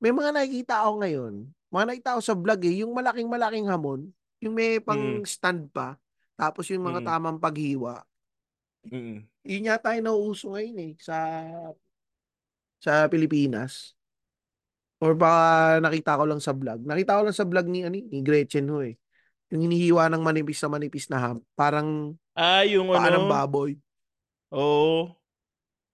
May 0.01 0.15
mga 0.15 0.31
nakikita 0.33 0.87
ako 0.87 0.91
ngayon, 1.03 1.33
mga 1.69 1.85
nakita 1.91 2.15
ko 2.17 2.21
sa 2.23 2.33
vlog, 2.33 2.61
eh, 2.65 2.81
yung 2.81 2.95
malaking-malaking 2.95 3.67
hamon, 3.69 4.09
yung 4.41 4.55
may 4.55 4.79
Mm. 4.79 4.87
pang-stand 4.87 5.69
pa, 5.69 5.99
tapos 6.39 6.65
yung 6.73 6.81
mga 6.87 7.03
Mm. 7.03 7.07
tamang 7.11 7.37
paghiwa. 7.37 8.01
Mm. 8.89 9.27
Yun 9.45 9.67
yata 9.69 9.93
yung 9.99 10.07
nauuso 10.09 10.55
ngayon, 10.55 10.77
eh, 10.81 10.93
sa 10.97 11.17
sa 12.81 13.05
Pilipinas. 13.11 13.93
Or 15.01 15.17
baka 15.17 15.81
nakita 15.81 16.17
ko 16.17 16.23
lang 16.29 16.41
sa 16.41 16.53
vlog. 16.53 16.81
Nakita 16.85 17.17
ko 17.17 17.21
lang 17.25 17.33
sa 17.37 17.45
vlog 17.45 17.65
ni 17.69 17.81
ano, 17.81 17.97
eh, 17.97 18.05
ni 18.05 18.21
Gretchen 18.21 18.69
Ho, 18.69 18.85
eh. 18.85 18.97
Yung 19.51 19.67
hinihiwa 19.67 20.07
ng 20.07 20.23
manipis 20.23 20.63
na 20.63 20.69
manipis 20.71 21.05
na 21.11 21.19
ham, 21.19 21.37
parang 21.59 22.15
Ah, 22.31 22.63
yung 22.63 22.87
paa 22.87 23.11
ng 23.11 23.27
ano 23.27 23.27
baboy. 23.27 23.75
Oo. 24.55 25.11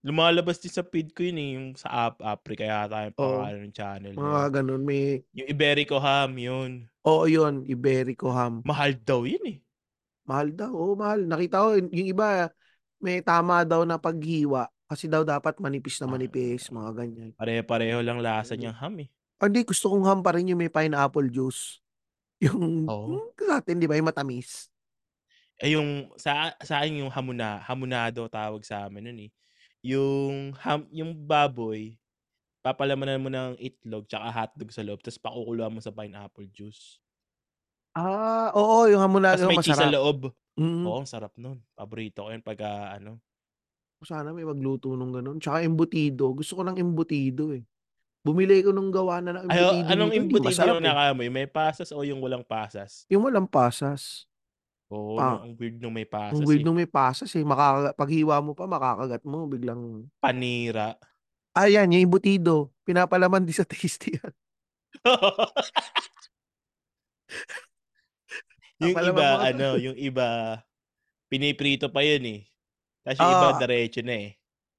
Lumalabas 0.05 0.61
din 0.61 0.69
sa 0.69 0.85
feed 0.85 1.09
ko 1.17 1.25
yun, 1.25 1.37
eh, 1.41 1.49
yung 1.57 1.67
sa 1.73 2.09
Ap 2.13 2.21
Africa 2.21 2.63
yata 2.63 3.09
yung 3.09 3.17
pangalan 3.17 3.65
ng 3.67 3.73
channel 3.73 4.13
na 4.13 4.21
yun. 4.21 4.21
mga 4.21 4.45
gano'n 4.61 4.83
may 4.85 5.03
Yung 5.33 5.49
Iberico 5.49 5.97
ham, 5.97 6.31
yun. 6.37 6.71
Oo, 7.01 7.25
yun, 7.25 7.65
Iberico 7.65 8.29
ham. 8.29 8.61
Mahal 8.61 8.93
daw 9.01 9.25
yun, 9.25 9.41
eh. 9.45 9.57
Mahal 10.29 10.53
daw, 10.53 10.69
oo, 10.69 10.93
mahal. 10.93 11.25
Nakita 11.25 11.65
ko 11.65 11.67
yung 11.81 11.89
iba 11.93 12.53
may 13.01 13.21
tama 13.25 13.65
daw 13.65 13.81
na 13.85 13.97
paghiwa, 13.97 14.69
kasi 14.85 15.09
daw 15.09 15.25
dapat 15.25 15.57
manipis 15.57 15.97
na 15.97 16.05
Ah, 16.07 16.13
manipis, 16.13 16.69
mga 16.69 16.89
ganyan. 16.93 17.29
pare-pareho 17.37 17.99
lang 18.05 18.21
lasa 18.21 18.53
Mm. 18.53 18.59
niyang 18.61 18.77
ham, 18.77 18.95
eh. 19.01 19.09
Hindi 19.37 19.61
gusto 19.65 19.93
kong 19.93 20.05
ham 20.05 20.19
pa 20.25 20.33
rin 20.37 20.49
yung 20.49 20.61
may 20.61 20.69
pineapple 20.71 21.29
juice. 21.29 21.81
Yung 22.41 22.61
Oo. 22.87 23.27
yung 23.33 23.33
sa'tin 23.33 23.81
'di 23.81 23.89
ba, 23.89 23.97
yung 23.97 24.09
matamis. 24.13 24.67
Eh, 25.59 25.73
yung 25.73 26.13
sa 26.21 26.53
sa'kin 26.61 27.01
yung 27.01 27.09
hamona 27.09 27.57
hamonado 27.65 28.29
tawag 28.29 28.61
sa'min 28.61 29.01
nun, 29.09 29.19
eh. 29.25 29.31
Yung 29.81 30.53
ham 30.61 30.85
yung 30.93 31.17
baboy, 31.25 31.97
papalamanan 32.65 33.21
mo 33.23 33.29
ng 33.33 33.57
itlog 33.61 34.05
tsaka 34.09 34.29
hotdog 34.33 34.71
sa 34.73 34.85
loob 34.85 35.01
ta's 35.05 35.17
pakukuluan 35.21 35.73
mo 35.73 35.81
sa 35.81 35.93
pineapple 35.95 36.47
juice. 36.53 36.97
Ah, 37.95 38.51
oo, 38.55 38.87
yung 38.91 38.99
Tas 39.31 39.43
hamonado 39.43 39.43
may 39.43 39.59
cheese 39.59 39.83
sa 39.83 39.87
masarap. 39.87 39.93
loob. 39.93 40.31
Mm. 40.59 40.87
Oo, 40.87 41.03
ang 41.03 41.09
sarap 41.09 41.35
nun. 41.35 41.59
Paborito 41.75 42.23
ko 42.23 42.31
yun 42.31 42.39
pagka 42.45 42.95
ano 42.95 43.19
Sana 44.05 44.29
may 44.29 44.45
magluto 44.45 44.93
nung 44.93 45.09
gano'n, 45.09 45.41
tsaka 45.41 45.65
embutido. 45.65 46.29
Gusto 46.37 46.61
ko 46.61 46.63
ng 46.69 46.77
embutido, 46.77 47.49
eh. 47.57 47.65
Bumili 48.27 48.59
ako 48.59 48.75
nung 48.75 48.91
gawa 48.91 49.23
na 49.23 49.31
ng 49.39 49.47
Ay, 49.47 49.63
anong 49.87 50.11
masarap, 50.43 50.75
yung 50.75 50.83
eh. 50.83 50.87
nakaamoy, 50.91 51.29
may 51.31 51.47
pasas 51.47 51.95
o 51.95 52.03
yung 52.03 52.19
walang 52.19 52.43
pasas? 52.43 53.07
Yung 53.07 53.23
walang 53.23 53.47
pasas. 53.47 54.27
Oo 54.91 55.15
'no, 55.15 55.19
Pa 55.19 55.43
ang 55.43 55.55
weird 55.59 55.79
nung 55.83 55.91
may 55.95 56.03
ang 56.07 56.11
pasas, 56.11 56.43
weird 56.47 56.63
eh. 56.63 56.65
nung 56.67 56.75
may 56.79 56.87
pasas, 56.87 57.31
eh, 57.35 57.43
makaka 57.43 57.91
paghiwa 57.95 58.35
mo 58.43 58.51
pa 58.55 58.67
makakagat 58.67 59.23
mo 59.27 59.47
biglang 59.47 60.07
Panira. 60.19 60.95
Ah, 61.51 61.67
yan 61.67 61.91
yung 61.91 62.07
embutido, 62.07 62.71
pinapalaman 62.87 63.43
din 63.43 63.55
sa 63.55 63.65
Tasty 63.67 64.15
yan. 64.19 64.31
Yung 68.77 68.93
Papalaman 68.93 69.17
iba 69.17 69.27
ano, 69.41 69.67
yung 69.81 69.97
iba 69.97 70.27
piniprito 71.33 71.89
pa 71.89 72.05
yun, 72.05 72.23
eh. 72.29 72.41
Tas 73.01 73.17
yung 73.17 73.33
iba 73.33 73.57
Oo. 73.57 73.59
diretso 73.59 74.05
na, 74.05 74.15
eh. 74.21 74.37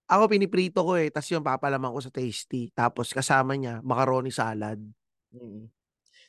Ako 0.09 0.25
piniprito 0.25 0.81
ko, 0.81 0.97
eh, 0.97 1.13
tas 1.13 1.29
yun 1.29 1.45
papalaman 1.45 1.93
ko 1.93 2.01
sa 2.01 2.09
Tasty, 2.09 2.73
tapos 2.73 3.13
kasama 3.13 3.53
niya 3.53 3.85
macaroni 3.85 4.33
salad. 4.33 4.81
Mm. 5.37 5.69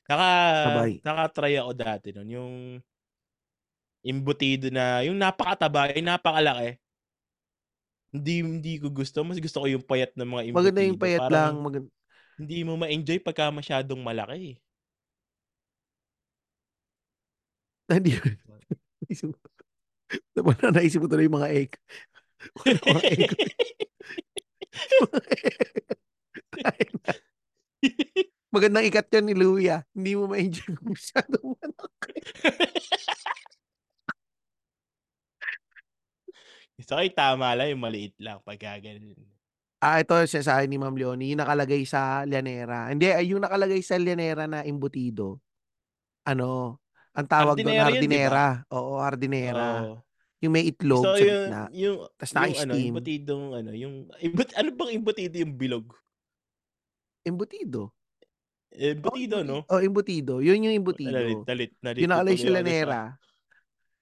Naka 0.10 0.30
Sabay. 0.68 0.92
naka-try 1.06 1.54
ako 1.62 1.72
dati 1.78 2.10
nun 2.12 2.28
yung 2.28 2.54
embutido 4.04 4.68
na 4.68 5.00
yung 5.08 5.16
napakataba, 5.16 5.96
yung 5.96 6.12
napakalaki. 6.12 6.76
Hindi 8.10 8.42
hindi 8.42 8.74
ko 8.82 8.90
gusto, 8.90 9.22
mas 9.22 9.38
gusto 9.38 9.64
ko 9.64 9.68
yung 9.70 9.86
payat 9.86 10.18
ng 10.18 10.28
mga 10.28 10.42
Maganda 10.52 10.82
yung 10.82 11.00
payat 11.00 11.30
lang, 11.30 11.30
Parang 11.30 11.56
magan 11.62 11.86
hindi 12.40 12.64
mo 12.64 12.80
ma-enjoy 12.80 13.20
pagka 13.20 13.52
masyadong 13.52 14.00
malaki, 14.00 14.56
eh. 14.56 14.58
Hindi 17.92 18.16
Wala 20.40 20.74
naisip 20.74 21.04
ko 21.04 21.08
tuloy 21.10 21.28
yung 21.28 21.38
mga 21.38 21.52
egg. 21.52 21.72
Magandang 28.50 28.90
ikat 28.90 29.14
yan 29.14 29.30
ni 29.30 29.38
ah. 29.70 29.86
Hindi 29.94 30.18
mo 30.18 30.26
ma-enjoy 30.32 30.74
kung 30.80 30.98
masyadong 30.98 31.54
malaki. 31.54 32.18
Sa'kin 36.80 37.12
tama 37.12 37.52
lang 37.60 37.76
yung 37.76 37.84
maliit 37.84 38.16
lang 38.24 38.40
pagka 38.42 38.80
gano'n. 38.80 39.20
Ah, 39.80 40.04
ito 40.04 40.12
sinasabi 40.12 40.68
ni 40.68 40.76
Ma'am 40.76 40.96
Leonie, 40.96 41.36
yung 41.36 41.44
nakalagay 41.44 41.88
sa 41.88 42.28
llanera. 42.28 42.92
Hindi, 42.92 43.16
ay 43.16 43.32
yung 43.32 43.44
nakalagay 43.44 43.80
sa 43.80 43.96
llanera 43.96 44.48
na 44.48 44.64
embutido, 44.68 45.40
ano, 46.28 46.80
ang 47.16 47.28
tawag 47.28 47.60
dun 47.60 47.76
Hardinera 47.76 48.64
yun. 48.64 48.76
Oo, 48.76 49.00
hardinera. 49.00 49.68
Oo. 49.88 49.96
Yung 50.40 50.54
may 50.56 50.64
itlog 50.72 51.04
ko 51.04 51.20
sa 51.20 51.20
yung 51.20 51.44
gitna, 51.44 51.60
yung 51.76 51.98
tas 52.16 52.32
yung 52.32 52.56
ano, 52.56 52.74
naka-steam. 52.76 52.94
embutidong 52.96 53.46
ano, 53.56 53.72
yung 53.76 53.96
embut 54.24 54.50
ano 54.56 54.70
bang 54.72 54.92
embutido 54.96 55.36
yung 55.36 55.54
bilog? 55.60 55.86
Embutido. 57.28 57.92
Oo, 59.04 59.16
Embutido, 59.16 59.36
embuti 59.36 59.44
'no? 59.44 59.60
oo, 59.70 59.80
embutido. 59.84 60.34
Yun 60.40 60.66
yung 60.68 60.76
Nalit 61.04 61.40
embutido. 61.46 61.46
nalit 61.48 61.72
Yung 62.00 62.12
tuloy 62.16 62.36
sa 62.40 62.50
llanera 62.52 63.02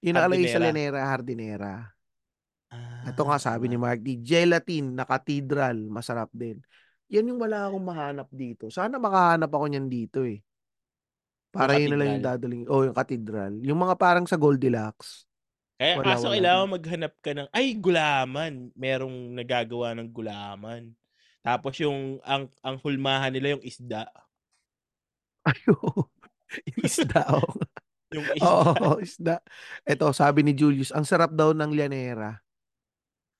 yung 0.02 0.14
nakalagay 0.14 0.46
sa 0.46 0.60
hardinera. 0.60 0.62
llanera, 0.62 1.00
hardinera. 1.10 1.72
Ito 3.02 3.22
Ah, 3.22 3.26
nga 3.26 3.38
oo 3.38 3.42
sabi 3.42 3.66
ni 3.66 3.76
nga. 3.76 3.80
Mark 3.80 4.00
D, 4.02 4.18
gelatin 4.20 4.94
na 4.94 5.04
cathedral, 5.06 5.78
masarap 5.90 6.30
din. 6.34 6.60
Yan 7.10 7.28
yung 7.30 7.40
wala 7.40 7.68
akong 7.68 7.84
mahanap 7.84 8.28
dito. 8.32 8.68
Sana 8.68 8.98
makahanap 9.00 9.48
ako 9.50 9.64
niyan 9.70 9.88
dito, 9.88 10.22
eh. 10.26 10.40
Yung 10.40 11.52
Para 11.52 11.76
yun 11.80 11.92
na 11.92 11.98
lang 12.00 12.08
yung 12.16 12.24
dadalhin 12.24 12.64
oo, 12.68 12.84
yung 12.88 12.96
cathedral. 12.96 13.52
Yung 13.64 13.80
mga 13.80 13.94
parang 13.96 14.26
sa 14.28 14.36
Goldilocks. 14.36 15.27
Kaya 15.78 15.94
Wala, 15.94 16.02
kaso 16.02 16.34
wala 16.34 16.34
kailangan 16.34 16.74
maghanap 16.74 17.14
ka 17.22 17.30
ng 17.38 17.46
ay 17.54 17.78
gulaman, 17.78 18.74
merong 18.74 19.30
nagagawa 19.38 19.94
ng 19.94 20.10
gulaman. 20.10 20.90
Tapos 21.38 21.78
yung 21.78 22.18
ang 22.26 22.50
ang 22.66 22.82
hulmahan 22.82 23.30
nila 23.30 23.54
yung 23.54 23.62
isda. 23.62 24.10
Ay, 25.46 25.54
oo. 25.72 26.10
Yung 26.66 26.80
isda, 26.88 27.22
nga. 27.28 27.40
Yung 28.14 28.28
Oo, 28.42 28.98
isda. 28.98 28.98
isda. 29.02 29.36
Eto 29.86 30.12
sabi 30.14 30.42
ni 30.46 30.52
Julius, 30.56 30.92
ang 30.94 31.06
sarap 31.08 31.32
daw 31.34 31.52
ng 31.54 31.72
llanera. 31.74 32.42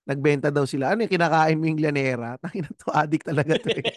Nagbenta 0.07 0.53
daw 0.55 0.65
sila. 0.69 0.95
Ano 0.95 1.03
yun, 1.05 1.11
kinakain 1.11 1.59
mo 1.59 1.65
yung 1.67 1.81
llanera? 1.83 2.39
Tangina 2.39 2.71
'to, 2.77 2.93
addict 2.95 3.27
talaga 3.27 3.55
'to, 3.59 3.71
eh. 3.75 3.89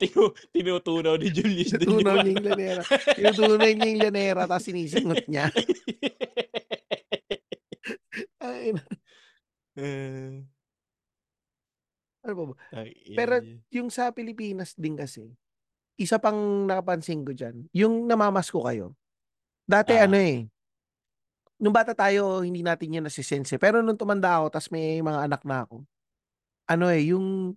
Tinu 0.00 0.32
tinutunaw 0.52 1.16
ni 1.16 1.28
Julius 1.32 1.72
Tinutunaw 1.76 2.20
niya 2.20 2.22
ano. 2.22 2.30
yung 2.30 2.44
llanera. 2.44 2.82
Tinutunaw 3.16 3.56
niya 3.58 3.88
yung 3.88 4.00
llanera 4.04 4.42
tapos 4.44 4.64
sinisingot 4.68 5.24
niya. 5.26 5.44
Tangina. 8.40 8.82
Hmm. 9.76 10.48
Ano 12.26 12.32
pa 12.32 12.44
ba? 12.50 12.54
Ay, 12.74 12.90
Pero 13.14 13.34
yung 13.70 13.88
sa 13.92 14.10
Pilipinas 14.10 14.74
din 14.74 14.98
kasi, 14.98 15.30
isa 15.96 16.18
pang 16.18 16.66
napansin 16.66 17.22
ko 17.22 17.32
diyan, 17.32 17.70
yung 17.72 18.04
namamasko 18.04 18.60
kayo. 18.66 18.92
Dati 19.66 19.98
ano, 19.98 20.16
Oo. 20.16 20.22
eh 20.22 20.46
nung 21.56 21.72
bata 21.72 21.96
tayo 21.96 22.44
hindi 22.44 22.60
natin 22.60 23.00
yan 23.00 23.04
nase-sense, 23.08 23.56
eh. 23.56 23.60
Pero 23.60 23.80
nung 23.80 23.96
tumanda 23.96 24.40
ako 24.40 24.52
ta's 24.52 24.68
may 24.68 25.00
mga 25.00 25.24
anak 25.24 25.42
na 25.44 25.64
ako, 25.64 25.76
ano, 26.68 26.84
eh, 26.92 27.12
yung 27.14 27.56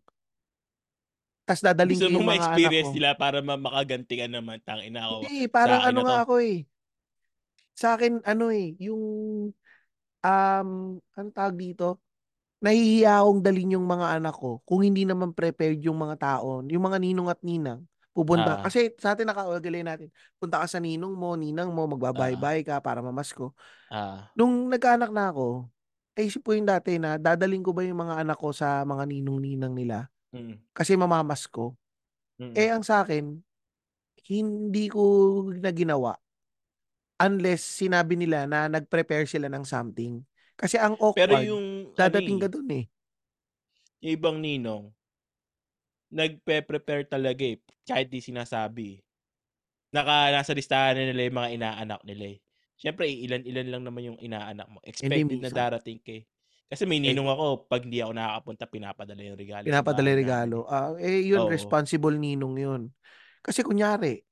ta's 1.49 1.65
dadalhin 1.65 1.97
Gusto 1.97 2.13
ko 2.13 2.21
yung 2.21 2.29
mga 2.29 2.29
anak 2.29 2.45
ma-experience 2.45 2.85
ko 2.85 2.93
nila 2.93 3.09
para 3.17 3.37
ma 3.41 3.55
makaganti 3.57 4.13
ka 4.21 4.27
naman, 4.29 4.61
"Tangina 4.61 5.01
ako, 5.09 5.25
Hindi, 5.25 5.49
parang 5.49 5.81
ano 5.81 5.97
na 5.97 6.01
'to." 6.05 6.05
nga 6.05 6.17
ako, 6.29 6.35
eh. 6.45 6.57
Sa'kin 7.73 8.13
ano, 8.27 8.45
eh, 8.53 8.75
yung, 8.77 9.03
um, 10.21 10.69
anong 11.15 11.33
tawag 11.33 11.55
dito, 11.57 11.97
nahihiya 12.59 13.23
akong 13.23 13.39
dalhin 13.41 13.73
yung 13.79 13.87
mga 13.87 14.19
anak 14.19 14.35
ko 14.35 14.59
kung 14.67 14.83
hindi 14.83 15.07
naman 15.07 15.31
prepared 15.31 15.79
yung 15.79 15.95
mga 15.95 16.15
tao, 16.19 16.59
yung 16.67 16.83
mga 16.83 16.99
ninong 16.99 17.29
at 17.31 17.39
ninang 17.39 17.87
pupunta 18.11 18.59
Oo. 18.59 18.63
kasi 18.67 18.91
sa'tin 18.99 19.31
nakaugalian 19.31 19.87
natin, 19.87 20.11
punta 20.37 20.59
ka 20.59 20.67
sa 20.67 20.83
ninong 20.83 21.15
mo, 21.15 21.39
ninang 21.39 21.71
mo, 21.71 21.87
Oo. 21.87 21.95
magba-bye-bye 21.95 22.67
ka 22.67 22.83
para 22.83 22.99
mamasko. 22.99 23.55
Oo. 23.95 24.19
Nung 24.35 24.67
nagkaanak 24.67 25.07
na 25.15 25.31
ako, 25.31 25.71
naisip 26.19 26.43
ko 26.43 26.51
yung 26.51 26.67
dati 26.67 26.99
na 26.99 27.15
dadalhin 27.15 27.63
ko 27.63 27.71
ba 27.71 27.87
yung 27.87 28.03
mga 28.03 28.27
anak 28.27 28.35
ko 28.35 28.51
sa 28.51 28.83
mga 28.83 29.07
ninong-ninang 29.07 29.71
nila, 29.71 30.11
Mm. 30.30 30.61
kasi 30.77 30.93
mamamasko. 30.93 31.73
Mm. 32.38 32.53
Eh, 32.55 32.69
ang 32.69 32.86
sa'kin, 32.86 33.41
hindi 34.30 34.86
ko 34.88 35.03
na 35.57 35.73
ginawa. 35.73 36.13
Unless 37.19 37.84
sinabi 37.84 38.15
nila 38.15 38.47
na 38.47 38.69
nag-prepare 38.71 39.27
sila 39.27 39.51
ng 39.51 39.65
something. 39.67 40.23
Kasi 40.55 40.80
ang 40.80 40.95
Pero 41.15 41.36
awkward, 41.36 41.43
yung 41.49 41.91
ano, 41.91 41.97
dadating 41.97 42.39
ka 42.39 42.47
eh 42.47 42.53
dun, 42.53 42.69
eh. 42.71 42.86
yung 43.99 44.13
ibang 44.15 44.38
ninong 44.39 44.91
nagpe-prepare 46.09 47.05
talaga, 47.05 47.43
eh, 47.45 47.61
kahit 47.86 48.09
di 48.09 48.21
sinasabi, 48.21 48.97
eh. 48.97 48.99
Naka 49.93 50.30
nasa 50.34 50.53
listahan 50.53 50.97
na 50.97 51.09
nila 51.09 51.21
yung 51.30 51.38
mga 51.38 51.51
inaanak 51.53 52.01
nila, 52.05 52.34
eh. 52.34 52.38
Siyempre 52.80 53.09
iilan-ilan 53.09 53.67
lang 53.69 53.84
naman 53.84 54.01
yung 54.13 54.19
inaanak 54.21 54.65
mo, 54.71 54.80
expected 54.86 55.38
na 55.41 55.51
darating 55.51 55.99
ka, 56.01 56.13
eh. 56.17 56.25
Kasi 56.72 56.86
may 56.86 57.01
Eh 57.03 57.15
ninong 57.15 57.26
ako 57.26 57.65
'pag 57.65 57.82
hindi 57.82 57.97
ako 57.97 58.13
nakakapunta 58.13 58.70
pinapadala 58.70 59.22
yung 59.26 59.39
regalo 59.41 59.74
sa 59.74 59.82
Pinapadala 59.84 60.07
yung 60.15 60.22
regalo, 60.24 60.57
ah, 60.72 60.95
eh, 60.95 61.20
yun 61.28 61.43
Oo. 61.43 61.43
responsible 61.43 62.15
ninong 62.15 62.55
yun. 62.63 62.82
Kasi 63.43 63.59
kunyari 63.63 64.24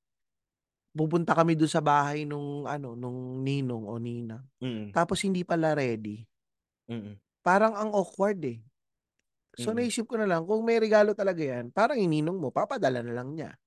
pupunta 0.96 1.36
kami 1.36 1.58
dun 1.60 1.68
sa 1.68 1.84
bahay 1.84 2.24
nung 2.24 2.64
ano, 2.64 2.96
nung 2.96 3.44
ninong 3.44 3.84
o 3.88 4.00
ninang, 4.00 4.46
Mm. 4.62 4.96
tapos 4.96 5.20
hindi 5.28 5.44
pala 5.44 5.76
ready. 5.76 6.28
Mm. 6.90 7.18
Parang 7.46 7.74
ang 7.78 7.92
awkward, 7.94 8.42
eh. 8.46 8.60
So, 9.58 9.74
Mm. 9.74 9.78
naisip 9.78 10.08
ko 10.10 10.18
na 10.22 10.30
lang 10.30 10.46
kung 10.48 10.64
may 10.66 10.80
regalo 10.82 11.14
talaga 11.18 11.42
yan, 11.44 11.72
parang 11.74 12.00
yung 12.00 12.14
ninong 12.14 12.38
mo 12.40 12.50
papadala 12.54 13.02
na 13.06 13.14
lang 13.16 13.36
niya. 13.38 13.58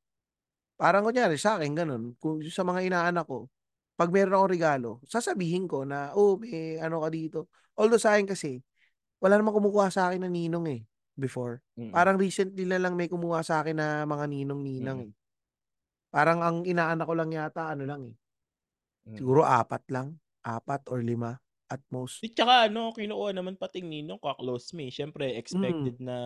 Parang 0.80 1.04
kunyari 1.06 1.36
sa'kin 1.38 1.74
gano'n, 1.76 2.16
kung 2.20 2.40
sa 2.48 2.64
mga 2.66 2.86
inaanak 2.90 3.26
ko, 3.28 3.48
'pag 4.00 4.08
meron 4.16 4.32
akong 4.40 4.52
regalo, 4.56 4.90
sasabihin 5.04 5.68
ko 5.68 5.84
na, 5.84 6.16
"Oh, 6.16 6.40
may 6.40 6.80
ano 6.80 7.04
ka 7.04 7.10
dito." 7.12 7.52
Although 7.76 8.00
sa'kin 8.00 8.24
kasi, 8.24 8.64
wala 9.20 9.36
namang 9.40 9.56
kumukuha 9.60 9.92
sa'kin 9.92 10.24
na 10.24 10.30
ninong, 10.32 10.66
eh, 10.72 10.82
before. 11.20 11.60
Mm. 11.78 11.92
Parang 11.92 12.16
recently 12.20 12.64
na 12.68 12.80
lang 12.80 12.96
may 12.96 13.08
kumuha 13.12 13.44
sa'kin 13.44 13.76
na 13.78 14.04
mga 14.08 14.26
ninong-ninang, 14.30 14.98
Mm. 14.98 15.10
eh. 15.10 15.12
Parang 16.12 16.40
ang 16.44 16.58
inaanak 16.66 17.06
ko 17.08 17.14
lang 17.18 17.30
yata 17.34 17.70
ano 17.72 17.84
lang, 17.88 18.02
eh 18.10 18.16
Mm. 19.06 19.20
siguro 19.20 19.44
4 19.46 19.84
lang, 19.92 20.18
4 20.44 20.82
or 20.90 21.00
5 21.04 21.38
at 21.70 21.82
most. 21.92 22.22
'Di 22.22 22.36
tsaka 22.36 22.68
ano, 22.68 22.92
kinukuha 22.92 23.32
naman 23.32 23.56
pating 23.56 23.88
ninong 23.88 24.20
ka-close 24.20 24.76
mo, 24.76 24.84
eh. 24.84 24.92
Siyempre 24.92 25.40
Mm. 25.52 25.90
expected 25.90 25.96
na 26.04 26.16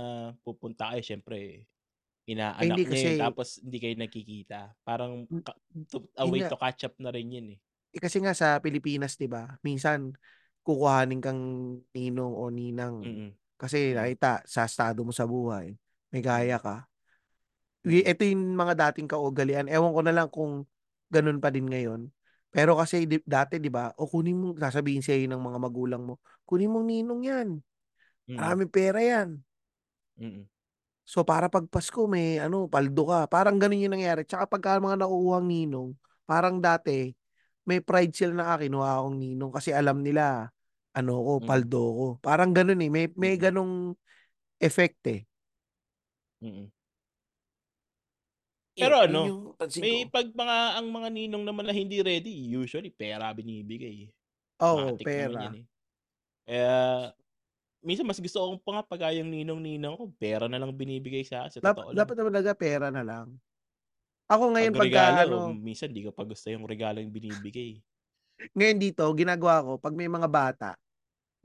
pupunta 0.42 0.90
kayo, 0.90 1.02
siyempre 1.06 1.70
inaanak 2.28 2.80
hindi 2.80 2.88
niya 2.88 3.00
yun, 3.10 3.16
kasi 3.16 3.20
tapos 3.20 3.60
hindi 3.64 3.78
kayo 3.82 3.94
nagkikita. 3.98 4.76
Parang 4.86 5.26
Hmm, 5.30 5.40
ka 5.44 5.52
to 5.92 6.04
a 6.18 6.26
way 6.28 6.42
to 6.44 6.56
catch 6.58 6.84
up 6.88 6.96
na 7.00 7.10
rin 7.14 7.30
yun, 7.32 7.46
eh. 7.56 7.60
Eh, 7.94 8.00
kasi 8.02 8.18
nga 8.18 8.34
sa 8.34 8.58
Pilipinas 8.58 9.14
'di 9.14 9.30
ba, 9.30 9.54
minsan 9.62 10.18
kukuhanin 10.66 11.22
kang 11.22 11.40
ninong 11.94 12.34
o 12.34 12.50
ninang 12.50 12.96
Mm. 13.02 13.34
kasi 13.54 13.94
nakita 13.94 14.42
sa 14.50 14.66
estado 14.66 15.06
mo 15.06 15.14
sa 15.14 15.28
buhay, 15.30 15.78
may 16.10 16.18
gaya 16.24 16.58
ka. 16.58 16.90
Eto 17.84 18.24
yung 18.24 18.56
mga 18.56 18.74
dating 18.90 19.08
kaugalian, 19.10 19.68
ewan 19.68 19.92
ko 19.92 20.00
na 20.04 20.14
lang 20.16 20.28
kung 20.32 20.64
gano'n 21.12 21.38
pa 21.42 21.52
din 21.52 21.68
ngayon. 21.68 22.08
Pero 22.54 22.78
kasi 22.80 23.04
di 23.08 23.20
dati 23.26 23.58
'di 23.60 23.68
ba, 23.72 23.92
"O 24.00 24.08
kunin 24.08 24.38
mo" 24.40 24.48
sasabihin 24.56 25.02
sa'yo 25.04 25.26
ng 25.30 25.42
mga 25.42 25.58
magulang 25.62 26.02
mo, 26.06 26.14
"Kunin 26.48 26.70
mong 26.72 26.86
ninong 26.88 27.22
'yan, 27.28 27.48
maraming 28.38 28.70
pera 28.72 29.00
'yan." 29.02 29.44
Mm. 30.20 30.46
So, 31.04 31.20
para 31.24 31.48
'pag 31.52 31.68
Pasko 31.68 32.08
may 32.08 32.40
ano, 32.40 32.66
paldo 32.68 33.04
ka, 33.08 33.20
parang 33.28 33.60
gano'n 33.60 33.84
yung 33.88 33.94
nangyayari. 33.96 34.24
Tsaka 34.24 34.48
pagka 34.48 34.80
mga 34.80 35.00
nakukuhang 35.04 35.46
ninong, 35.48 35.90
parang 36.24 36.58
dati 36.64 37.12
may 37.68 37.80
pride 37.84 38.12
sila 38.16 38.32
na, 38.36 38.44
"Ah, 38.56 38.58
kinuha 38.60 39.00
akong 39.00 39.18
ninong." 39.20 39.52
Kasi 39.52 39.72
alam 39.76 40.00
nila 40.04 40.48
ano 40.96 41.12
ko, 41.20 41.32
Mm. 41.40 41.44
paldo 41.44 41.80
ko. 41.98 42.06
Parang 42.24 42.52
gano'n, 42.56 42.80
eh, 42.84 42.90
may 42.92 43.06
may 43.16 43.36
Mm. 43.36 43.40
gano'ng 43.40 43.92
effect, 44.62 45.00
eh. 45.10 45.26
Mm. 46.42 46.70
Yun, 48.76 48.90
Pero 48.90 48.98
yun 49.06 49.22
ano, 49.22 49.22
yung 49.30 49.40
pansin 49.54 49.86
may. 49.86 50.10
'pag 50.10 50.34
mga 50.34 50.56
ang 50.82 50.88
mga 50.90 51.08
ninong 51.14 51.44
naman 51.46 51.66
na 51.70 51.74
hindi 51.74 52.02
ready, 52.02 52.50
usually 52.50 52.90
pera 52.90 53.30
binibigay, 53.30 54.10
eh. 54.10 54.12
Oo, 54.60 54.98
naman 55.14 55.36
yan, 55.38 55.52
pera. 55.52 55.56
eh. 55.62 55.66
Kaya 56.46 56.74
minsan 57.86 58.08
mas 58.08 58.18
gusto 58.20 58.38
ko 58.40 58.56
pa 58.64 58.70
nga 58.80 58.84
pagka 58.90 59.08
yung 59.16 59.30
ninong-ninang 59.32 59.94
ko 60.00 60.04
pera 60.16 60.46
na 60.50 60.58
lang 60.60 60.72
binibigay 60.74 61.22
sa 61.26 61.46
Dap 61.62 61.76
totoo 61.76 61.92
lang. 61.94 62.10
dapat 62.10 62.14
naman 62.18 62.32
talaga 62.34 62.52
pera 62.58 62.88
na 62.90 63.02
lang. 63.06 63.38
Ako 64.30 64.54
'Pag 64.58 64.70
ngayon 64.70 64.74
pagka 64.78 65.02
regalo, 65.10 65.26
ano 65.26 65.50
minsan 65.50 65.90
di 65.90 66.06
ko 66.06 66.14
pa 66.14 66.22
gusto 66.22 66.46
yung 66.46 66.62
regalong 66.70 67.10
binibigay. 67.10 67.82
Ngayon 68.54 68.78
dito, 68.78 69.02
ginagawa 69.18 69.66
ko 69.66 69.70
'pag 69.82 69.98
may 69.98 70.06
mga 70.06 70.30
bata 70.30 70.70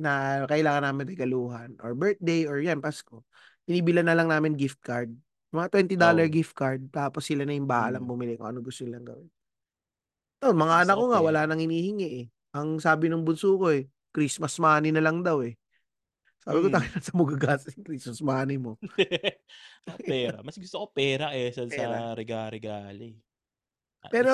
na 0.01 0.43
kailangan 0.49 0.85
namin 0.91 1.05
regaluhan 1.11 1.71
or 1.83 1.93
birthday 1.97 2.45
or 2.49 2.59
'yan, 2.61 2.79
Pasko, 2.83 3.25
binibilhan 3.69 4.07
na 4.09 4.15
lang 4.17 4.29
namin 4.31 4.55
gift 4.59 4.79
card. 4.83 5.13
Mga 5.55 5.67
$20 5.73 5.99
Oo. 5.99 6.29
gift 6.31 6.53
card 6.57 6.89
tapos 6.93 7.25
sila 7.29 7.45
na 7.47 7.55
yung 7.57 7.69
bahalang 7.69 8.03
Mm. 8.03 8.09
bumili 8.09 8.37
kung 8.37 8.49
anong 8.51 8.67
gusto 8.69 8.83
nilang 8.85 9.07
gawin. 9.07 9.29
Oh, 10.41 10.55
mga 10.55 10.87
anak 10.87 10.95
Gusto 10.95 11.03
ko 11.03 11.11
nga 11.11 11.19
wala 11.19 11.43
ng 11.51 11.59
hinihingi, 11.67 12.07
eh. 12.23 12.25
Ang 12.55 12.79
sabi 12.79 13.11
ng 13.11 13.27
bunso 13.27 13.59
ko, 13.59 13.75
eh, 13.75 13.91
Christmas 14.15 14.55
money 14.55 14.87
na 14.95 15.03
lang 15.03 15.19
daw, 15.19 15.43
eh. 15.43 15.58
Sabi 16.39 16.57
ko, 16.63 16.67
Mm. 16.69 16.73
"Tangina 16.73 16.99
saan 17.03 17.17
mo 17.19 17.23
gagastos 17.27 17.75
yung 17.75 17.87
Christmas 17.87 18.19
money 18.23 18.55
mo?" 18.55 18.79
Ako 19.87 19.97
pera, 20.11 20.37
mas 20.43 20.55
gusto 20.55 20.75
ko 20.79 20.85
pera 20.95 21.31
Pera. 21.67 22.15
sa 22.15 22.31
eh. 23.03 23.15
At 23.99 24.11
least 24.11 24.15
Pero 24.15 24.33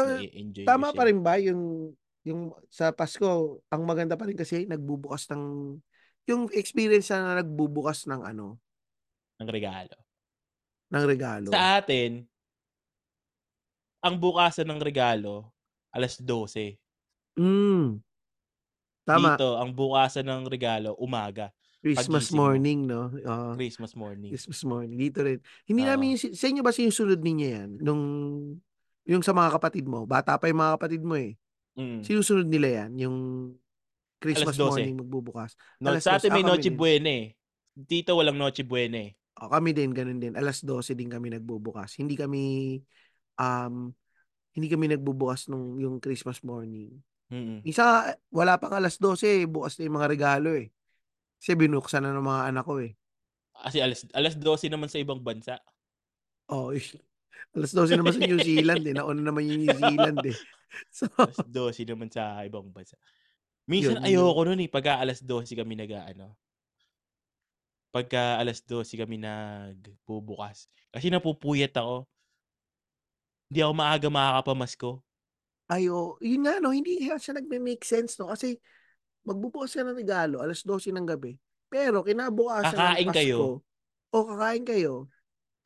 tama 0.66 0.94
pa 0.94 1.04
rin 1.10 1.20
ba 1.26 1.36
yung 1.42 1.94
yung 2.26 2.54
sa 2.70 2.90
Pasko 2.94 3.62
ang 3.70 3.82
maganda 3.86 4.18
pa 4.18 4.26
rin 4.30 4.38
kasi 4.38 4.66
nagbubukas 4.70 5.30
ng 5.34 5.78
yung 6.30 6.50
experience 6.54 7.10
na 7.14 7.42
nagbubukas 7.42 8.06
ng 8.10 8.22
ano 8.26 8.58
Ng 9.42 9.50
regalo. 9.52 9.96
ng 10.94 11.06
regalo. 11.06 11.50
Sa 11.52 11.82
atin 11.82 12.26
ang 14.04 14.20
bukasan 14.20 14.68
ng 14.68 14.82
regalo 14.84 15.52
12:00. 15.96 16.76
Hmm. 17.38 18.00
Tama. 19.08 19.36
Dito 19.38 19.56
ang 19.62 19.70
bukasan 19.72 20.26
ng 20.26 20.44
regalo 20.50 20.98
umaga, 20.98 21.54
Christmas 21.86 22.34
mo. 22.34 22.50
morning 22.50 22.90
'no, 22.90 23.14
oo. 23.14 23.50
Christmas 23.54 23.94
morning. 23.94 24.34
Christmas 24.34 24.62
morning, 24.66 24.98
dito 24.98 25.22
rin. 25.22 25.38
Hindi 25.70 25.86
Oo. 25.86 25.90
namin 25.94 26.18
sa 26.18 26.46
inyo 26.50 26.62
ba 26.66 26.74
sinusunod 26.74 27.22
ninyo 27.22 27.48
'yan 27.48 27.70
nung 27.78 28.04
yung 29.06 29.22
sa 29.22 29.38
mga 29.38 29.62
kapatid 29.62 29.86
mo, 29.86 30.02
bata 30.10 30.34
pa 30.42 30.50
yung 30.50 30.66
mga 30.66 30.74
kapatid 30.82 31.02
mo, 31.06 31.14
eh. 31.14 31.38
Mm. 31.78 32.02
Sinusunod 32.02 32.50
nila 32.50 32.68
'yan, 32.82 32.92
yung 33.06 33.18
Christmas 34.18 34.58
12:00. 34.58 34.66
morning 34.74 34.96
magbubukas, 34.98 35.54
No, 35.78 35.94
12:00, 35.94 36.02
sa'tin 36.02 36.34
ah, 36.34 36.36
may 36.36 36.42
kami 36.42 36.58
Noche. 36.58 36.72
Buena, 36.74 37.10
eh. 37.14 37.26
Dito 37.78 38.18
walang 38.18 38.40
Noche 38.42 38.66
Buena, 38.66 38.98
eh. 39.06 39.14
Oh, 39.38 39.52
kami 39.52 39.76
din 39.76 39.92
gano'n 39.92 40.18
din, 40.18 40.34
12:00 40.34 40.96
din 40.96 41.12
kami 41.12 41.28
nagbubukas. 41.36 42.00
Hindi 42.00 42.16
kami, 42.16 42.80
um, 43.38 43.92
hindi 44.56 44.68
kami 44.72 44.96
nagbubukas 44.96 45.52
nung 45.52 45.76
yung 45.78 46.00
Christmas 46.00 46.40
morning. 46.42 46.96
Mm. 47.30 47.62
Minsan 47.68 47.84
nga 47.86 47.98
wala 48.32 48.56
pang 48.56 48.74
12:00 48.80 49.44
bukas 49.46 49.76
na 49.78 49.86
yung 49.92 49.98
mga 50.00 50.10
regalo, 50.10 50.56
eh. 50.56 50.72
Kasi 51.42 51.52
binuksan 51.60 52.04
na 52.08 52.16
ng 52.16 52.24
mga 52.26 52.42
anak 52.52 52.64
ko, 52.68 52.76
eh. 52.80 52.96
Kasi 53.56 53.78
alas 53.80 54.36
12:00 54.36 54.68
naman 54.68 54.92
sa 54.92 55.00
ibang 55.00 55.22
bansa. 55.24 55.62
Oo, 56.50 56.70
eh, 56.78 56.86
12:00 57.58 57.90
naman 57.98 58.14
sa 58.14 58.22
New 58.22 58.38
Zealand, 58.38 58.86
eh, 58.86 58.94
nauna 58.94 59.18
naman 59.26 59.50
yung 59.50 59.58
New 59.66 59.74
Zealand, 59.74 60.22
eh. 60.30 60.38
So 60.92 61.08
12:00 61.48 61.88
naman 61.88 62.12
sa 62.12 62.44
ibang 62.46 62.68
bansa. 62.76 63.00
Minsan 63.70 63.98
Yun, 63.98 64.06
yun 64.06 64.06
ayoko 64.06 64.44
nun, 64.48 64.62
eh, 64.64 64.70
pagka 64.72 65.00
12:00 65.04 65.56
kami 65.58 65.76
nag-aano 65.80 66.36
pagka 67.94 68.40
12:00 68.42 68.98
kami 68.98 69.20
nagbubukas, 69.22 70.68
kasi 70.94 71.12
napupuyat 71.12 71.74
ako. 71.78 72.08
Hindi 73.52 73.60
ako 73.62 73.74
maaga 73.78 74.08
makakapamasko. 74.10 75.06
Ay, 75.70 75.90
oo. 75.90 76.14
Yun 76.22 76.46
nga 76.46 76.62
'no, 76.62 76.70
hindi 76.70 77.02
siya 77.02 77.34
nagme-make 77.34 77.82
sense 77.82 78.22
'no, 78.22 78.30
kasi 78.30 78.62
magbubukas 79.28 79.74
ka 79.76 79.84
ng 79.86 79.98
regalo 79.98 80.40
12:00 80.42 80.94
ng 80.96 81.06
gabi, 81.10 81.38
pero 81.72 82.02
kinabukasan 82.06 82.82
ng 82.86 82.98
Kakain 82.98 83.12
kayo. 83.12 83.56
Pasko 83.56 83.62
o 84.14 84.18
kakain 84.30 84.64
kayo, 84.68 85.10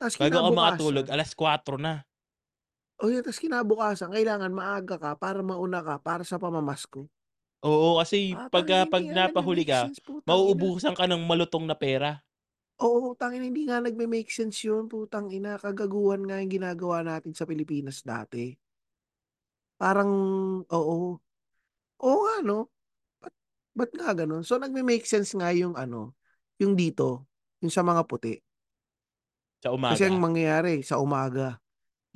ta's 0.00 0.16
Bago 0.18 0.42
ka 0.42 0.50
makatulog 0.50 1.06
kinabukasan 1.12 1.14
4:00 1.14 1.78
na. 1.78 2.02
Oh, 2.98 3.06
yun 3.12 3.22
ta's 3.22 3.38
kinabukasan 3.38 4.10
kailangan 4.10 4.50
maaga 4.50 4.96
ka 4.98 5.10
para 5.14 5.44
mauna 5.46 5.78
ka 5.84 5.94
para 6.02 6.24
sa 6.26 6.40
pamamasko. 6.42 7.10
Oo, 7.64 8.00
kasi 8.00 8.16
Ah, 8.32 8.46
'pag 8.48 8.64
hindi 8.64 9.02
nga 9.02 9.18
napahuli 9.28 9.68
nagme-make 9.68 9.68
ka, 9.68 9.92
sense, 9.92 9.98
mauubusan 10.24 10.96
ka 10.96 11.04
ng 11.04 11.28
malutong 11.28 11.68
na 11.68 11.76
pera. 11.76 12.24
Oo, 12.78 13.16
tangina 13.18 13.44
hindi 13.50 13.66
nga 13.66 13.82
nagme-make 13.82 14.30
sense 14.30 14.62
yun, 14.68 14.86
putang 14.86 15.32
ina, 15.34 15.58
kagaguhan 15.58 16.22
nga 16.22 16.38
yung 16.38 16.52
ginagawa 16.60 17.02
natin 17.02 17.34
sa 17.34 17.48
Pilipinas 17.48 18.04
dati. 18.06 18.54
Parang 19.80 20.12
oo. 20.68 21.16
Oo 22.04 22.16
nga 22.24 22.36
'no, 22.46 22.68
ba't 23.80 23.90
nga 23.96 24.12
gano'n? 24.12 24.44
So, 24.44 24.60
nagme-make 24.60 25.08
sense 25.08 25.32
nga 25.32 25.48
yung 25.56 25.72
ano, 25.80 26.12
yung 26.60 26.76
dito, 26.76 27.24
yung 27.64 27.72
sa 27.72 27.80
mga 27.80 28.04
puti. 28.04 28.36
Sa 29.62 29.76
Kasi 29.88 30.08
ang 30.08 30.16
umaga? 30.16 30.24
mangyayari 30.24 30.80
sa 30.80 30.96
umaga, 31.00 31.60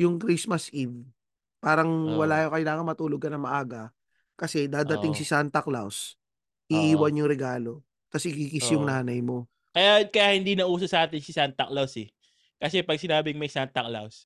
yung 0.00 0.20
Christmas 0.20 0.68
Eve, 0.74 1.04
parang 1.60 1.88
Oo. 1.88 2.20
wala 2.20 2.48
kailangan 2.52 2.84
matulog 2.88 3.20
ka 3.20 3.28
ng 3.32 3.40
maaga, 3.44 3.92
kasi 4.36 4.68
dadating 4.68 5.12
si 5.16 5.24
Oo. 5.24 5.30
Santa 5.32 5.60
Claus, 5.64 6.16
iiwan 6.68 7.16
yung 7.16 7.30
regalo, 7.30 7.84
ta's 8.12 8.24
iki-kiss 8.28 8.72
yung 8.76 8.84
Oo. 8.84 8.90
nanay 8.90 9.20
mo. 9.24 9.48
Kaya 9.74 10.06
kaya 10.08 10.30
hindi 10.38 10.54
na 10.54 10.70
uso 10.70 10.86
sa'tin 10.86 11.18
si 11.20 11.34
Santa 11.34 11.66
Claus, 11.66 11.94
eh. 11.98 12.08
Kasi 12.62 12.80
'pag 12.86 12.96
sinabing 13.00 13.36
may 13.36 13.50
Santa 13.50 13.82
Claus, 13.84 14.24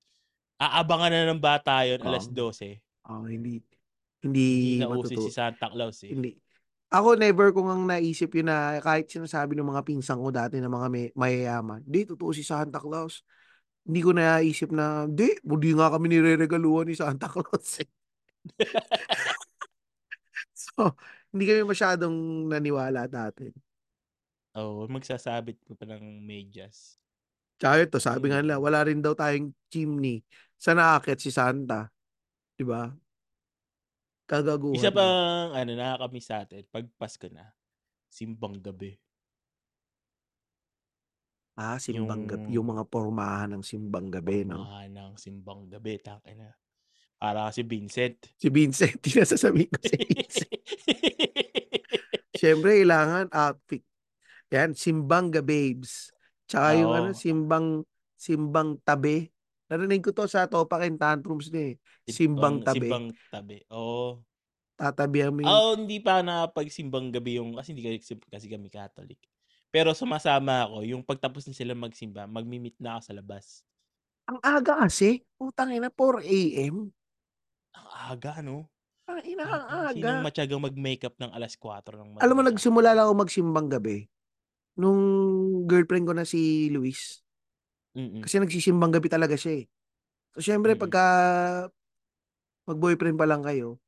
aabangan 0.61 1.11
na 1.13 1.31
ng 1.33 1.41
bata 1.43 1.83
yun 1.89 2.01
Oo. 2.01 2.05
12:00. 2.05 2.83
Oo, 3.09 3.25
hindi 3.31 3.63
hindi 4.21 4.45
Hindi 4.53 4.83
na 4.83 4.89
uso 4.93 5.15
si 5.17 5.31
Santa 5.33 5.71
Claus, 5.73 6.03
eh. 6.05 6.13
hindi. 6.13 6.31
Ako 6.89 7.21
never 7.21 7.53
ko 7.53 7.69
ngang 7.69 7.85
naisip 7.85 8.33
yun 8.33 8.49
na 8.49 8.81
kahit 8.81 9.13
sinasabi 9.13 9.53
ng 9.53 9.69
mga 9.69 9.85
pinsan 9.85 10.17
ko 10.25 10.33
dati 10.33 10.57
na 10.57 10.73
mga 10.73 10.89
may 10.89 11.13
mayayaman, 11.13 11.85
"Di 11.85 12.09
totoo 12.09 12.33
si 12.33 12.41
Santa 12.41 12.81
Claus." 12.81 13.21
Hindi 13.85 14.01
ko 14.05 14.13
naisip 14.17 14.73
na, 14.73 15.05
"Di, 15.09 15.37
hindi 15.45 15.71
nga 15.77 15.93
kami 15.93 16.09
nireregaluhan 16.13 16.89
ni 16.89 16.97
Santa 16.97 17.29
Claus, 17.33 17.85
eh." 17.85 17.89
So, 20.55 20.97
hindi 21.33 21.45
kami 21.47 21.63
masyadong 21.69 22.49
naniwala 22.51 23.07
dati. 23.07 23.53
Oo, 24.57 24.89
magsasabit 24.89 25.61
ka 25.69 25.73
pa 25.77 25.85
ng 25.87 26.25
medyas. 26.25 26.97
Tsaka 27.59 27.75
ito 27.83 27.99
sabi 27.99 28.31
nga 28.31 28.39
nila 28.39 28.63
wala 28.63 28.87
rin 28.87 29.03
daw 29.03 29.19
tayong 29.19 29.51
chimney, 29.67 30.23
saan 30.55 30.79
aakyat 30.79 31.19
si 31.19 31.35
Santa, 31.35 31.91
'di 32.57 32.65
ba? 32.69 32.93
Isa 34.29 34.93
Kagaguhan 34.93 34.93
lang. 34.93 34.97
pang 34.97 35.49
ano 35.57 35.71
nakaka-miss 35.73 36.29
sa'tin 36.29 36.65
'pag 36.69 36.85
Pasko 37.01 37.25
na, 37.33 37.49
simbang 38.13 38.61
gabi. 38.61 39.01
Ah, 41.59 41.75
simbang 41.81 42.29
Yung 42.31 42.55
yung 42.55 42.67
mga 42.71 42.85
pormahan 42.87 43.51
ng 43.57 43.65
simbang 43.67 44.13
gabi 44.15 44.47
'no? 44.47 44.63
Pormahan 44.63 44.93
ng 44.95 45.13
simbang 45.19 45.67
gabi, 45.67 45.99
tangina. 45.99 46.55
Para 47.19 47.49
ka 47.49 47.51
si 47.51 47.63
Vincent. 47.67 48.19
Si 48.39 48.47
Vincent, 48.47 49.01
yun 49.11 49.27
ang 49.27 49.33
sasabihin 49.35 49.69
ko, 49.75 49.79
si 49.83 49.97
Vincent. 49.99 50.53
Siyempre 52.39 52.79
kailangan 52.79 53.27
outfit, 53.35 53.83
'yan 54.55 54.71
simbang 54.79 55.35
ga-babes, 55.35 56.15
tsaka 56.47 56.79
yung 56.79 56.95
ano 56.95 57.11
simbang 57.11 57.83
simbang 58.15 58.79
tabi. 58.87 59.27
Narinig 59.71 60.01
ko 60.01 60.11
'to 60.17 60.25
sa 60.25 60.49
Topak 60.49 60.81
and 60.89 60.97
Tantrums 60.97 61.53
na, 61.53 61.61
eh, 61.73 61.77
simbang 62.09 62.65
tabi. 62.65 62.97
simbang 62.97 63.13
tabi, 63.31 63.61
oo. 63.73 64.25
Tatabihan 64.79 65.35
mo 65.35 65.43
yung 65.43 65.59
Ako 65.59 65.79
hindi 65.79 66.03
pa 66.03 66.19
ako 66.19 66.23
nakakapagsimbang 66.27 67.15
gabi 67.15 67.39
yung 67.39 67.55
kasi 67.55 67.71
hindi 67.71 67.87
kasi 68.27 68.47
kami 68.51 68.67
Catholic. 68.75 69.23
Pero 69.71 69.95
sumasama 69.95 70.67
ako 70.67 70.83
yung 70.83 71.03
'pag 71.07 71.23
tapos 71.23 71.47
na 71.47 71.55
silang 71.55 71.79
magsimba, 71.79 72.27
magme-meet 72.27 72.75
na 72.83 72.99
ako 72.99 73.03
sa 73.07 73.15
labas. 73.15 73.45
Ang 74.29 74.45
aga 74.45 74.85
kasi, 74.85 75.25
putang 75.41 75.73
ina 75.73 75.89
4 75.89 76.21
AM. 76.21 76.93
Ang 77.77 77.87
aga? 78.13 78.31
Tangina 79.09 79.45
ang 79.49 79.65
Tangina 79.69 79.89
sinong 79.93 80.21
aga. 80.21 80.29
matiyagang 80.29 80.65
mag-makeup 80.65 81.15
ng 81.21 81.33
4:00 81.37 81.97
ng 82.01 82.11
Alam 82.21 82.35
mo 82.35 82.43
madaling 82.43 82.51
nagsimula 82.51 82.99
lang 82.99 83.07
ako 83.07 83.15
magsimbang 83.23 83.69
gabi, 83.71 84.11
nung 84.79 85.01
girlfriend 85.71 86.07
ko 86.09 86.15
na 86.17 86.27
si 86.27 86.69
Luis. 86.73 87.21
Mm. 87.97 88.21
Kasi 88.25 88.41
nagsisimbang 88.43 88.93
gabi 88.93 89.09
talaga 89.09 89.37
siya, 89.39 89.63
eh. 89.63 89.67
So, 90.37 90.45
siyempre 90.45 90.77
Mm. 90.77 90.81
pagka 90.81 91.05
mag-boyfriend 92.69 93.17
pa 93.17 93.25
lang 93.25 93.41
kayo, 93.41 93.81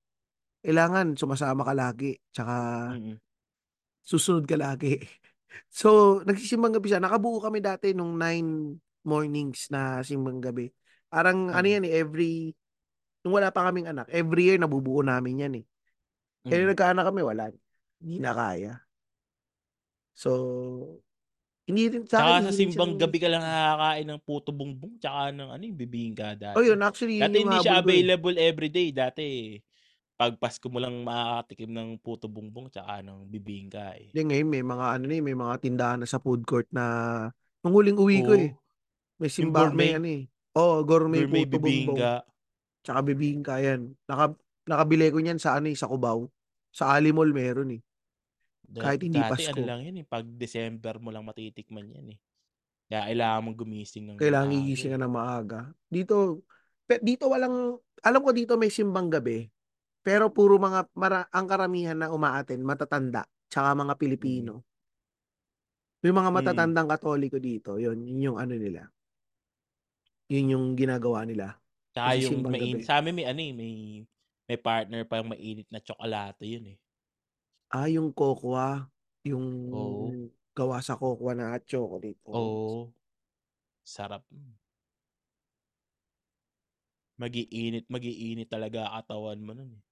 kailangan 0.65 1.17
sumasama 1.17 1.65
ka 1.65 1.75
lagi, 1.77 2.17
tsaka 2.33 2.57
Mm. 2.97 3.17
susunod 4.05 4.45
ka 4.49 4.57
lagi. 4.57 5.01
So, 5.67 6.23
nagsisimbang 6.23 6.79
gabi 6.79 6.95
siya, 6.95 7.03
nakabuo 7.03 7.43
kami 7.43 7.59
dati 7.59 7.91
nung 7.91 8.15
9 8.15 8.79
mornings 9.03 9.67
na 9.75 9.99
simbang 10.07 10.39
gabi. 10.39 10.71
Parang 11.11 11.51
ano 11.51 11.67
Mm. 11.67 11.75
yan, 11.75 11.85
eh, 11.91 11.95
every 11.99 12.55
nung 13.27 13.35
wala 13.35 13.51
pa 13.51 13.67
kaming 13.69 13.91
anak, 13.91 14.07
every 14.15 14.47
year 14.47 14.57
nabubuo 14.63 15.03
namin 15.03 15.43
yan, 15.43 15.53
eh. 15.61 15.65
Nung 16.47 16.55
Mm. 16.55 16.71
nagkaanak 16.73 17.03
kami 17.03 17.21
wala, 17.27 17.51
hindi 17.99 18.17
na 18.23 18.31
kaya. 18.33 18.79
So, 20.15 20.31
hindi 21.71 21.85
rin 21.95 22.05
Tsaka 22.11 22.43
sa 22.43 22.51
hindi 22.51 22.55
rin 22.59 22.69
siya 22.75 22.83
simbang 22.83 22.99
gabi 22.99 23.19
ka 23.23 23.29
lang 23.31 23.43
eh. 23.47 23.47
nakakain 23.47 24.07
ng 24.11 24.21
puto 24.27 24.51
bumbong 24.51 24.99
tsaka 24.99 25.31
ng 25.31 25.51
ano, 25.55 25.65
eh, 25.65 25.75
bibingka 25.75 26.35
Oh, 26.55 26.63
dati. 26.63 26.67
yun 26.67 26.83
actually 26.83 27.23
yun 27.23 27.31
Dati 27.31 27.37
yung 27.39 27.47
hindi 27.47 27.59
habol 27.59 27.63
siya 27.63 27.79
ko, 27.83 27.91
eh. 27.95 28.11
available 28.11 28.35
everyday, 28.39 28.91
dati 28.91 29.59
'pag 30.19 30.37
Pasko 30.41 30.67
mo 30.73 30.79
lang 30.83 31.03
makakatikim 31.07 31.71
ng 31.73 31.91
puto 32.03 32.27
bumbong 32.31 32.69
tsaka 32.73 33.03
ng 33.05 33.27
bibingka, 33.31 33.95
eh. 33.99 34.15
Hindi, 34.15 34.23
ngayon 34.27 34.49
may 34.51 34.65
mga 34.67 34.87
ano 34.99 35.05
na, 35.07 35.15
eh, 35.15 35.23
may 35.23 35.37
mga 35.39 35.55
tindahan 35.63 35.99
na 36.03 36.07
sa 36.11 36.19
food 36.19 36.43
court 36.43 36.67
na 36.75 36.85
nung 37.63 37.71
huling-uwi 37.79 38.27
ko, 38.27 38.35
eh, 38.35 38.51
Oo, 38.51 38.59
may 39.23 39.31
yung 39.39 39.51
simba 39.51 39.71
may 39.75 39.91
gourmet. 39.91 39.97
ano, 39.97 40.09
eh 40.11 40.25
oo, 40.59 40.83
gourmet 40.87 41.27
Gourmet 41.27 41.29
puto 41.29 41.59
bumbong, 41.59 42.11
bibingka. 42.11 42.25
tsaka 42.87 43.01
bibingka, 43.07 43.59
'yan. 43.63 43.95
Naka 44.11 44.35
nakabili 44.69 45.11
ko 45.15 45.19
niyan 45.23 45.39
sa 45.43 45.59
ano, 45.59 45.69
eh, 45.73 45.77
sa 45.79 45.87
Cubao. 45.91 46.31
Sa 46.75 46.91
Ali 46.95 47.11
Mall 47.15 47.35
meron, 47.35 47.75
eh. 47.77 47.83
Da 48.71 48.87
Kahit 48.87 49.03
hindi 49.03 49.19
dati 49.19 49.51
ano 49.51 49.59
Pasko. 49.59 49.67
lang 49.67 49.81
yan, 49.83 49.97
eh, 49.99 50.07
'pag 50.07 50.23
December 50.39 50.95
mo 51.03 51.11
lang 51.11 51.27
matitikman 51.27 51.91
yan, 51.91 52.15
eh. 52.15 52.19
Kaya 52.87 53.11
kailangan 53.11 53.41
mong 53.43 53.59
gumising 53.59 54.05
ng 54.07 54.19
Kailangan 54.19 54.47
maaga, 54.51 54.59
gigising 54.63 54.91
eh. 54.91 54.95
ka 54.95 55.01
ng 55.03 55.13
maaga. 55.15 55.61
Dito 55.91 56.15
pe 56.87 56.99
dito 57.03 57.25
walang 57.31 57.79
alam 58.03 58.21
ko 58.23 58.31
dito 58.31 58.55
may 58.55 58.71
simbang 58.71 59.11
gabi. 59.11 59.51
Pero 60.07 60.31
puro 60.33 60.57
mga 60.57 60.87
mara 60.97 61.27
ang 61.31 61.47
karamihan 61.51 61.99
na 61.99 62.09
uma-attend 62.15 62.63
matatanda, 62.65 63.27
tsaka 63.51 63.75
mga 63.77 63.95
Mm. 63.95 64.01
Pilipino. 64.01 64.55
Yung 66.03 66.17
mga 66.17 66.33
Mm. 66.33 66.37
matatandang 66.41 66.89
Katoliko 66.89 67.37
dito, 67.37 67.77
yun, 67.77 68.01
yun 68.09 68.33
yung 68.33 68.39
ano 68.41 68.57
nila. 68.57 68.89
Yun 70.31 70.53
yung 70.55 70.67
ginagawa 70.79 71.27
nila, 71.27 71.59
Tsaka 71.95 72.11
yung 72.23 72.47
nagsisimbang 72.47 72.55
main 72.55 72.79
gabi. 72.79 72.87
sa'min 72.87 73.11
may 73.15 73.27
ano, 73.27 73.41
eh, 73.43 73.51
may 73.55 73.73
may 74.47 74.59
partner 74.59 75.03
pang 75.07 75.27
mainit 75.27 75.67
na 75.71 75.79
tsokolate 75.83 76.43
yun, 76.47 76.75
eh. 76.75 76.79
Ah, 77.71 77.87
yung 77.87 78.11
Cocoa, 78.11 78.91
yung 79.23 79.47
Oo. 79.71 80.11
gawa 80.59 80.83
sa 80.83 80.99
Cocoa 80.99 81.39
na 81.39 81.55
chocolate, 81.63 82.19
oo. 82.27 82.35
Oo. 82.35 82.91
Sarap. 83.87 84.25
Mag-iinit 87.19 87.89
mag-iinit 87.91 88.47
talaga 88.47 88.87
katawan 89.01 89.41
mo 89.43 89.53
nun, 89.57 89.73
eh. 89.75 89.83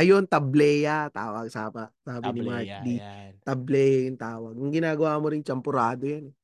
Ayun, 0.00 0.24
tableya 0.24 1.12
tawag 1.12 1.52
sapa 1.52 1.92
sabi 2.00 2.32
ni 2.32 2.40
Mark 2.40 2.64
Tableya, 2.64 2.80
D. 2.80 3.04
yan. 3.04 3.32
Tableya 3.44 4.08
yung 4.08 4.16
tawag. 4.20 4.54
Yung 4.56 4.72
ginagawa 4.72 5.20
mo 5.20 5.28
ring 5.28 5.44
champurado 5.44 6.08
yan, 6.08 6.32
eh. 6.32 6.34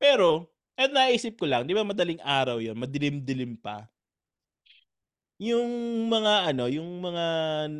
Pero, 0.00 0.46
eto 0.78 0.94
naisip 0.94 1.34
ko 1.42 1.44
lang, 1.50 1.66
'di 1.66 1.74
ba 1.74 1.82
madaling 1.82 2.22
araw 2.22 2.62
yun, 2.62 2.78
madilim-dilim 2.78 3.58
pa. 3.58 3.90
Yung 5.40 5.70
mga 6.10 6.50
ano, 6.50 6.66
yung 6.66 6.98
mga 6.98 7.24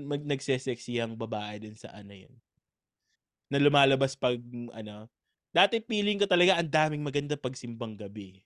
mag 0.06 0.22
nagseseksihang 0.22 1.18
babae 1.18 1.58
dun 1.58 1.74
sa 1.74 1.90
ano 1.90 2.14
yun 2.14 2.38
na 3.50 3.56
lumalabas 3.60 4.12
'pag 4.16 4.36
ano, 4.76 5.08
dati 5.56 5.80
feeling 5.80 6.20
ko 6.20 6.28
talaga 6.28 6.60
ang 6.60 6.68
daming 6.68 7.00
maganda 7.04 7.34
'pag 7.40 7.56
simbang 7.56 7.96
gabi. 7.96 8.44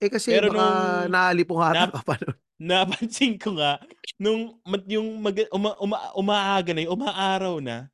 Eh, 0.00 0.08
kasi 0.10 0.30
Pero 0.30 0.46
baka 0.46 0.64
nung 0.64 1.12
naalipungatan 1.12 1.90
nap 1.90 2.02
pa 2.06 2.14
nun. 2.22 2.34
napansin 2.62 3.38
ko 3.40 3.56
nga 3.58 3.80
nung 4.20 4.60
yung 4.88 5.20
maga 5.22 5.44
uma 5.54 5.74
uma 5.82 5.98
umaaga 6.16 6.72
na, 6.74 6.84
yung 6.86 6.96
umaaraw 7.00 7.58
na, 7.62 7.90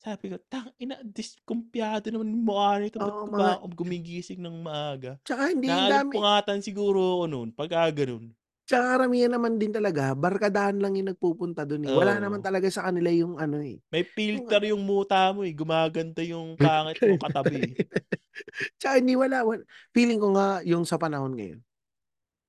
sabi 0.00 0.32
ko, 0.32 0.38
"Tangina 0.50 1.00
diskumpiyado 1.04 2.10
naman 2.12 2.32
yung 2.34 2.46
nito, 2.84 2.98
ba't 3.02 3.16
Oo, 3.16 3.26
pa 3.30 3.30
ba 3.36 3.60
gumigising 3.76 4.40
ng 4.42 4.58
maaga?" 4.64 5.18
Tsaka 5.26 5.50
hindi, 5.50 5.74
ang 5.74 5.90
dami 5.90 6.26
siguro 6.64 7.20
ako 7.22 7.24
nun 7.30 7.48
pagka 7.56 7.88
gano'n. 7.94 8.36
Tsaka 8.66 8.98
karamihan 8.98 9.30
naman 9.30 9.62
din 9.62 9.70
talaga 9.70 10.10
barkadahan 10.18 10.82
lang 10.82 10.98
yung 10.98 11.14
nagpupunta 11.14 11.62
dun, 11.62 11.86
eh, 11.86 11.94
wala 11.94 12.18
naman 12.18 12.42
talaga 12.42 12.66
sa 12.66 12.90
kanila 12.90 13.14
yung 13.14 13.38
ano, 13.38 13.62
eh, 13.62 13.78
May 13.94 14.02
filter 14.02 14.66
yung 14.74 14.82
muta 14.82 15.30
mo, 15.30 15.46
eh, 15.46 15.54
gumaganda 15.54 16.18
yung 16.26 16.58
pangit 16.58 16.98
mo 17.06 17.14
katabi, 17.14 17.62
eh. 17.62 17.74
Tsaka 18.82 18.98
hindi 18.98 19.14
wala 19.14 19.46
wal 19.46 19.62
feeling 19.94 20.18
ko 20.18 20.34
nga 20.34 20.60
yung 20.66 20.82
sa 20.82 20.98
panahon 20.98 21.38
ngayon, 21.38 21.60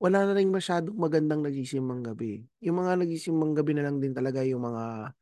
wala 0.01 0.25
na 0.25 0.33
ring 0.37 0.49
masyadong 0.53 0.97
magandang 0.97 1.41
nagsisimbang 1.45 2.01
gabi. 2.05 2.45
Yung 2.61 2.81
mga 2.81 3.01
nagsisimbang 3.01 3.53
gabi 3.57 3.71
na 3.77 3.85
lang 3.85 3.97
din 4.01 4.13
talaga 4.13 4.41
yung 4.45 4.61
mga 4.65 5.13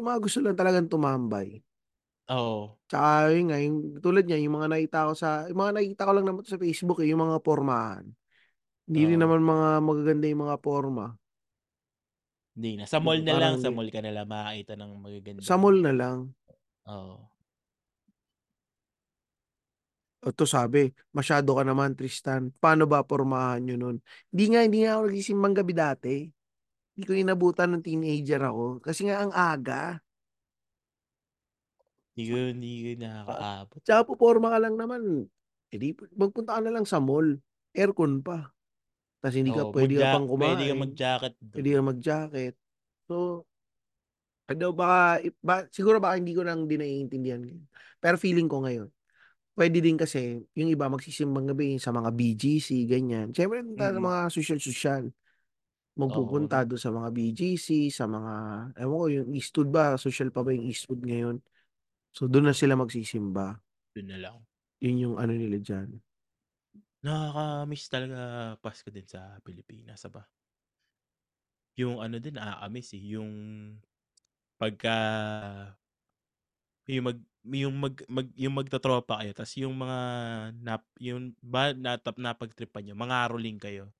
yung 0.00 0.06
mga 0.08 0.18
gusto 0.24 0.38
lang 0.40 0.56
talagang 0.56 0.88
tumambay. 0.88 1.60
Oo. 2.28 2.78
Tsaka 2.88 3.28
yun 3.36 3.52
nga, 3.52 3.58
yung 3.60 3.78
tulad 4.00 4.24
niyan, 4.24 4.48
yung 4.48 4.56
mga 4.60 4.68
nakita 4.72 5.08
ko 5.08 5.12
sa 5.12 5.44
yung 5.52 5.60
mga 5.60 5.72
nakikita 5.76 6.08
ko 6.08 6.12
lang 6.16 6.26
naman 6.28 6.42
sa 6.48 6.56
Facebook, 6.56 6.98
eh, 7.04 7.08
yung 7.12 7.20
mga 7.20 7.36
pormahan. 7.44 8.04
Hindi 8.88 9.04
rin 9.04 9.20
naman 9.20 9.44
mga 9.44 9.68
magaganda 9.84 10.24
yung 10.32 10.42
mga 10.48 10.56
porma. 10.64 11.20
Hindi 12.56 12.80
na, 12.80 12.84
sa 12.88 12.98
mall 13.02 13.20
na 13.20 13.34
lang, 13.36 13.36
parang 13.36 13.54
sa 13.60 13.68
hindi 13.68 13.76
mall 13.76 13.90
ka 13.92 14.00
nalang 14.00 14.28
makakita 14.30 14.72
ng 14.78 14.90
Sa 14.96 15.04
magagandang 15.04 15.60
mall 15.60 15.76
na 15.84 15.92
lang. 15.92 16.18
Oo. 16.88 17.28
Ito 20.22 20.42
sabi, 20.50 20.90
"Masyado 21.14 21.54
ka 21.54 21.62
naman 21.62 21.94
Tristan, 21.94 22.50
paano 22.58 22.90
ba 22.90 23.06
pormahan 23.06 23.62
niyo 23.62 23.78
nun?" 23.78 23.96
Hindi 24.34 24.44
nga 24.50 24.60
hindi 24.66 24.78
nga 24.82 24.98
ako 24.98 25.02
nagsisimbang 25.06 25.54
gabi 25.54 25.72
dati. 25.78 26.14
Hindi 26.96 27.04
ko 27.06 27.12
inabutan 27.16 27.68
nung 27.74 27.84
teenager 27.86 28.42
ako, 28.42 28.82
kasi 28.82 29.06
nga 29.08 29.22
ang 29.22 29.32
aga. 29.34 30.02
'Di 32.16 32.22
ko 32.30 32.36
hindi 32.54 32.70
ko 32.84 33.04
nakakaabot, 33.04 33.78
tsaka 33.84 34.00
poporma 34.08 34.48
ka 34.54 34.58
lang 34.62 34.76
naman, 34.78 35.02
eh, 35.72 35.76
di 35.76 35.92
magpunta 36.16 36.56
ka 36.56 36.60
na 36.64 36.72
lang 36.72 36.86
sa 36.88 37.02
mall, 37.02 37.36
aircon 37.76 38.24
pa. 38.24 38.48
Tas 39.18 39.34
hindi 39.34 39.50
ka 39.50 39.66
Oo, 39.66 39.72
puwede 39.74 39.94
ka 39.98 40.06
magja 40.06 40.14
pang 40.14 40.26
puwede 40.38 40.62
kang 40.68 40.78
kumain, 40.78 40.78
mag-jacket 40.84 41.34
puwede 41.50 41.68
dun. 41.68 41.74
kang 41.74 41.88
mag-jacket. 41.90 42.54
So 43.10 43.44
ano 44.48 44.72
baka 44.72 45.20
ba 45.44 45.54
siguro 45.68 46.00
baka 46.00 46.16
hindi 46.16 46.32
ko 46.32 46.40
lang 46.46 46.64
din 46.64 46.80
naiintindihan 46.80 47.40
ngayon. 47.44 47.62
Pero 48.00 48.16
feeling 48.16 48.48
ko 48.48 48.64
ngayon, 48.64 48.88
puwede 49.52 49.78
din 49.84 49.98
kasi 50.00 50.40
yung 50.56 50.70
iba 50.72 50.88
magsisimbang 50.88 51.50
gabi 51.52 51.76
sa 51.76 51.92
mga 51.92 52.10
BGC 52.14 52.86
ganyan, 52.88 53.34
siyempre 53.36 53.60
punta 53.60 53.92
sa 53.92 54.00
Mm. 54.00 54.06
mga 54.08 54.20
sosyal-sosyal. 54.32 55.04
Oo, 55.10 55.12
Magpupunta 55.98 56.62
dun 56.62 56.78
sa 56.78 56.94
mga 56.94 57.10
BGC, 57.10 57.90
sa 57.90 58.06
mga 58.06 58.32
ewan 58.78 58.96
ko 59.02 59.06
yung 59.10 59.28
Eastwood 59.34 59.68
ba, 59.74 59.98
sosyal 59.98 60.30
pa 60.30 60.46
ba 60.46 60.54
yung 60.54 60.70
Eastwood 60.70 61.02
ngayon? 61.02 61.42
So 62.14 62.30
dun 62.30 62.46
na 62.46 62.54
sila 62.54 62.78
magsisimba. 62.78 63.58
Dun 63.92 64.06
na 64.08 64.16
lang. 64.22 64.36
Yun 64.78 64.96
yung 64.96 65.14
ano 65.18 65.34
nila 65.34 65.58
diyan. 65.58 65.90
Nakaka-miss 67.02 67.86
talaga 67.86 68.18
Pasko 68.58 68.90
din 68.90 69.06
sa 69.06 69.38
Pilipinas, 69.46 70.02
aba. 70.02 70.28
Yung 71.76 72.00
ano 72.00 72.16
din 72.22 72.34
nakaka-miss, 72.38 72.90
eh, 72.96 73.02
yung 73.18 73.32
pagka 74.58 74.96
yung 76.86 77.04
mag 77.10 77.18
yung 77.48 77.74
mag 77.80 77.94
mag 78.12 78.28
yung 78.36 78.54
magtotropa 78.54 79.24
kayo 79.24 79.32
tas 79.32 79.52
yung 79.56 79.72
mga 79.76 79.98
nap 80.60 80.82
yung 81.00 81.32
ba 81.40 81.72
natap 81.72 82.20
napagtripan 82.20 82.84
niyo, 82.84 82.94
mangaroling 82.98 83.56
kayo. 83.60 83.90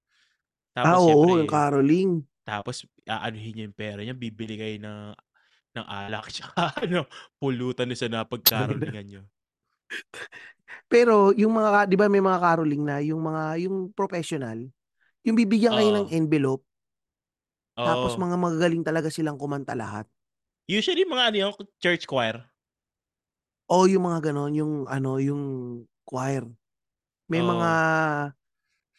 Ah, 0.83 0.99
Tapos 0.99 1.03
oo, 1.03 1.39
yung 1.39 1.47
siyempre 1.47 1.55
caroling. 1.55 2.29
tapos 2.47 2.87
aanuhin 3.09 3.53
niyo 3.57 3.65
yung 3.71 3.77
pera 3.79 4.01
niyo, 4.05 4.15
bibili 4.19 4.57
kayo 4.61 4.77
ng 4.83 5.01
ng 5.79 5.87
alak 5.89 6.29
tsaka 6.35 6.75
ano, 6.83 7.07
pulutan 7.41 7.89
dun 7.91 7.99
sa 8.01 8.11
Tangina. 8.55 8.93
napagkarolingan 8.93 9.07
niyo. 9.09 9.23
Pero 10.89 11.33
yung 11.37 11.53
mga 11.57 11.89
'di 11.89 11.97
ba 12.01 12.09
may 12.09 12.23
mga 12.25 12.39
caroling 12.41 12.83
na 12.85 12.97
yung 13.05 13.21
mga 13.25 13.61
yung 13.69 13.93
professional, 13.93 14.59
yung 15.27 15.37
bibigyan 15.39 15.77
kayo 15.79 15.91
ng 15.95 16.07
Oo. 16.07 16.13
envelope 16.13 16.63
tapos 17.85 18.19
Oo. 18.19 18.19
mga 18.19 18.35
magagaling 18.39 18.83
talaga 18.83 19.09
silang 19.11 19.39
kumanta 19.39 19.75
lahat. 19.79 20.09
Usually 20.69 21.09
mga 21.09 21.25
ano 21.33 21.37
yun, 21.41 21.53
church 21.81 22.05
choir. 22.05 22.49
Oo, 23.69 23.85
yung 23.85 24.09
mga 24.09 24.33
gano'n, 24.33 24.53
yung 24.57 24.73
ano, 24.89 25.21
yung 25.21 25.43
choir. 26.09 26.41
May 27.29 27.43
mga 27.45 27.69
Oo. 27.69 27.79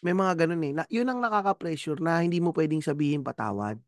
may 0.05 0.15
mga 0.15 0.33
gano'n, 0.45 0.63
eh, 0.69 0.73
na 0.77 0.83
yun 0.93 1.09
ang 1.09 1.19
nakaka-pressure 1.21 1.99
na 2.03 2.23
hindi 2.23 2.39
mo 2.39 2.55
puwedeng 2.55 2.83
sabihin 2.85 3.21
patawad. 3.25 3.81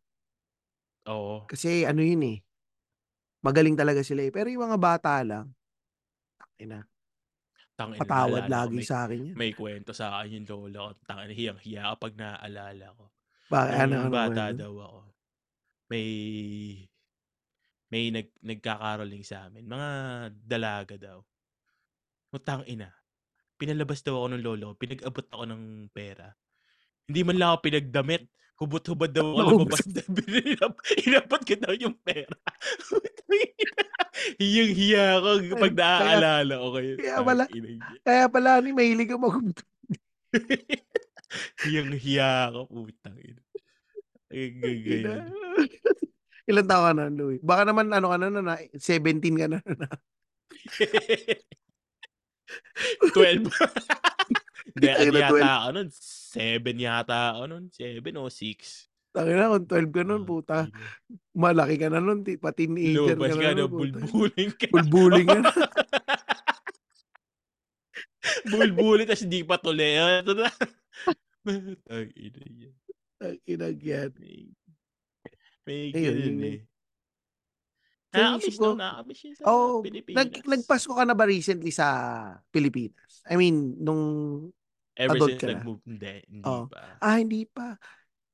Oo. 1.06 1.50
Kasi 1.50 1.86
ano 1.88 2.02
yun, 2.06 2.22
eh, 2.26 2.38
magaling 3.46 3.78
talaga 3.78 4.02
sila, 4.06 4.26
eh, 4.28 4.34
pero 4.34 4.50
yung 4.52 4.66
mga 4.70 4.80
bata 4.82 5.14
lang, 5.26 5.54
tangina. 6.40 6.88
Tangina 7.82 8.02
Patawad 8.06 8.46
naalala 8.46 8.46
ko 8.46 8.54
lagi 8.54 8.78
may 8.78 8.86
sa'kin 8.86 9.20
'yan. 9.26 9.36
may 9.36 9.52
kuwento 9.58 9.92
sa'kin 9.98 10.46
yung 10.46 10.48
lola 10.48 10.80
ko, 10.86 10.92
tangina 11.10 11.34
hiyang-hiya 11.34 11.82
ako 11.90 11.96
'pag 11.98 12.16
naalala 12.22 12.86
ko. 12.94 13.06
Bakit 13.50 13.74
ano 13.74 13.94
anong 13.98 14.14
bata 14.14 14.44
kuwento? 14.46 14.60
daw 14.62 14.74
ako, 14.86 15.00
may 15.90 16.08
may 17.92 18.04
nag 18.14 18.28
nagka-caroling 18.40 19.26
sa'min, 19.26 19.66
mga 19.68 19.90
dalaga 20.46 20.96
daw. 20.96 21.20
Putang-ina, 22.32 22.88
pinalabas 23.60 24.00
daw 24.06 24.16
ako 24.16 24.28
ng 24.32 24.44
lolo 24.46 24.68
pinag-abot 24.80 25.28
ako 25.28 25.44
ng 25.50 25.92
pera. 25.92 26.32
Hindi 27.10 27.22
man 27.28 27.36
lang 27.36 27.50
ako 27.52 27.60
pinagdamit, 27.68 28.24
hubot-hubad 28.62 29.12
daw 29.12 29.26
ako 29.26 29.42
lumabas 29.58 29.84
inabot 31.10 31.42
ko 31.42 31.54
daw 31.58 31.74
yung 31.76 31.98
pera. 32.06 32.38
Hiyang-hiya 34.38 35.18
ako 35.18 35.30
Ay, 35.40 35.50
'pag 35.56 35.74
naaalala 35.76 36.54
ko 36.58 36.68
ngayon, 36.76 36.98
kaya 36.98 37.24
pala 37.24 37.44
kaya 38.04 38.26
pala 38.28 38.50
eh, 38.62 38.74
mahilig 38.74 39.10
kang 39.10 39.24
maghubad. 39.24 39.58
Hiyang-hiya 41.64 42.52
ako, 42.52 42.60
putang-ina. 42.88 43.42
Tangina. 44.32 44.32
Nagga-ganon. 44.32 45.68
Ilang 46.50 46.68
taon 46.68 46.84
ka 46.84 46.92
na 46.98 47.06
Louie? 47.12 47.40
Baka 47.44 47.64
naman 47.68 47.94
ano 47.94 48.08
ka 48.12 48.18
na 48.18 48.56
ah, 48.56 48.62
17 48.74 49.40
ka 49.40 49.48
na 49.48 49.60
ah. 49.62 49.62
12. 53.16 53.48
Hindi, 54.72 54.88
ano 54.88 55.12
yata 55.16 55.36
12. 55.36 55.44
ako 55.44 55.70
nun, 55.72 55.90
7 55.92 56.80
yata 56.80 57.20
ako 57.36 57.44
nun, 57.48 57.64
7 57.72 58.20
o 58.20 58.28
6. 58.28 58.91
Tangina 59.12 59.52
kung 59.52 59.68
12 59.68 59.92
ka 59.92 60.04
nun 60.08 60.24
puta, 60.24 60.72
Putang-ina. 60.72 60.88
malaki 61.36 61.76
ka 61.76 61.88
na 61.92 62.00
nun, 62.00 62.24
ti 62.24 62.40
pa-teenager 62.40 63.20
ka 63.20 63.28
Lumabas 63.28 63.36
na 63.36 63.52
nun 63.52 63.58
'no, 63.60 63.68
putang 63.68 64.04
bulbulin 64.08 64.50
ka. 64.56 64.66
bulbulin 64.72 65.26
ka 65.28 65.40
na. 65.44 65.52
Bulbulin 68.52 69.10
tas 69.10 69.22
hindi 69.26 69.42
pa 69.42 69.58
tuli, 69.58 69.98
oh, 69.98 70.10
eto 70.22 70.32
na. 70.38 70.48
Putang-ina 71.46 72.42
'yan. 72.48 72.74
Tang-inang 73.20 73.80
'yan. 73.82 74.12
May 75.68 75.92
yun. 75.94 76.42
eh. 76.42 76.60
Nakaka-miss 78.12 78.58
ko 78.60 78.76
nakaka-miss 78.76 79.20
yun 79.24 79.36
sa 79.40 79.44
nag 79.48 79.80
Pilipinas. 79.84 80.44
nagpasko 80.44 80.92
ka 80.96 81.04
na 81.08 81.16
ba 81.16 81.24
recently 81.28 81.72
sa 81.72 81.88
Pilipinas? 82.52 83.24
I 83.28 83.36
mean 83.40 83.76
nung 83.80 84.04
Ever 85.00 85.16
adult 85.16 85.32
since 85.32 85.42
ka 85.42 85.48
na? 85.48 85.64
nag-move, 85.64 85.82
hindi, 85.88 86.14
hindi 86.28 86.46
Oo. 86.46 86.64
pa. 86.68 86.82
Ah, 87.00 87.18
hindi 87.18 87.42
pa. 87.48 87.80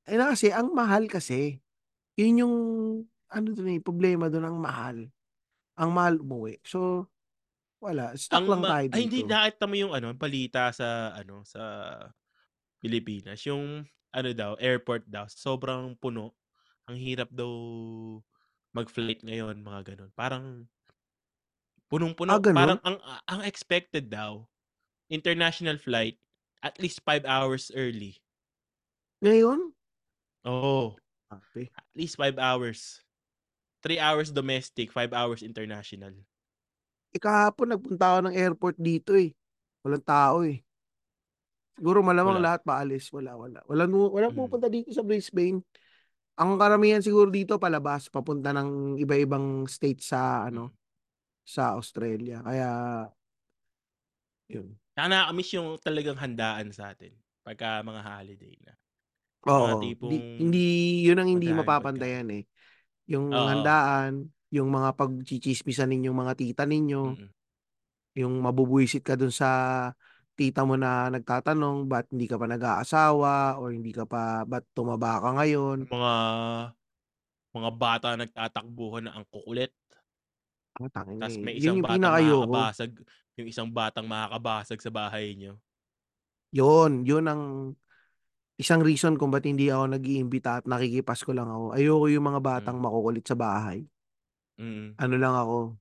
Eh, 0.08 0.16
na 0.16 0.32
kasi 0.32 0.56
ang 0.56 0.72
mahal 0.72 1.12
kasi. 1.12 1.60
'Yun 2.20 2.42
yung 2.46 2.56
ano 3.32 3.48
dun, 3.56 3.70
eh, 3.74 3.82
problema 3.84 4.28
dun 4.32 4.46
ang 4.48 4.60
mahal. 4.62 5.10
Ang 5.80 5.92
mahal 5.96 6.22
umuwi. 6.24 6.60
So, 6.66 7.10
wala 7.84 8.14
stuck 8.18 8.44
Ang 8.44 8.48
lang 8.50 8.64
ma 8.64 8.70
tayo 8.70 8.88
ay 8.92 9.08
hindi 9.08 9.24
dito. 9.24 9.24
nakita 9.24 9.64
mo 9.72 9.76
yung 9.80 9.94
ano 9.96 10.12
balita 10.12 10.68
sa 10.76 11.16
ano, 11.16 11.48
sa 11.48 11.64
Pilipinas 12.82 13.42
yung 13.50 13.86
ano 14.14 14.30
daw 14.34 14.56
airport 14.62 15.06
daw 15.10 15.26
sobrang 15.30 15.98
puno. 16.00 16.34
Ang 16.90 16.98
hirap 17.00 17.30
daw 17.34 17.50
mag-flight 18.78 19.22
ngayon 19.28 19.60
mga 19.64 19.82
gano'n. 19.94 20.12
Parang 20.16 20.68
Ah, 22.28 22.40
punong-puno. 22.40 22.52
Parang 22.52 22.80
ang 22.84 23.00
ang 23.28 23.42
expected 23.48 24.12
daw, 24.12 24.48
international 25.12 25.78
flight 25.80 26.20
at 26.64 26.78
least 26.82 27.02
5 27.08 27.26
hours 27.28 27.72
early. 27.76 28.20
Ngayon? 29.22 29.74
Oo. 30.46 30.94
Grabe. 31.32 31.72
At 31.74 31.88
least 31.98 32.20
5 32.20 32.38
hours. 32.38 33.02
3 33.82 33.98
hours 34.02 34.30
domestic, 34.34 34.92
5 34.92 35.14
hours 35.14 35.42
international. 35.46 36.14
Eh, 37.16 37.22
kahapon 37.22 37.72
nagpunta 37.74 38.06
ako 38.18 38.20
ng 38.28 38.36
airport 38.36 38.76
dito, 38.78 39.16
eh, 39.16 39.32
walang 39.86 40.04
tao, 40.04 40.44
eh. 40.44 40.60
Siguro 41.78 42.02
malamang 42.02 42.42
Wala. 42.42 42.58
lahat 42.58 42.62
paalis, 42.66 43.06
wala, 43.14 43.38
wala. 43.38 43.62
Walang 43.70 43.94
walang 43.94 44.34
Hmm. 44.34 44.38
pumupunta 44.42 44.66
dito 44.66 44.90
sa 44.90 45.06
Brisbane. 45.06 45.62
Ang 46.38 46.58
karamihan 46.58 47.02
siguro 47.06 47.30
dito 47.30 47.62
palabas, 47.62 48.10
papunta 48.10 48.50
ng 48.54 48.98
iba-ibang 48.98 49.70
state 49.70 50.02
sa 50.02 50.46
Mm. 50.46 50.48
ano, 50.54 50.64
sa 51.46 51.78
Australia 51.78 52.42
kaya 52.44 52.70
'yun. 54.50 54.74
Tsaka 54.98 55.08
nakaka-miss 55.12 55.52
yung 55.54 55.70
talagang 55.80 56.18
handaan 56.18 56.74
sa'tin 56.74 57.14
pagka 57.46 57.80
mga 57.86 58.02
holiday 58.04 58.56
na. 58.66 58.74
Mga 59.56 59.74
Oo, 59.74 59.80
tipong 59.80 60.12
di 60.12 60.28
hindi 60.36 60.60
'yun 61.08 61.24
ang 61.24 61.30
hindi 61.32 61.56
mapapantayan, 61.56 62.28
eh. 62.36 62.44
Yung 63.12 63.28
Oo. 63.32 63.48
handaan, 63.48 64.32
yung 64.54 64.70
mga 64.72 64.96
pagtsitsismisan 65.00 65.90
ninyong 65.92 66.18
mga 66.18 66.34
tita 66.40 66.64
ninyo. 66.68 67.04
Mm. 67.06 67.30
Yung 68.18 68.34
mabubwisit 68.44 69.04
ka 69.06 69.16
dun 69.20 69.32
sa 69.34 69.50
tita 70.40 70.64
mo 70.68 70.76
na 70.80 71.10
nagtatanong, 71.14 71.88
ba't 71.92 72.10
hindi 72.14 72.26
ka 72.30 72.38
pa 72.42 72.48
nag-aasawa 72.50 73.60
or 73.62 73.74
hindi 73.76 73.92
ka 73.96 74.06
pa 74.10 74.44
ba't 74.48 74.66
tumaba 74.76 75.22
ka 75.24 75.30
ngayon? 75.42 75.90
Mga 75.92 76.12
mga 77.56 77.72
bata 77.80 78.10
nagtatakbuhan 78.20 79.04
na 79.08 79.12
ang 79.16 79.26
kukulit. 79.32 79.72
Ah, 80.76 80.90
tangina, 80.94 81.26
Tas 81.30 81.34
eh, 81.34 81.42
may 81.42 81.58
'yun 81.58 81.62
isang 81.62 81.82
yung 81.82 81.88
batang 81.88 82.14
makakabasag 82.14 82.94
yung 83.42 83.50
isang 83.50 83.70
batang 83.74 84.06
makakabasag 84.06 84.78
sa 84.82 84.94
bahay 84.94 85.34
niyo. 85.34 85.58
'Yun, 86.54 87.04
'yun 87.04 87.26
ang 87.28 87.44
isang 88.58 88.82
reason 88.82 89.16
kung 89.22 89.30
ba't 89.30 89.46
hindi 89.46 89.70
ako 89.70 89.94
nag-iimbita 89.98 90.62
at 90.62 90.66
nakikipasko 90.66 91.30
lang 91.34 91.50
ako. 91.50 91.78
Ayoko 91.78 92.06
yung 92.10 92.26
mga 92.26 92.42
batang 92.42 92.78
Hmm. 92.78 92.86
makukulit 92.86 93.26
sa 93.26 93.38
bahay. 93.38 93.86
Mm. 94.58 94.98
Ano 94.98 95.16
lang 95.22 95.38
ako 95.38 95.78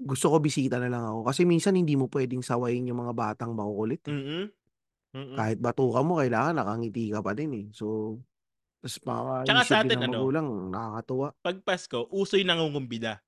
gusto 0.00 0.32
ko 0.32 0.36
bisita 0.40 0.80
na 0.80 0.88
lang 0.88 1.04
ako 1.04 1.28
kasi 1.28 1.44
minsan 1.44 1.76
hindi 1.76 1.92
mo 1.92 2.08
puwedeng 2.08 2.40
sawayin 2.40 2.88
yung 2.88 3.04
mga 3.04 3.12
batang 3.12 3.52
makukulit, 3.52 4.00
eh. 4.08 4.12
Mm, 4.16 4.44
mm. 5.12 5.36
Kahit 5.36 5.58
batukan 5.60 6.04
mo 6.08 6.16
kailangan 6.16 6.56
nakangiti 6.56 7.12
ka 7.12 7.20
pa 7.20 7.36
din, 7.36 7.52
eh. 7.52 7.66
So, 7.76 8.16
tas 8.80 8.96
Tsaka 8.96 9.04
maka-issue 9.04 9.76
din 9.84 9.92
sa'tin 9.92 9.98
ng 10.00 10.04
ano 10.08 10.16
magulang 10.24 10.48
nakakatuwa. 10.72 11.28
'pag 11.44 11.58
Pasko 11.60 12.08
uso 12.16 12.40
yung 12.40 12.48
nangungumbida. 12.48 13.20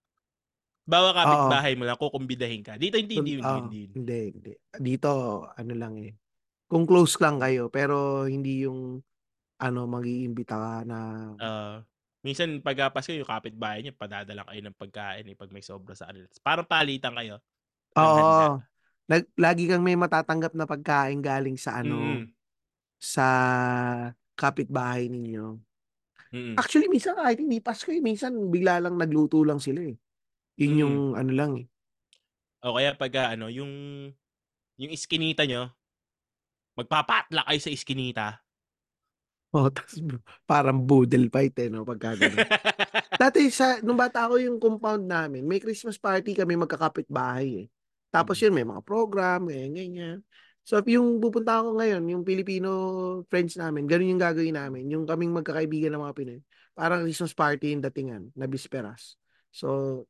Halimbawa 0.89 1.09
Oo. 1.13 1.17
kapitbahay 1.21 1.73
mo 1.77 1.85
lang 1.87 2.01
kukumbidahin 2.01 2.63
ka, 2.65 2.75
dito 2.81 2.97
hindi 2.97 3.21
hindi 3.21 3.33
hindi 3.39 3.45
oo, 3.45 3.59
hindi. 3.69 3.83
hindi, 3.95 4.21
hindi. 4.33 4.53
Dito 4.81 5.11
ano 5.45 5.73
lang, 5.77 5.95
eh, 6.01 6.13
kung 6.73 6.89
close 6.89 7.21
lang 7.21 7.37
kayo 7.37 7.69
pero 7.69 8.25
hindi 8.25 8.65
yung 8.65 9.05
ano 9.61 9.81
mag-iimbita 9.85 10.57
ka 10.57 10.73
na 10.89 10.99
Oo, 11.37 11.73
minsan 12.25 12.59
pagka 12.65 12.89
Pasko 12.89 13.13
yung 13.13 13.29
kapitbahay 13.29 13.85
niyo 13.85 13.93
padadala 13.93 14.49
kayo 14.49 14.61
ng 14.65 14.79
pagkain, 14.81 15.29
eh, 15.29 15.37
'pag 15.37 15.53
may 15.53 15.61
sobra 15.61 15.93
sa 15.93 16.09
kanila. 16.09 16.25
Parang 16.41 16.65
palitan 16.67 17.13
kayo. 17.13 17.37
Oo, 17.93 18.57
lag 19.05 19.23
lagi 19.37 19.69
kang 19.69 19.85
may 19.85 19.95
matatanggap 20.01 20.57
na 20.57 20.65
pagkain 20.65 21.21
galing 21.21 21.61
sa 21.61 21.85
ano, 21.85 22.25
Mm. 22.25 22.33
sa 22.97 23.27
kapitbahay 24.35 25.13
ninyo. 25.13 25.61
Mm. 26.33 26.57
Actually 26.57 26.89
minsan 26.89 27.13
kahit 27.21 27.37
hindi 27.37 27.61
Pasko, 27.61 27.93
eh, 27.93 28.01
minsan 28.01 28.33
bigla 28.49 28.81
lang 28.81 28.97
nagluto 28.97 29.45
lang 29.45 29.61
sila, 29.61 29.85
eh. 29.85 29.97
'Yun 30.57 30.81
yung 30.81 30.97
Mm. 31.13 31.21
ano 31.21 31.33
lang, 31.37 31.53
eh. 31.61 31.67
O 32.65 32.79
kaya 32.79 32.95
pagka 32.97 33.35
ano 33.35 33.51
yung 33.51 33.71
yung 34.81 34.93
iskinita 34.95 35.45
niyo 35.45 35.69
magpa-potluck 36.83 37.47
kayo 37.47 37.61
sa 37.63 37.71
iskinita. 37.73 38.27
Oo, 39.53 39.69
tas 39.69 40.01
parang 40.49 40.81
boodle 40.81 41.29
fight, 41.29 41.53
eh, 41.61 41.69
'no, 41.69 41.85
pagka. 41.85 42.17
Dati 43.23 43.53
sa 43.53 43.79
nung 43.85 44.01
bata 44.01 44.25
ako 44.25 44.41
yung 44.41 44.57
compound 44.57 45.05
namin 45.05 45.45
may 45.45 45.61
Christmas 45.61 46.01
party 46.01 46.33
kaming 46.33 46.65
magkakapitbahay, 46.65 47.49
eh. 47.65 47.67
Tapos 48.09 48.41
Mm. 48.41 48.43
'yun 48.49 48.53
may 48.57 48.67
mga 48.67 48.83
program 48.83 49.41
ganyan-ganyan. 49.49 50.19
So, 50.63 50.79
yung 50.87 51.19
pupunta 51.19 51.59
ako 51.59 51.75
ngayon 51.75 52.03
yung 52.07 52.23
Filipino 52.23 52.71
friends 53.27 53.59
namin 53.59 53.83
gano'n 53.85 54.15
yung 54.15 54.23
gagawin 54.23 54.55
namin, 54.57 54.85
yung 54.89 55.05
kaming 55.05 55.35
magkakaibigan 55.35 55.91
na 55.93 56.01
mga 56.01 56.15
Pinoy 56.17 56.41
parang 56.73 57.05
Christmas 57.05 57.37
party 57.37 57.77
yung 57.77 57.85
datingan 57.85 58.33
na 58.33 58.49
bisperas. 58.49 59.21
So, 59.53 60.03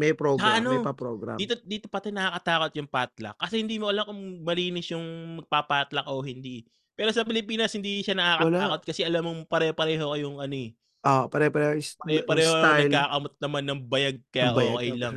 may 0.00 0.16
program, 0.16 0.64
may 0.64 0.80
ano, 0.80 0.80
pa-program. 0.80 1.36
dito 1.36 1.60
dito 1.60 1.86
pati 1.92 2.08
nakakatakot 2.08 2.72
yung 2.80 2.88
potluck 2.88 3.36
kasi 3.36 3.60
hindi 3.60 3.76
mo 3.76 3.92
alam 3.92 4.08
kung 4.08 4.40
malinis 4.40 4.88
yung 4.96 5.04
magpa-potluck 5.44 6.08
o 6.08 6.24
hindi. 6.24 6.64
Pero 6.96 7.12
sa 7.12 7.24
Pilipinas 7.28 7.76
hindi 7.76 8.00
siya 8.00 8.16
Wala. 8.16 8.40
nakakatakot 8.40 8.80
kasi 8.88 9.04
alam 9.04 9.28
mong 9.28 9.40
pare-pareho 9.44 10.16
kayong 10.16 10.40
ano, 10.40 10.56
eh 10.56 10.72
Oo, 11.00 11.32
pare-pareho 11.32 11.80
is 11.80 11.96
ng 11.96 12.04
pare-pareho 12.04 12.52
style. 12.52 12.88
nagkakamot 12.92 13.34
naman 13.40 13.64
ng 13.64 13.80
bayag 13.88 14.16
kaya 14.28 14.52
bayag 14.52 14.76
okey 14.76 14.90
ka 14.92 14.96
lang. 15.00 15.14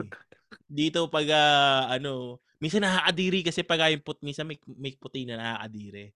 Dito 0.63 0.99
pagka 1.11 1.41
ano, 1.91 2.39
minsan 2.63 2.83
nakakadiri 2.87 3.39
kasi 3.43 3.67
pagka 3.67 3.91
yung 3.91 4.03
put 4.03 4.19
minsan 4.23 4.47
may 4.47 4.55
may 4.79 4.95
puti 4.95 5.27
na 5.27 5.35
nakakadiri. 5.35 6.15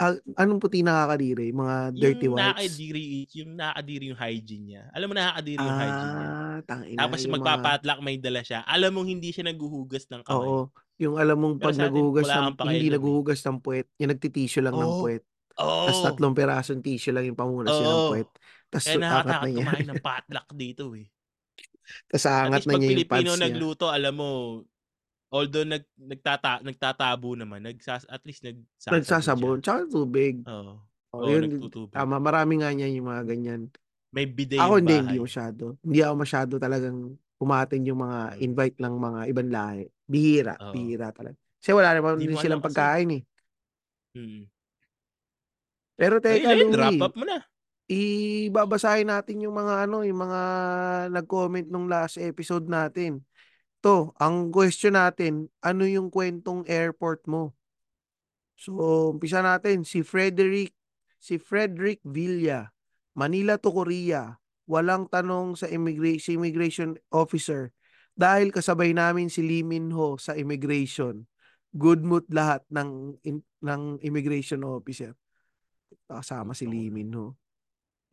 Ah, 0.00 0.16
anong 0.40 0.62
puti 0.64 0.80
nakakadiri, 0.80 1.52
mga 1.52 1.76
dirty 2.00 2.24
Yung 2.24 2.32
whites? 2.32 2.80
nakakadiri 2.80 3.26
yung 3.34 3.58
nakakadiri 3.58 4.04
yung 4.14 4.20
hygiene 4.20 4.64
niya. 4.66 4.82
Alam 4.94 5.06
mo 5.10 5.14
nakakadiri 5.18 5.62
yung 5.70 5.78
hygiene 5.78 6.14
niya. 6.14 6.32
Ah, 6.38 6.62
tangina 6.66 7.06
Tapos 7.06 7.18
yung 7.26 7.34
mga 7.34 7.40
magpa-potluck 7.40 8.00
may 8.04 8.18
dala 8.20 8.42
siya, 8.44 8.62
alam 8.68 8.92
mong 8.96 9.08
hindi 9.10 9.30
siya 9.34 9.48
naghuhugas 9.50 10.06
ng 10.12 10.22
kamay. 10.26 10.54
Oo, 10.54 10.68
yung 11.00 11.16
alam 11.16 11.36
mong 11.40 11.56
Pero 11.58 11.72
'pag 11.72 11.76
wala 12.20 12.36
ng 12.44 12.56
hindi 12.60 12.92
eh. 12.92 12.92
naghuhugas 12.92 13.40
ng 13.46 13.58
puwet, 13.64 13.88
yung 13.96 14.12
nagti-tissue 14.12 14.60
lang 14.62 14.76
ng 14.76 14.92
Oo, 14.92 15.00
puwet. 15.00 15.24
Tas 15.84 15.98
oo. 16.04 16.04
tatlong 16.04 16.36
pirasong 16.36 16.82
tissue 16.84 17.12
lang 17.14 17.26
yung 17.30 17.38
pamunas 17.38 17.76
niya 17.80 17.90
ng 17.96 18.04
Oo, 18.04 18.06
puwet, 18.06 18.28
tas 18.70 18.84
kaya 18.84 18.96
na 19.00 19.00
nakakatakot 19.00 19.50
niya. 19.52 19.52
kumain 19.56 19.86
ng 19.88 20.00
potluck 20.04 20.48
dito, 20.56 20.84
eh. 20.96 21.06
Tas 22.10 22.24
At 22.40 22.52
aangat 22.52 22.56
least 22.56 22.68
na 22.68 22.76
niya 22.76 22.90
yung 22.96 23.06
Pilipino 23.06 23.36
pants 23.36 23.40
niya. 23.40 23.60
nagluto 23.60 23.92
alam 23.92 24.16
mo, 24.16 24.30
although 25.30 25.64
nag 25.66 25.84
nagtata 25.98 26.60
nagtatabo 26.62 27.34
naman 27.38 27.62
nagsas 27.64 28.04
at 28.10 28.22
least 28.26 28.42
nagsasabon. 28.46 28.98
Nagsasabon, 28.98 29.56
tsaka 29.62 29.80
tubig. 29.92 30.34
Oo, 30.46 30.80
Oo, 31.14 31.20
oo 31.20 31.28
'yun 31.28 31.42
nagtutubig. 31.42 31.92
tama 31.92 32.16
marami 32.22 32.62
nga 32.62 32.70
niyan 32.72 32.96
yung 33.02 33.08
mga 33.10 33.22
ganyan. 33.28 33.62
May 34.12 34.26
bidet 34.26 34.58
Ako 34.66 34.78
hindi, 34.82 34.94
hindi 35.02 35.16
bahay. 35.16 35.20
masyado. 35.20 35.76
Hindi 35.82 36.00
ako 36.04 36.14
masyado 36.20 36.54
talagang 36.60 36.98
umo-attend 37.40 37.84
yung 37.88 38.00
mga 38.04 38.18
Hmm. 38.28 38.42
invite 38.44 38.76
ng 38.80 38.94
mga 39.00 39.20
ibang 39.32 39.50
lahi, 39.50 39.84
bihira, 40.06 40.54
Oo. 40.60 40.72
bihira 40.72 41.10
talaga. 41.14 41.36
Kasi 41.60 41.70
wala 41.72 41.90
naman 41.96 42.18
Di 42.18 42.26
din 42.26 42.36
silang 42.38 42.60
kasi 42.62 42.64
pagkain, 42.64 43.10
eh. 43.20 43.22
Mm. 44.16 44.50
Pero 45.98 46.20
teka 46.22 46.54
ayun 46.54 46.74
wrap 46.74 46.98
Louie, 46.98 47.02
up 47.02 47.14
mo 47.16 47.24
na. 47.26 47.42
i 47.90 48.00
babasahin 48.54 49.08
natin 49.10 49.42
yung 49.44 49.54
mga 49.56 49.86
ano, 49.88 50.02
yung 50.06 50.20
mga 50.26 50.40
nag-comment 51.12 51.68
nung 51.70 51.86
last 51.90 52.18
episode 52.20 52.66
natin. 52.70 53.22
'To, 53.80 54.12
ang 54.20 54.52
question 54.52 54.92
natin, 54.92 55.48
ano 55.64 55.88
yung 55.88 56.12
kuwentong 56.12 56.68
airport 56.68 57.24
mo? 57.24 57.56
So, 58.60 58.76
umpisa 59.16 59.40
natin 59.40 59.88
si 59.88 60.04
Frederick 60.04 60.76
si 61.20 61.36
Frederick 61.36 62.00
Villa, 62.04 62.72
Manila 63.12 63.60
to 63.60 63.72
Korea, 63.72 64.40
walang 64.64 65.08
tanong 65.08 65.56
sa 65.56 65.68
immigra 65.68 66.16
immigration 66.28 66.96
officer 67.12 67.72
dahil 68.16 68.52
kasabay 68.52 68.92
namin 68.92 69.32
si 69.32 69.40
Lee 69.40 69.64
Min 69.64 69.92
Ho 69.96 70.20
sa 70.20 70.36
immigration. 70.36 71.24
Good 71.72 72.04
mood 72.04 72.28
lahat 72.28 72.66
ng 72.68 73.16
im 73.24 73.40
ng 73.64 73.82
immigration 74.04 74.60
officer. 74.66 75.16
Kasama 76.04 76.52
si 76.52 76.68
Lee. 76.68 76.92
Min 76.92 77.14
Ho. 77.16 77.39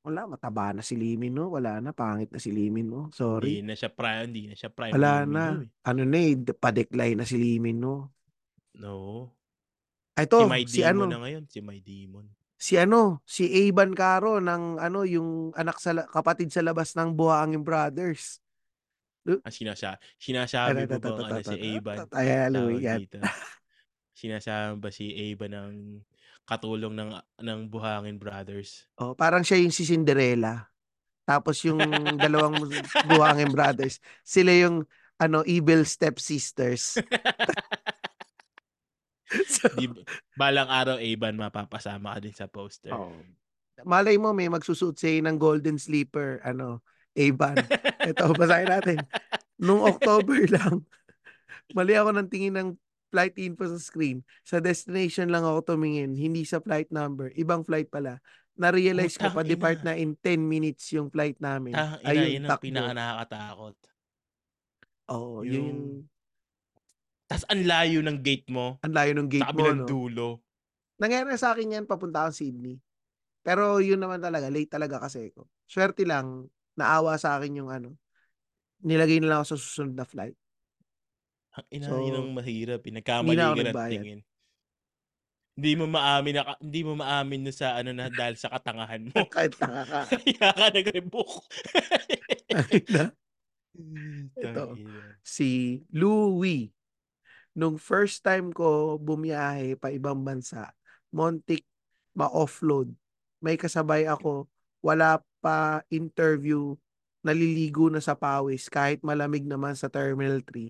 Wala, 0.05 0.23
mataba 0.29 0.71
na 0.71 0.79
si 0.79 0.95
Lee 0.95 1.19
Min 1.19 1.35
Ho, 1.35 1.51
wala 1.51 1.83
na, 1.83 1.91
pangit 1.91 2.31
na 2.31 2.39
si 2.39 2.49
Lee 2.53 2.71
Min 2.71 2.87
Ho, 2.93 3.11
sorry. 3.11 3.59
Hindi 3.59 3.71
na 3.71 3.75
siya 3.75 3.91
prime 3.91 4.25
hindi 4.31 4.43
na 4.47 4.55
siya 4.55 4.69
prime 4.71 4.93
Wala 4.95 5.25
Min 5.25 5.27
Ho, 5.27 5.33
na, 5.35 5.43
eh. 5.59 5.67
ano 5.83 6.01
na, 6.07 6.17
eh, 6.23 6.33
pa-decline 6.55 7.17
na 7.19 7.27
si 7.27 7.35
Lee 7.35 7.59
Min 7.59 7.83
Ho. 7.83 8.07
Oo. 8.83 9.27
Si 10.15 10.21
Eto, 10.23 10.47
My 10.49 10.63
si 10.65 10.81
Demon 10.81 11.11
na 11.11 11.17
ano 11.19 11.23
ngayon, 11.27 11.43
si 11.45 11.59
My 11.61 11.77
Demon. 11.77 12.25
si 12.57 12.73
ano, 12.73 13.21
si 13.21 13.45
Abam 13.69 13.93
Caro 13.93 14.41
ng 14.41 14.81
ano, 14.81 15.05
yung 15.05 15.53
anak 15.53 15.77
sa 15.77 15.93
kapatid 16.09 16.49
sa 16.49 16.65
labas 16.65 16.97
ng 16.97 17.13
Buhangin 17.13 17.61
Brothers. 17.61 18.41
Ah, 19.43 19.51
sinasa 19.51 19.99
sinasabi 20.17 20.87
mo 20.87 20.97
bang 21.03 21.19
ano 21.19 21.43
si 21.43 21.57
Ayan, 22.15 22.49
Louie, 22.55 22.79
tawag 22.79 22.81
yan. 22.81 22.99
sinasabi 24.17 24.79
ba 24.81 24.89
si 24.89 25.11
Abam 25.13 25.51
ng 25.51 25.73
katulong 26.47 26.95
ng 26.95 27.11
ng 27.43 27.59
Buhangin 27.67 28.15
Brothers? 28.15 28.87
Oh, 28.95 29.11
parang 29.13 29.43
siya 29.43 29.59
yung 29.59 29.75
si 29.75 29.83
Cinderella. 29.83 30.71
Tapos 31.27 31.59
yung 31.67 31.83
dalawang 32.23 32.55
buhangin 33.03 33.51
brothers, 33.51 33.99
sila 34.23 34.55
yung 34.55 34.87
ano, 35.19 35.43
evil 35.43 35.83
stepsisters. 35.83 36.95
So 39.27 39.67
'Di 39.75 39.91
ba 39.91 40.07
balang 40.39 40.71
araw, 40.71 41.03
Evan, 41.03 41.35
mapapasama 41.35 42.15
ka 42.15 42.19
din 42.23 42.31
sa 42.31 42.47
poster. 42.47 42.95
Oo. 42.95 43.11
Malay 43.83 44.15
mo 44.15 44.31
may 44.31 44.47
magsusuot 44.47 44.95
sa'yo 44.95 45.19
ng 45.19 45.35
golden 45.35 45.75
slipper 45.75 46.39
ano, 46.47 46.79
Evan. 47.11 47.59
Eto 48.07 48.31
basahin 48.31 48.71
natin. 48.71 48.97
Nung 49.59 49.83
October 49.83 50.47
lang, 50.55 50.79
mali 51.75 51.99
ako 51.99 52.15
ng 52.15 52.27
tingin 52.31 52.55
ng 52.55 52.69
flight 53.11 53.35
info 53.39 53.65
sa 53.69 53.79
screen. 53.79 54.23
Sa 54.43 54.59
destination 54.59 55.31
lang 55.31 55.43
ako 55.47 55.75
tumingin, 55.75 56.15
hindi 56.17 56.43
sa 56.43 56.59
flight 56.59 56.89
number, 56.91 57.31
ibang 57.39 57.63
flight 57.63 57.87
pala. 57.91 58.19
Na-realize 58.57 59.15
ko 59.21 59.29
pa-depart 59.29 59.81
ina. 59.81 59.93
na 59.93 59.93
in 59.97 60.17
10 60.19 60.41
minutes 60.43 60.89
yung 60.93 61.09
flight 61.13 61.37
namin. 61.39 61.85
Tangina, 62.01 62.09
Ayun, 62.09 62.31
yun 62.33 62.45
ang 62.49 62.57
pinakanakakatakot. 62.59 63.75
Oo, 65.11 65.43
yun 65.43 65.63
yung 65.71 65.83
Yung 65.87 66.07
Tas 67.31 67.43
ang 67.51 67.63
layo 67.71 67.99
ng 68.03 68.19
gate 68.23 68.47
mo, 68.55 68.79
ang 68.83 68.93
layo 68.95 69.11
ng 69.17 69.29
sa 69.39 69.47
gate 69.47 69.53
mo, 69.55 69.67
'no? 69.75 69.87
dulo. 69.87 70.29
Nangyari 71.01 71.37
sa 71.37 71.53
akin 71.53 71.73
'yan 71.77 71.85
papunta 71.89 72.25
akong 72.25 72.37
Sydney. 72.37 72.77
Pero 73.45 73.79
yun 73.83 74.01
naman 74.01 74.21
talaga, 74.21 74.49
late 74.51 74.69
talaga 74.71 74.97
kasi 75.03 75.31
ako. 75.33 75.47
Swerte 75.69 76.03
lang, 76.07 76.49
naawa 76.77 77.15
sa 77.17 77.37
akin 77.39 77.59
yung 77.63 77.71
ano, 77.71 77.95
nilagay 78.83 79.19
nila 79.21 79.41
ako 79.41 79.55
sa 79.55 79.57
susunod 79.61 79.95
na 79.97 80.05
flight. 80.07 80.37
So, 81.81 81.97
ang 81.97 82.33
mahirap, 82.37 82.81
eh, 82.85 82.89
hindi 82.89 82.99
nagkamali 83.01 83.37
na 83.37 83.45
ako 83.49 83.55
ka 83.57 83.65
ng 83.65 83.91
tingin. 83.91 84.19
Hindi 85.57 85.73
mo 85.73 85.85
maamin 85.89 86.33
na 86.37 86.53
hindi 86.61 86.81
mo 86.85 86.93
maamin 86.93 87.49
dun 87.49 87.57
sa 87.57 87.81
ano 87.81 87.89
na 87.89 88.13
dahil 88.13 88.37
sa 88.37 88.53
katangahan 88.53 89.09
mo. 89.09 89.25
Kahit 89.33 89.57
tanga 89.57 89.81
ka. 89.89 90.05
Kaya 90.21 90.49
ka 90.53 90.65
nag-rebook. 90.69 91.33
Ito, 94.37 94.77
si 95.25 95.81
Louie. 95.89 96.69
Nung 97.57 97.81
first 97.81 98.21
time 98.21 98.53
ko 98.53 99.01
bumiyahe 99.01 99.81
pa 99.81 99.89
ibang 99.89 100.21
bansa, 100.21 100.69
muntik 101.09 101.65
ma-offload. 102.13 102.93
May 103.41 103.57
kasabay 103.57 104.05
ako, 104.05 104.45
wala 104.85 105.25
pa 105.41 105.81
interview, 105.89 106.77
naliligo 107.25 107.89
na 107.89 107.97
sa 107.97 108.13
pawis 108.13 108.69
kahit 108.69 109.01
malamig 109.01 109.41
naman 109.41 109.73
sa 109.73 109.89
Terminal 109.89 110.45
3. 110.45 110.69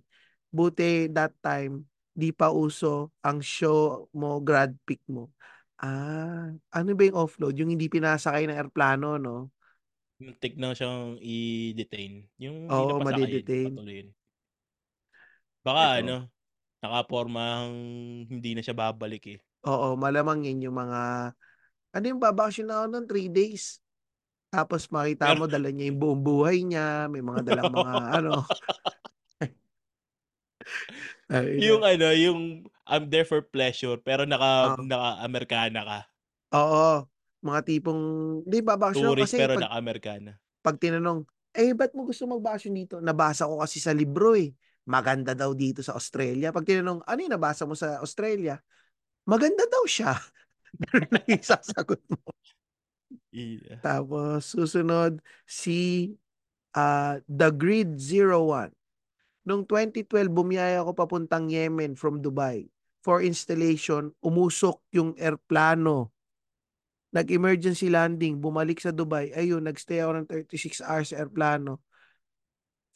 Buti 0.51 1.11
that 1.11 1.35
time, 1.43 1.83
di 2.15 2.31
pa 2.31 2.47
uso 2.49 3.11
ang 3.21 3.43
show 3.43 4.07
mo, 4.15 4.39
grad 4.39 4.73
pick 4.87 5.03
mo. 5.11 5.29
Ah, 5.77 6.49
ano 6.73 6.89
ba 6.97 7.03
yung 7.05 7.19
offload? 7.19 7.53
Yung 7.59 7.69
hindi 7.69 7.85
pinasakay 7.91 8.47
ng 8.49 8.57
eroplano, 8.57 9.19
no? 9.21 9.51
Muntik 10.21 10.53
na 10.57 10.73
siyang 10.77 11.17
i-detain. 11.21 12.13
Yung 12.41 12.57
hindi 12.73 12.83
Oo, 12.89 13.01
made-detain. 13.05 13.73
papatuloyin. 13.73 14.07
Baka 15.65 15.83
Ito. 15.83 16.01
ano, 16.01 16.15
nakapormang 16.83 17.71
hindi 18.31 18.51
na 18.55 18.61
siya 18.65 18.75
babalik, 18.77 19.23
eh. 19.37 19.39
Oo, 19.65 19.97
malamang 19.99 20.45
yun 20.45 20.69
yung 20.69 20.77
mga 20.77 20.99
ano 21.95 22.05
yung 22.05 22.21
babakasyon 22.21 22.69
ako 22.71 22.83
nun 22.91 23.05
3 23.09 23.29
days. 23.31 23.79
Tapos 24.53 24.87
makita 24.91 25.35
mo 25.35 25.45
dala 25.49 25.69
niya 25.73 25.91
yung 25.91 25.99
buong 26.01 26.21
buhay 26.23 26.57
niya, 26.65 27.07
may 27.11 27.21
mga 27.23 27.41
dalang 27.53 27.71
mga 27.71 27.93
ano. 28.21 28.33
Yung 31.57 31.81
ano, 31.85 32.13
yung 32.13 32.69
I'm 32.87 33.09
there 33.09 33.25
for 33.27 33.41
pleasure 33.43 33.97
pero 33.99 34.23
naka 34.29 34.75
Oo. 34.75 34.77
naka-Amerikana 34.77 35.81
ka. 35.83 35.99
Oo, 36.55 37.03
mga 37.43 37.59
tipong 37.67 38.01
'di 38.47 38.63
babakasyon 38.63 39.11
ako 39.11 39.17
Tourist 39.19 39.27
kasi 39.27 39.35
pero 39.35 39.51
'pag 39.51 39.67
naka-Amerikana. 39.67 40.39
'pag 40.63 40.77
tinanong, 40.79 41.27
"Eh, 41.55 41.71
ba't 41.75 41.91
mo 41.95 42.07
gusto 42.07 42.25
magbakasyon 42.29 42.73
dito?" 42.75 42.95
"Nabasa 43.03 43.47
ko 43.49 43.59
kasi 43.63 43.79
sa 43.83 43.91
libro, 43.95 44.35
eh, 44.37 44.53
maganda 44.87 45.33
daw 45.37 45.51
dito 45.57 45.81
sa 45.83 45.95
Australia." 45.97 46.51
'Pag 46.55 46.67
tinanong, 46.69 47.03
"Ano 47.07 47.19
yung 47.23 47.35
nabasa 47.35 47.65
mo 47.67 47.75
sa 47.75 47.99
Australia?" 48.03 48.61
"Maganda 49.29 49.65
daw 49.69 49.85
siya." 49.89 50.15
Ganun 50.83 51.09
lang 51.13 51.27
yung 51.29 51.45
sasagot 51.45 52.01
mo. 52.11 52.19
Iya. 53.31 53.83
Tapos 53.83 54.49
susunod 54.57 55.21
si, 55.45 56.13
ah, 56.75 57.19
The 57.29 57.49
Grid 57.53 57.97
01. 57.99 58.76
Nung 59.47 59.63
2012 59.63 60.27
bumiyaya 60.27 60.83
ako 60.83 60.91
papuntang 60.91 61.47
Yemen 61.47 61.95
from 61.95 62.19
Dubai. 62.19 62.67
For 62.99 63.23
installation, 63.23 64.11
umusok 64.19 64.83
yung 64.91 65.15
eroplano. 65.15 66.11
Nag-emergency 67.15 67.87
landing, 67.87 68.43
bumalik 68.43 68.83
sa 68.83 68.91
Dubai. 68.91 69.31
Ayun, 69.31 69.63
nagstay 69.63 70.03
ako 70.03 70.11
ng 70.19 70.27
36 70.51 70.83
hours 70.83 71.15
sa 71.15 71.23
eroplano. 71.23 71.79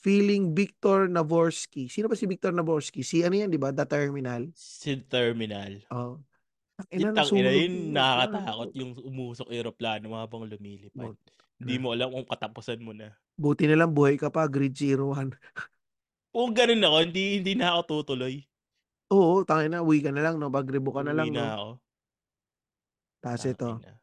Feeling 0.03 0.51
Victor 0.51 1.07
Navorsky. 1.07 1.87
Sino 1.87 2.11
ba 2.11 2.19
si 2.19 2.27
Victor 2.27 2.51
Navorsky? 2.51 2.99
Si 2.99 3.23
ano 3.23 3.37
yan, 3.37 3.47
'di 3.47 3.61
ba? 3.61 3.71
The 3.71 3.87
Terminal. 3.87 4.51
Si 4.51 4.97
Terminal. 5.07 5.79
Oo. 5.93 6.19
Yung 6.97 7.13
Tangina 7.13 7.21
tangina 7.21 7.21
nasunog 7.21 7.53
yun 7.53 7.61
yung 7.61 7.93
nakakatakot 7.93 8.69
yung 8.73 8.91
umusok 8.97 9.47
eroplano 9.53 10.17
habang 10.17 10.49
lumilipad. 10.49 11.13
Hindi 11.61 11.75
mo 11.77 11.93
alam 11.93 12.09
kung 12.09 12.25
katapusan 12.25 12.81
mo 12.81 12.97
na. 12.97 13.13
Buti 13.37 13.69
na 13.69 13.77
lang 13.77 13.93
buhay 13.93 14.17
ka 14.17 14.33
pa, 14.33 14.49
Grid 14.49 14.73
01. 14.73 15.37
Kung 16.31 16.55
ganun 16.55 16.79
ako, 16.87 16.97
hindi 17.03 17.23
hindi 17.43 17.53
na 17.59 17.75
ako 17.75 17.81
tutuloy. 17.87 18.39
Oo, 19.11 19.43
tangina 19.43 19.83
uwi 19.83 19.99
ka 19.99 20.15
na 20.15 20.23
lang 20.23 20.39
'no, 20.39 20.47
mag-rebook 20.47 20.95
ka 20.95 21.03
na 21.03 21.11
lang 21.11 21.35
na 21.35 21.43
'no? 21.43 21.55
ako. 21.59 21.69
Tas 23.21 23.43
ito, 23.45 23.83
Tangina. 23.83 23.99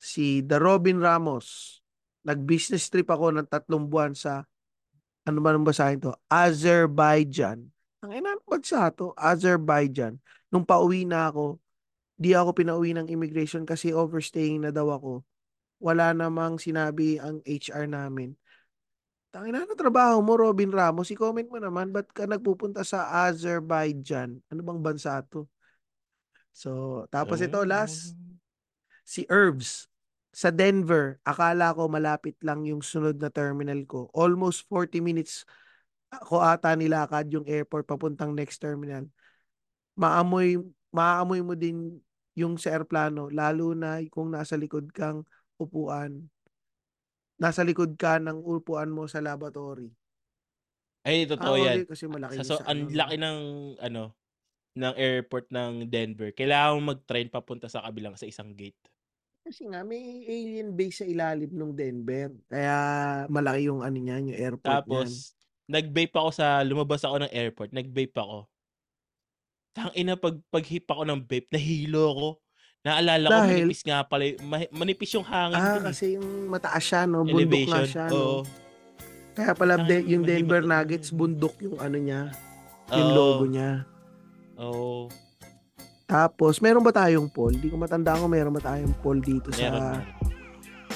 si 0.00 0.40
The 0.42 0.58
Robin 0.58 0.98
Ramos. 0.98 1.78
Nag-business 2.24 2.88
trip 2.88 3.08
ako 3.12 3.36
ng 3.36 3.46
3 3.46 3.84
buwan 3.86 4.16
sa 4.16 4.48
ano 5.28 5.38
ba 5.44 5.52
ang 5.52 5.68
basahin 5.68 6.00
'to? 6.00 6.16
Azerbaijan. 6.32 7.68
Tangina 8.00 8.32
anong 8.32 8.48
bansa 8.48 8.88
'to? 8.88 9.12
Azerbaijan. 9.12 10.16
Nung 10.48 10.64
pauwi 10.64 11.04
na 11.04 11.28
ako, 11.28 11.60
di 12.16 12.32
ako 12.32 12.56
pinauwi 12.56 12.96
ng 12.96 13.12
immigration 13.12 13.68
kasi 13.68 13.92
overstaying 13.92 14.64
na 14.64 14.72
daw 14.72 14.88
ako. 14.88 15.20
Wala 15.78 16.16
namang 16.16 16.56
sinabi 16.56 17.20
ang 17.20 17.44
HR 17.44 17.86
namin. 17.86 18.34
Tangina 19.28 19.60
anong 19.60 19.76
trabaho 19.76 20.24
mo, 20.24 20.40
Robin 20.40 20.72
Ramos? 20.72 21.12
I-comment 21.12 21.44
mo 21.52 21.60
naman 21.60 21.92
ba't 21.92 22.08
ka 22.16 22.24
nagpupunta 22.24 22.80
sa 22.80 23.28
Azerbaijan? 23.28 24.40
Ano 24.48 24.60
bang 24.64 24.80
bansa 24.80 25.20
'to? 25.20 25.44
So, 26.50 27.04
tapos 27.12 27.38
ito 27.44 27.60
last, 27.62 28.16
si 29.04 29.28
Herbs. 29.28 29.86
Sa 30.32 30.52
Denver, 30.54 31.18
akala 31.26 31.72
ko 31.74 31.88
malapit 31.90 32.36
lang 32.44 32.62
yung 32.62 32.84
sunod 32.84 33.16
na 33.18 33.32
terminal 33.32 33.80
ko. 33.88 34.06
Almost 34.12 34.68
40 34.70 35.00
minutes 35.02 35.42
ako 36.08 36.40
ata 36.40 36.72
nilakad 36.72 37.28
yung 37.28 37.44
airport 37.44 37.84
papuntang 37.84 38.32
next 38.32 38.60
terminal. 38.60 39.04
Maamoy 39.98 40.56
maaamoy 40.88 41.44
mo 41.44 41.52
din 41.52 42.00
yung 42.32 42.56
sa 42.56 42.72
eroplano 42.72 43.28
lalo 43.28 43.76
na 43.76 44.00
kung 44.08 44.32
nasa 44.32 44.56
likod 44.56 44.88
kang 44.94 45.26
upuan. 45.60 46.24
Nasa 47.38 47.62
likod 47.62 47.94
ka 47.94 48.18
ng 48.18 48.42
upuan 48.42 48.90
mo 48.90 49.06
sa 49.06 49.22
lavatory. 49.22 49.94
Ay, 51.06 51.26
Ah, 51.36 51.52
totoo 51.52 51.56
yan. 51.58 51.78
okey 51.78 51.86
kasi 51.86 52.04
malaki 52.10 52.34
Sa 52.34 52.42
yun 52.42 52.50
so 52.50 52.54
sa 52.54 52.64
ang 52.66 52.74
ano 52.74 52.90
'no? 52.90 52.98
laki 52.98 53.16
ng 53.20 53.38
ano, 53.80 54.12
ng 54.78 54.94
airport 54.98 55.50
ng 55.52 55.88
Denver. 55.90 56.30
Kailangan 56.36 56.82
mag-train 56.84 57.28
papunta 57.32 57.68
sa 57.70 57.84
kabilang 57.86 58.16
sa 58.18 58.28
isang 58.28 58.54
gate. 58.56 58.78
Kasi 59.46 59.62
nga 59.70 59.80
may 59.86 60.26
alien 60.26 60.74
base 60.78 61.02
sa 61.04 61.06
ilalim 61.06 61.50
nung 61.54 61.72
Denver. 61.78 62.34
Kaya 62.50 62.74
malaki 63.30 63.70
yung 63.70 63.80
ano 63.86 63.96
niyan, 63.98 64.34
yung 64.34 64.38
airport 64.38 64.82
niyan. 64.88 65.12
Tapos 65.12 65.34
nag-vape 65.68 66.14
ako 66.16 66.30
sa 66.34 66.64
lumabas 66.64 67.04
ako 67.04 67.24
ng 67.24 67.32
airport, 67.34 67.70
nag-vape 67.74 68.16
ako. 68.16 68.48
Tangina 69.76 70.16
pag 70.16 70.40
paghip 70.52 70.88
ako 70.88 71.02
ng 71.04 71.20
vape 71.28 71.48
nahilo 71.52 72.00
ako. 72.12 72.28
Naalala 72.78 73.26
ko 73.26 73.32
Dahil? 73.34 73.66
manipis 73.66 73.82
nga 73.82 73.98
pala 74.02 74.24
ma 74.40 74.56
manipis 74.70 75.10
yung 75.12 75.26
hangin 75.26 75.58
Ah, 75.58 75.74
dun, 75.74 75.82
eh. 75.82 75.86
kasi 75.90 76.04
yung 76.14 76.28
mataas 76.46 76.80
siya 76.80 77.02
'no, 77.04 77.26
bundok 77.26 77.34
nga 77.66 77.82
Elevation, 77.82 77.86
siya 77.86 78.04
oo. 78.08 78.40
'no? 78.40 78.46
Kaya 79.34 79.50
pala 79.54 79.74
de 79.76 79.82
Tangina 79.98 80.10
yung 80.10 80.22
Denver 80.24 80.62
Nuggets 80.62 81.10
bundok 81.10 81.54
yung 81.60 81.78
ano 81.78 81.96
niya, 81.96 82.20
yung 82.90 83.10
logo 83.12 83.44
Oo. 83.44 83.50
niya. 83.50 83.70
Oo. 84.56 85.06
Tapos 86.04 86.58
meron 86.58 86.80
ba 86.80 86.90
tayong 86.90 87.28
poll? 87.28 87.52
Di 87.52 87.68
ko 87.68 87.76
matandaan 87.76 88.18
kung 88.18 88.32
meron 88.32 88.50
ba 88.50 88.64
tayong 88.64 88.96
poll 88.98 89.20
dito 89.20 89.52
Meron, 89.52 89.60
sa 89.60 89.68
meron. 89.68 90.02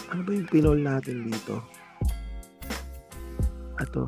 ano 0.08 0.20
ba 0.22 0.30
yung 0.32 0.48
pinoll 0.48 0.80
natin 0.80 1.16
dito? 1.22 1.60
Eto. 3.76 4.06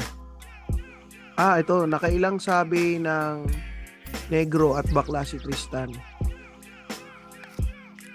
Ah, 1.34 1.58
ito 1.58 1.84
nakailang 1.84 2.38
sabi 2.38 2.96
ng 2.96 3.44
negro 4.30 4.74
at 4.74 4.86
bakla 4.88 5.22
si 5.22 5.36
Tristan. 5.36 5.90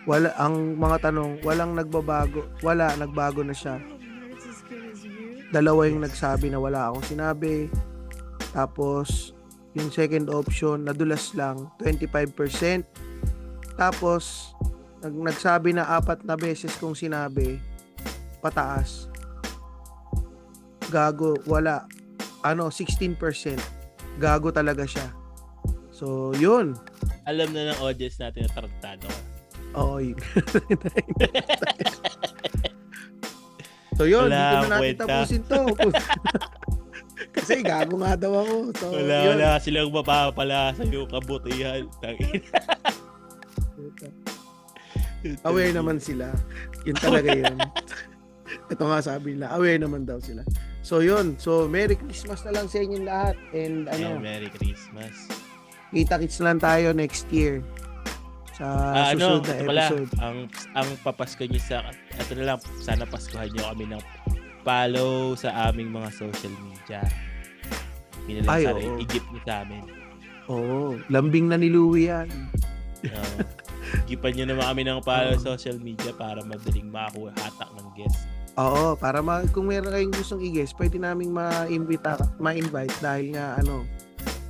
Wala 0.10 0.34
ang 0.42 0.74
mga 0.74 1.06
tanong, 1.06 1.46
walang 1.46 1.78
nagbabago. 1.78 2.42
Wala, 2.66 2.98
nagbago 2.98 3.46
na 3.46 3.54
siya. 3.54 3.78
Dalawa 5.54 5.86
yung 5.86 6.02
nagsabi 6.02 6.50
na 6.50 6.58
wala 6.58 6.90
akong 6.90 7.14
sinabi. 7.14 7.70
Tapos 8.50 9.38
yung 9.78 9.94
second 9.94 10.34
option, 10.34 10.82
nadulas 10.82 11.38
lang, 11.38 11.70
25%. 11.78 12.90
Tapos 13.78 14.58
nag 15.06 15.14
nagsabi 15.14 15.78
na 15.78 15.86
apat 15.86 16.26
na 16.26 16.34
beses 16.34 16.74
kong 16.82 16.98
sinabi, 16.98 17.62
pataas. 18.42 19.06
gago, 20.90 21.38
wala. 21.46 21.86
Ano, 22.42 22.74
16%. 22.74 23.14
Gago 24.18 24.50
talaga 24.50 24.90
siya. 24.90 25.14
So, 25.94 26.34
yun. 26.34 26.74
Alam 27.30 27.54
na 27.54 27.78
ng 27.78 27.80
audience 27.86 28.18
natin 28.18 28.50
na 28.50 28.50
tarantado 28.50 29.06
ka. 29.06 29.29
Oo, 29.74 29.98
yun. 30.00 30.18
so, 33.98 34.04
yun. 34.04 34.28
Wala 34.28 34.42
Dito 34.42 34.60
na 34.60 34.68
natin 34.72 34.82
kwenta. 34.82 35.04
tapusin 35.06 35.42
to. 35.44 35.60
Kasi 37.36 37.54
gago 37.62 37.96
nga 38.00 38.16
daw 38.16 38.32
ako. 38.38 38.56
So, 38.74 38.86
Wala, 38.90 39.16
yun. 39.22 39.30
wala 39.36 39.48
silang 39.60 39.92
mapapala 39.92 40.72
sa 40.72 40.82
iyo 40.82 41.04
kabutihan. 41.06 41.84
Tangin. 42.00 42.42
Aware 45.44 45.72
naman 45.72 46.00
sila. 46.00 46.32
Yun 46.82 46.96
talaga 46.96 47.30
yun. 47.30 47.58
Ito 48.72 48.82
nga 48.82 49.00
sabi 49.04 49.36
nila, 49.36 49.52
aware 49.52 49.78
naman 49.78 50.08
daw 50.08 50.18
sila. 50.18 50.42
So 50.80 51.00
yun, 51.00 51.36
so 51.36 51.68
Merry 51.68 51.94
Christmas 51.94 52.42
na 52.48 52.56
lang 52.56 52.66
sa 52.66 52.80
inyong 52.80 53.04
lahat. 53.04 53.36
And 53.52 53.86
Yeah, 53.86 54.16
ano, 54.16 54.18
Merry 54.18 54.50
Christmas. 54.50 55.12
kita-kits 55.92 56.40
lang 56.40 56.58
tayo 56.58 56.94
next 56.94 57.28
year 57.30 57.62
sa 58.60 58.66
Ah, 58.92 59.16
ano, 59.16 59.40
susunod 59.40 59.42
na 59.42 59.56
ito 59.56 59.66
pala, 59.66 59.84
episode. 59.88 60.12
ang 60.20 60.38
ang 60.76 60.90
papasko 61.00 61.44
niyo 61.44 61.62
sa 61.64 61.78
ito 62.12 62.34
na 62.36 62.44
lang 62.46 62.60
sana 62.78 63.08
paskuhan 63.08 63.48
niyo 63.50 63.64
kami 63.66 63.88
ng 63.88 64.02
follow 64.62 65.34
sa 65.34 65.50
aming 65.66 65.90
mga 65.90 66.10
social 66.12 66.52
media. 66.60 67.00
Yun 68.28 68.36
na 68.36 68.42
lang 68.44 68.52
Ay, 68.52 68.64
sana 68.68 68.80
oo. 68.84 69.00
i-gift 69.00 69.28
niyo 69.32 69.42
sa 69.42 69.56
amin. 69.64 69.84
Oo, 70.46 70.78
lambing 71.08 71.48
na 71.48 71.56
ni 71.56 71.72
Louie 71.72 72.12
yan. 72.12 72.28
Uh, 73.06 73.40
gipan 74.12 74.36
niyo 74.36 74.46
naman 74.46 74.68
kami 74.68 74.82
ng 74.84 75.00
follow 75.02 75.34
sa 75.34 75.56
social 75.56 75.80
media 75.80 76.12
para 76.12 76.44
madaling 76.44 76.92
makakuha 76.92 77.32
hatak 77.40 77.70
ng 77.74 77.88
guest. 77.96 78.20
Oo, 78.60 78.92
para 78.94 79.24
ma 79.24 79.48
kung 79.48 79.72
meron 79.72 79.88
kayong 79.88 80.12
gustong 80.12 80.44
i-guess, 80.44 80.76
pwede 80.76 81.00
naming 81.00 81.32
ma-invite 81.32 82.04
ma-invite 82.38 82.92
dahil 83.00 83.32
nga 83.32 83.56
ano, 83.56 83.88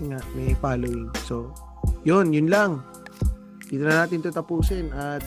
nga 0.02 0.18
may 0.34 0.58
following. 0.58 1.06
So, 1.24 1.54
yun, 2.02 2.34
yun 2.34 2.50
lang. 2.50 2.82
Dito 3.70 3.86
na 3.86 4.02
natin 4.04 4.26
to 4.26 4.34
tapusin 4.34 4.90
at 4.90 5.22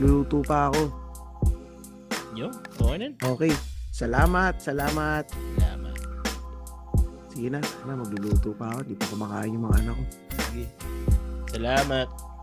luluto 0.00 0.40
pa 0.40 0.72
ako. 0.72 0.88
Yun, 2.32 2.52
okay 2.80 2.96
na. 2.96 3.06
Okay. 3.20 3.52
Salamat, 3.92 4.60
salamat. 4.60 5.24
Salamat. 5.28 5.96
Sige 7.32 7.52
na, 7.52 7.60
na 7.84 8.00
magluluto 8.00 8.56
pa 8.56 8.72
ako. 8.72 8.80
Di 8.88 8.96
pa 8.96 9.04
kumakain 9.12 9.52
yung 9.52 9.68
mga 9.68 9.76
anak 9.84 9.94
ko. 9.96 10.04
Sige. 10.48 10.64
Salamat. 11.52 12.35